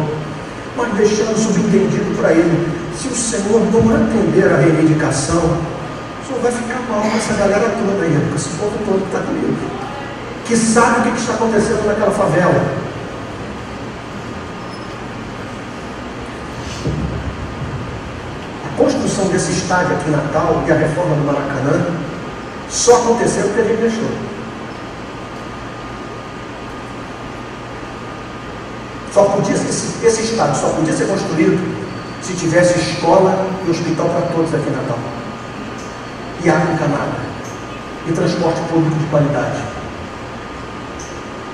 mas 0.76 0.94
deixando 0.94 1.38
subentendido 1.38 2.18
para 2.18 2.32
ele, 2.32 2.68
se 2.98 3.07
o 3.07 3.16
Senhor 3.16 3.61
não 3.72 3.95
atender 3.95 4.52
a 4.52 4.57
reivindicação, 4.57 5.38
o 5.38 6.28
Senhor 6.28 6.41
vai 6.41 6.52
ficar 6.52 6.82
mal 6.90 7.02
com 7.02 7.18
essa 7.18 7.34
galera 7.34 7.70
toda 7.70 8.03
aí, 8.03 8.28
com 8.30 8.36
esse 8.36 8.49
povo 8.49 8.72
todo 8.86 9.02
que 9.02 9.16
está 9.16 9.20
comigo, 9.20 9.56
que 10.45 10.56
sabe 10.56 11.10
o 11.10 11.14
que 11.14 11.20
está 11.20 11.34
acontecendo 11.34 11.86
naquela 11.86 12.11
favela 12.11 12.89
construção 19.20 19.28
desse 19.28 19.52
estádio 19.52 19.96
aqui 19.96 20.10
em 20.10 20.12
Natal 20.12 20.64
e 20.66 20.72
a 20.72 20.76
reforma 20.76 21.16
do 21.16 21.26
Maracanã 21.26 21.86
só 22.70 22.96
aconteceu 22.96 23.44
porque 23.48 23.62
a 23.62 23.64
gente 23.64 23.82
deixou. 23.82 24.10
Só 29.14 29.24
podia, 29.24 29.56
esse, 29.56 30.06
esse 30.06 30.22
estádio 30.22 30.56
só 30.56 30.70
podia 30.70 30.94
ser 30.94 31.08
construído 31.08 31.60
se 32.22 32.34
tivesse 32.34 32.80
escola 32.80 33.48
e 33.66 33.70
hospital 33.70 34.08
para 34.10 34.22
todos 34.34 34.54
aqui 34.54 34.70
em 34.70 34.76
Natal. 34.76 35.00
E 36.44 36.50
água 36.50 36.74
encanada. 36.74 37.30
E 38.08 38.12
transporte 38.12 38.62
público 38.70 38.96
de 38.98 39.06
qualidade. 39.08 39.62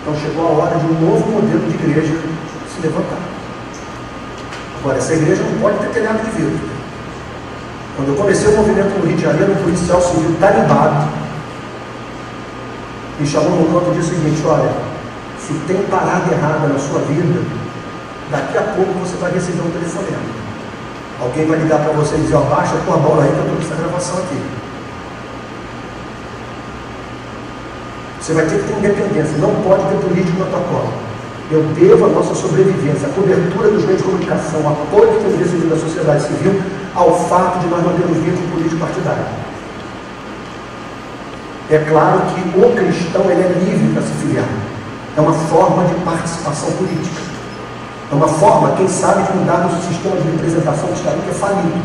Então 0.01 0.15
chegou 0.19 0.47
a 0.47 0.51
hora 0.51 0.77
de 0.77 0.85
um 0.85 1.09
novo 1.09 1.31
modelo 1.31 1.67
de 1.67 1.75
igreja 1.75 2.13
se 2.73 2.81
levantar. 2.81 3.19
Agora, 4.79 4.97
essa 4.97 5.13
igreja 5.13 5.41
não 5.41 5.59
pode 5.59 5.79
ter 5.79 5.89
telhado 5.89 6.23
de 6.23 6.31
vidro. 6.31 6.74
Quando 7.95 8.09
eu 8.09 8.15
comecei 8.15 8.53
o 8.53 8.57
movimento 8.57 8.99
no 8.99 9.05
Rio 9.05 9.15
de 9.15 9.23
Janeiro, 9.23 9.53
um 9.53 9.63
policial 9.63 10.01
civil 10.01 10.35
tarimbado 10.39 11.07
me 13.17 13.25
chamou 13.25 13.51
no 13.51 13.71
canto 13.71 13.91
e 13.91 13.99
disse 13.99 14.11
o 14.11 14.15
seguinte: 14.15 14.41
olha, 14.45 14.69
se 15.39 15.53
tem 15.67 15.77
parada 15.83 16.33
errada 16.33 16.67
na 16.67 16.77
sua 16.77 16.99
vida, 17.01 17.41
daqui 18.29 18.57
a 18.57 18.63
pouco 18.75 18.91
você 18.99 19.15
vai 19.17 19.31
receber 19.31 19.61
um 19.61 19.71
telefonema. 19.71 20.45
Alguém 21.21 21.45
vai 21.45 21.59
ligar 21.59 21.79
para 21.79 21.93
você 21.93 22.15
e 22.15 22.19
dizer: 22.19 22.35
ó, 22.35 22.41
baixa 22.41 22.75
a 22.75 22.79
tua 22.79 22.97
bola 22.97 23.23
aí 23.23 23.29
que 23.29 23.37
eu 23.37 23.43
estou 23.43 23.55
com 23.55 23.63
essa 23.63 23.75
gravação 23.75 24.17
aqui. 24.17 24.41
Você 28.19 28.33
vai 28.33 28.45
ter 28.45 28.57
que 28.59 28.67
ter 28.67 28.77
independência, 28.77 29.37
não 29.37 29.55
pode 29.63 29.83
ter 29.83 29.95
político 30.01 30.39
na 30.39 30.45
tua 30.47 30.59
cola. 30.59 30.89
Eu 31.51 31.61
devo 31.79 32.05
a 32.05 32.09
nossa 32.09 32.33
sobrevivência, 32.33 33.07
a 33.07 33.11
cobertura 33.11 33.69
dos 33.69 33.85
meios 33.85 34.01
de 34.01 34.03
comunicação, 34.03 34.61
o 34.61 34.67
apoio 34.67 35.11
que 35.13 35.19
temos 35.19 35.37
recebido 35.37 35.69
da 35.69 35.77
sociedade 35.77 36.23
civil 36.23 36.59
ao 36.95 37.13
fato 37.27 37.59
de 37.59 37.67
nós 37.67 37.83
não 37.83 37.93
termos 37.93 38.17
vínculo 38.17 38.47
político 38.49 38.79
partidário. 38.79 39.25
É 41.69 41.77
claro 41.89 42.21
que 42.31 42.59
o 42.59 42.75
cristão 42.75 43.29
ele 43.29 43.41
é 43.41 43.47
livre 43.65 43.93
para 43.93 44.01
se 44.01 44.13
filiar. 44.13 44.45
É 45.17 45.21
uma 45.21 45.33
forma 45.33 45.83
de 45.85 45.95
participação 46.05 46.71
política. 46.73 47.21
É 48.11 48.15
uma 48.15 48.27
forma, 48.27 48.75
quem 48.77 48.87
sabe, 48.87 49.23
de 49.23 49.37
mudar 49.37 49.65
o 49.65 49.81
sistema 49.81 50.15
de 50.17 50.29
representação 50.29 50.87
que 50.89 50.93
está 50.93 51.11
que 51.11 51.29
é 51.29 51.33
falido. 51.33 51.81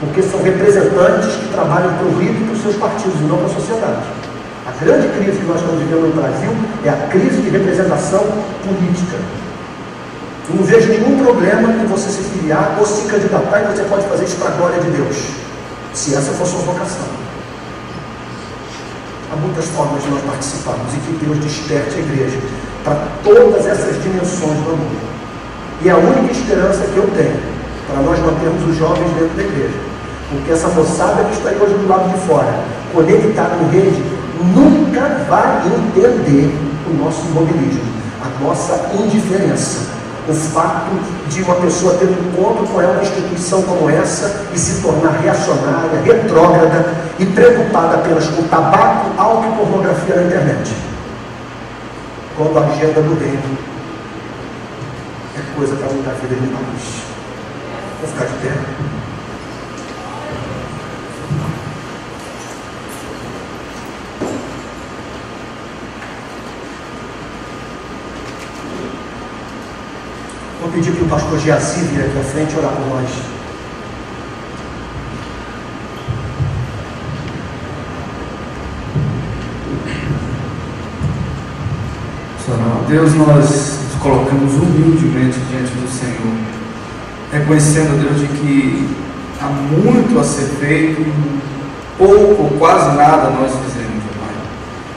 Porque 0.00 0.22
são 0.22 0.42
representantes 0.42 1.34
que 1.36 1.48
trabalham 1.48 1.94
para 1.94 2.06
o 2.06 2.18
rico 2.18 2.34
e 2.34 2.44
para 2.44 2.52
os 2.52 2.62
seus 2.62 2.76
partidos, 2.76 3.18
e 3.18 3.24
não 3.24 3.38
para 3.38 3.46
a 3.46 3.54
sociedade. 3.54 4.02
A 4.66 4.84
grande 4.84 5.08
crise 5.16 5.38
que 5.38 5.46
nós 5.46 5.60
estamos 5.60 5.80
vivendo 5.80 6.14
no 6.14 6.20
Brasil 6.20 6.50
é 6.84 6.90
a 6.90 7.08
crise 7.08 7.40
de 7.40 7.48
representação 7.48 8.20
política. 8.62 9.16
Não 10.48 10.62
vejo 10.62 10.88
nenhum 10.88 11.18
problema 11.18 11.72
em 11.72 11.86
você 11.86 12.08
se 12.08 12.22
filiar 12.22 12.76
ou 12.78 12.86
se 12.86 13.08
candidatar 13.08 13.62
e 13.62 13.76
você 13.76 13.82
pode 13.82 14.06
fazer 14.06 14.24
isso 14.24 14.36
para 14.36 14.50
a 14.50 14.52
glória 14.52 14.80
de 14.80 14.90
Deus, 14.90 15.16
se 15.92 16.14
essa 16.14 16.30
for 16.32 16.46
sua 16.46 16.60
vocação. 16.60 17.06
Há 19.32 19.36
muitas 19.36 19.64
formas 19.66 20.04
de 20.04 20.08
nós 20.08 20.22
participarmos 20.22 20.94
e 20.94 20.98
que 20.98 21.24
Deus 21.24 21.38
desperte 21.38 21.96
a 21.96 21.98
igreja 21.98 22.38
para 22.84 23.08
todas 23.24 23.66
essas 23.66 24.00
dimensões 24.00 24.56
do 24.62 24.70
amor. 24.70 25.16
E 25.82 25.90
a 25.90 25.96
única 25.96 26.30
esperança 26.30 26.84
que 26.94 26.96
eu 26.96 27.10
tenho 27.16 27.40
para 27.90 28.02
nós 28.02 28.18
mantermos 28.20 28.68
os 28.68 28.76
jovens 28.76 29.10
dentro 29.18 29.36
da 29.36 29.42
igreja. 29.42 29.74
Porque 30.30 30.52
essa 30.52 30.68
moçada 30.68 31.24
que 31.24 31.38
está 31.38 31.50
aí 31.50 31.58
hoje 31.60 31.74
do 31.74 31.88
lado 31.88 32.08
de 32.08 32.24
fora, 32.24 32.54
conectada 32.94 33.56
no 33.56 33.68
rede, 33.68 34.00
nunca 34.54 35.24
vai 35.28 35.66
entender 35.66 36.54
o 36.88 36.94
nosso 37.02 37.26
imobilismo, 37.26 37.82
a 38.22 38.44
nossa 38.44 38.90
indiferença 38.94 39.95
o 40.28 40.34
fato 40.34 40.90
de 41.28 41.42
uma 41.42 41.54
pessoa 41.56 41.94
ter 41.94 42.06
um 42.06 42.28
encontro 42.28 42.66
com 42.66 42.78
uma 42.78 43.02
instituição 43.02 43.62
como 43.62 43.88
essa 43.88 44.46
e 44.52 44.58
se 44.58 44.82
tornar 44.82 45.20
reacionária, 45.20 46.00
retrógrada 46.02 46.94
e 47.18 47.26
preocupada 47.26 47.96
apenas 47.96 48.26
com 48.28 48.42
tabaco, 48.44 49.10
álcool 49.16 49.52
e 49.52 49.56
pornografia 49.56 50.16
na 50.16 50.22
internet. 50.22 50.74
Quando 52.36 52.58
a 52.58 52.62
agenda 52.62 53.00
do 53.00 53.18
reino 53.18 53.58
é 55.36 55.56
coisa 55.56 55.76
para 55.76 55.92
mudar 55.92 56.10
a 56.10 56.14
vida 56.14 56.34
de 56.34 56.46
nós. 56.52 57.02
Vou 58.00 58.10
ficar 58.10 58.24
de 58.26 58.32
pé. 58.42 58.95
Pedir 70.76 70.92
para 70.92 71.04
o 71.04 71.08
pastor 71.08 71.38
Giazi 71.38 71.80
vir 71.86 72.04
aqui 72.04 72.18
à 72.18 72.22
frente 72.22 72.54
orar 72.58 72.72
por 72.72 72.86
nós. 72.86 73.08
Deus, 82.88 83.14
nós 83.14 83.80
nos 83.82 84.00
colocamos 84.00 84.54
humildemente 84.54 85.40
diante 85.50 85.72
do 85.72 85.88
Senhor, 85.90 86.36
reconhecendo, 87.32 88.00
Deus, 88.00 88.20
de 88.20 88.28
que 88.28 88.88
há 89.40 89.46
muito 89.46 90.20
a 90.20 90.22
ser 90.22 90.44
feito, 90.60 91.04
pouco, 91.98 92.56
quase 92.58 92.96
nada 92.96 93.30
nós 93.30 93.50
fizemos. 93.50 93.85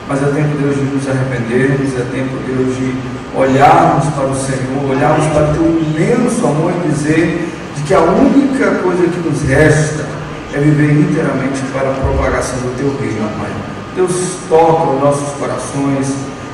Mas 0.09 0.23
é 0.23 0.25
tempo, 0.25 0.57
Deus, 0.57 0.75
de 0.75 0.81
nos 0.85 1.07
arrependermos, 1.07 1.93
é 1.93 2.03
tempo, 2.11 2.35
Deus, 2.47 2.75
de 2.75 2.95
olharmos 3.37 4.05
para 4.15 4.25
o 4.25 4.35
Senhor, 4.35 4.89
olharmos 4.89 5.23
para 5.27 5.51
o 5.51 5.53
teu 5.53 5.65
imenso 5.85 6.47
amor 6.47 6.73
e 6.83 6.89
dizer 6.89 7.47
de 7.75 7.83
que 7.83 7.93
a 7.93 7.99
única 7.99 8.71
coisa 8.81 9.03
que 9.03 9.19
nos 9.19 9.43
resta 9.43 10.07
é 10.55 10.59
viver 10.59 10.93
inteiramente 10.93 11.61
para 11.71 11.91
a 11.91 11.93
propagação 11.93 12.57
do 12.57 12.75
teu 12.75 12.97
reino, 12.99 13.29
Pai. 13.37 13.51
Deus 13.95 14.37
toca 14.49 14.89
os 14.89 14.99
nossos 14.99 15.29
corações 15.37 16.11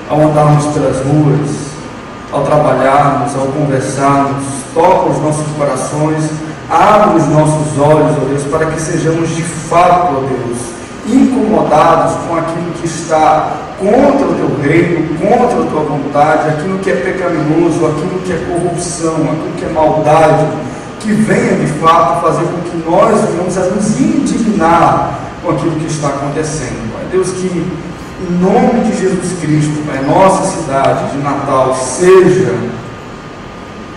ao 0.09 0.19
andarmos 0.19 0.65
pelas 0.73 0.97
ruas, 1.05 1.49
ao 2.33 2.43
trabalharmos, 2.43 3.35
ao 3.35 3.47
conversarmos, 3.47 4.43
toca 4.73 5.11
os 5.11 5.21
nossos 5.21 5.47
corações, 5.57 6.29
abre 6.69 7.15
os 7.21 7.27
nossos 7.29 7.79
olhos, 7.79 8.17
ó 8.21 8.25
Deus, 8.27 8.43
para 8.51 8.65
que 8.65 8.81
sejamos 8.81 9.29
de 9.29 9.43
fato, 9.43 10.13
ó 10.17 10.19
Deus, 10.27 10.57
incomodados 11.07 12.15
com 12.27 12.35
aquilo 12.35 12.64
que 12.79 12.85
está 12.85 13.51
contra 13.79 14.27
o 14.27 14.35
teu 14.35 14.59
reino, 14.61 15.17
contra 15.17 15.63
a 15.63 15.65
tua 15.65 15.81
vontade, 15.81 16.49
aquilo 16.49 16.79
que 16.79 16.91
é 16.91 16.95
pecaminoso, 16.95 17.85
aquilo 17.85 18.21
que 18.23 18.31
é 18.31 18.37
corrupção, 18.47 19.15
aquilo 19.15 19.53
que 19.57 19.65
é 19.65 19.69
maldade, 19.69 20.47
que 20.99 21.11
venha 21.11 21.55
de 21.55 21.67
fato 21.79 22.21
fazer 22.21 22.45
com 22.45 22.61
que 22.61 22.89
nós 22.89 23.29
venhamos 23.29 23.57
a 23.57 23.61
nos 23.61 23.99
indignar 23.99 25.19
com 25.43 25.51
aquilo 25.51 25.75
que 25.75 25.87
está 25.87 26.07
acontecendo. 26.09 26.93
Pai 26.93 27.05
Deus, 27.11 27.31
que 27.31 27.47
em 27.47 28.31
nome 28.39 28.85
de 28.85 28.97
Jesus 28.97 29.39
Cristo, 29.41 29.85
Pai, 29.85 30.01
nossa 30.05 30.43
cidade 30.57 31.11
de 31.11 31.17
Natal 31.19 31.75
seja 31.75 32.55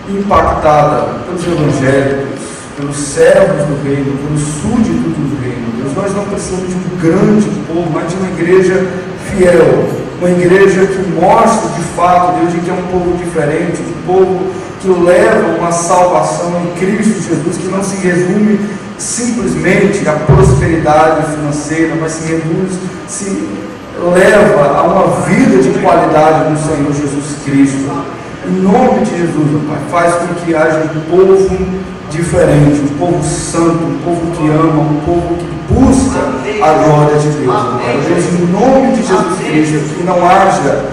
impactada 0.09 1.19
pelos 1.25 1.45
evangélicos, 1.45 2.39
pelos 2.75 2.97
servos 2.97 3.65
do 3.65 3.83
reino, 3.83 4.17
pelos 4.17 4.41
súditos 4.41 5.13
do 5.15 5.41
reino. 5.41 5.58
Nós 5.95 6.13
não 6.15 6.25
precisamos 6.25 6.69
de 6.69 6.75
um 6.75 6.97
grande 6.99 7.49
povo, 7.67 7.89
mas 7.93 8.09
de 8.09 8.15
uma 8.15 8.27
igreja 8.27 8.87
fiel, 9.29 9.89
uma 10.19 10.29
igreja 10.29 10.85
que 10.85 11.09
mostra 11.19 11.69
de 11.69 11.81
fato, 11.95 12.39
Deus, 12.39 12.53
de 12.53 12.59
que 12.59 12.69
é 12.69 12.73
um 12.73 12.87
povo 12.87 13.17
diferente, 13.17 13.81
um 13.81 14.05
povo 14.05 14.47
que 14.81 14.87
leva 14.87 15.57
uma 15.57 15.71
salvação 15.71 16.61
em 16.61 16.79
Cristo 16.79 17.21
Jesus, 17.21 17.57
que 17.57 17.67
não 17.67 17.83
se 17.83 17.97
resume 17.97 18.59
simplesmente 18.97 20.07
à 20.07 20.13
prosperidade 20.13 21.33
financeira, 21.33 21.95
mas 21.99 22.11
se 22.13 22.31
reduz, 22.31 22.73
se 23.07 23.47
leva 24.13 24.77
a 24.77 24.83
uma 24.83 25.21
vida 25.25 25.61
de 25.61 25.79
qualidade 25.79 26.49
no 26.49 26.57
Senhor 26.57 26.93
Jesus 26.93 27.37
Cristo. 27.45 27.89
Em 28.47 28.61
nome 28.61 29.05
de 29.05 29.17
Jesus, 29.17 29.51
meu 29.51 29.61
Pai, 29.67 29.79
faz 29.91 30.15
com 30.15 30.33
que 30.35 30.55
haja 30.55 30.89
um 30.95 31.01
povo 31.09 31.57
diferente, 32.09 32.81
um 32.81 32.97
povo 32.97 33.23
santo, 33.23 33.83
um 33.83 33.99
povo 34.03 34.31
que 34.31 34.47
ama, 34.47 34.81
um 34.81 35.01
povo 35.05 35.35
que 35.35 35.73
busca 35.73 36.19
a 36.19 36.73
glória 36.83 37.19
de 37.19 37.27
Deus. 37.29 37.53
Pai. 37.53 37.99
Deus, 38.07 38.25
em 38.25 38.45
nome 38.47 38.93
de 38.93 39.05
Jesus 39.05 39.39
Cristo, 39.39 39.95
que 39.95 40.03
não 40.03 40.25
haja 40.25 40.85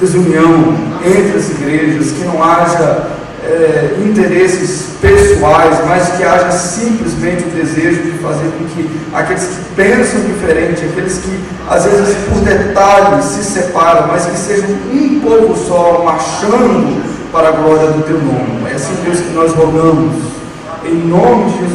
desunião 0.00 0.74
entre 1.04 1.38
as 1.38 1.50
igrejas, 1.50 2.12
que 2.12 2.24
não 2.24 2.42
haja 2.42 3.06
é, 3.44 3.96
interesses 4.04 4.90
pessoais, 5.00 5.78
mas 5.86 6.16
que 6.16 6.22
haja 6.22 6.50
simplesmente 6.52 7.44
o 7.44 7.50
desejo 7.50 8.02
de 8.02 8.12
fazer 8.18 8.50
com 8.56 8.64
que 8.66 8.88
aqueles 9.12 9.44
que 9.44 9.74
pensam 9.74 10.20
diferente, 10.20 10.84
aqueles 10.84 11.18
que 11.18 11.38
às 11.68 11.84
vezes 11.84 12.16
por 12.28 12.40
detalhes 12.40 13.24
se 13.24 13.44
separam, 13.44 14.06
mas 14.08 14.26
que 14.26 14.36
sejam 14.36 14.70
um 14.92 15.20
povo 15.20 15.56
só, 15.56 16.02
marchando 16.04 17.02
para 17.32 17.48
a 17.48 17.52
glória 17.52 17.90
do 17.90 18.02
teu 18.04 18.18
nome. 18.18 18.70
É 18.70 18.74
assim, 18.74 18.94
Deus, 19.04 19.18
que 19.18 19.32
nós 19.32 19.52
rogamos, 19.54 20.14
em 20.84 20.94
nome 20.94 21.50
de 21.50 21.58
Jesus. 21.58 21.72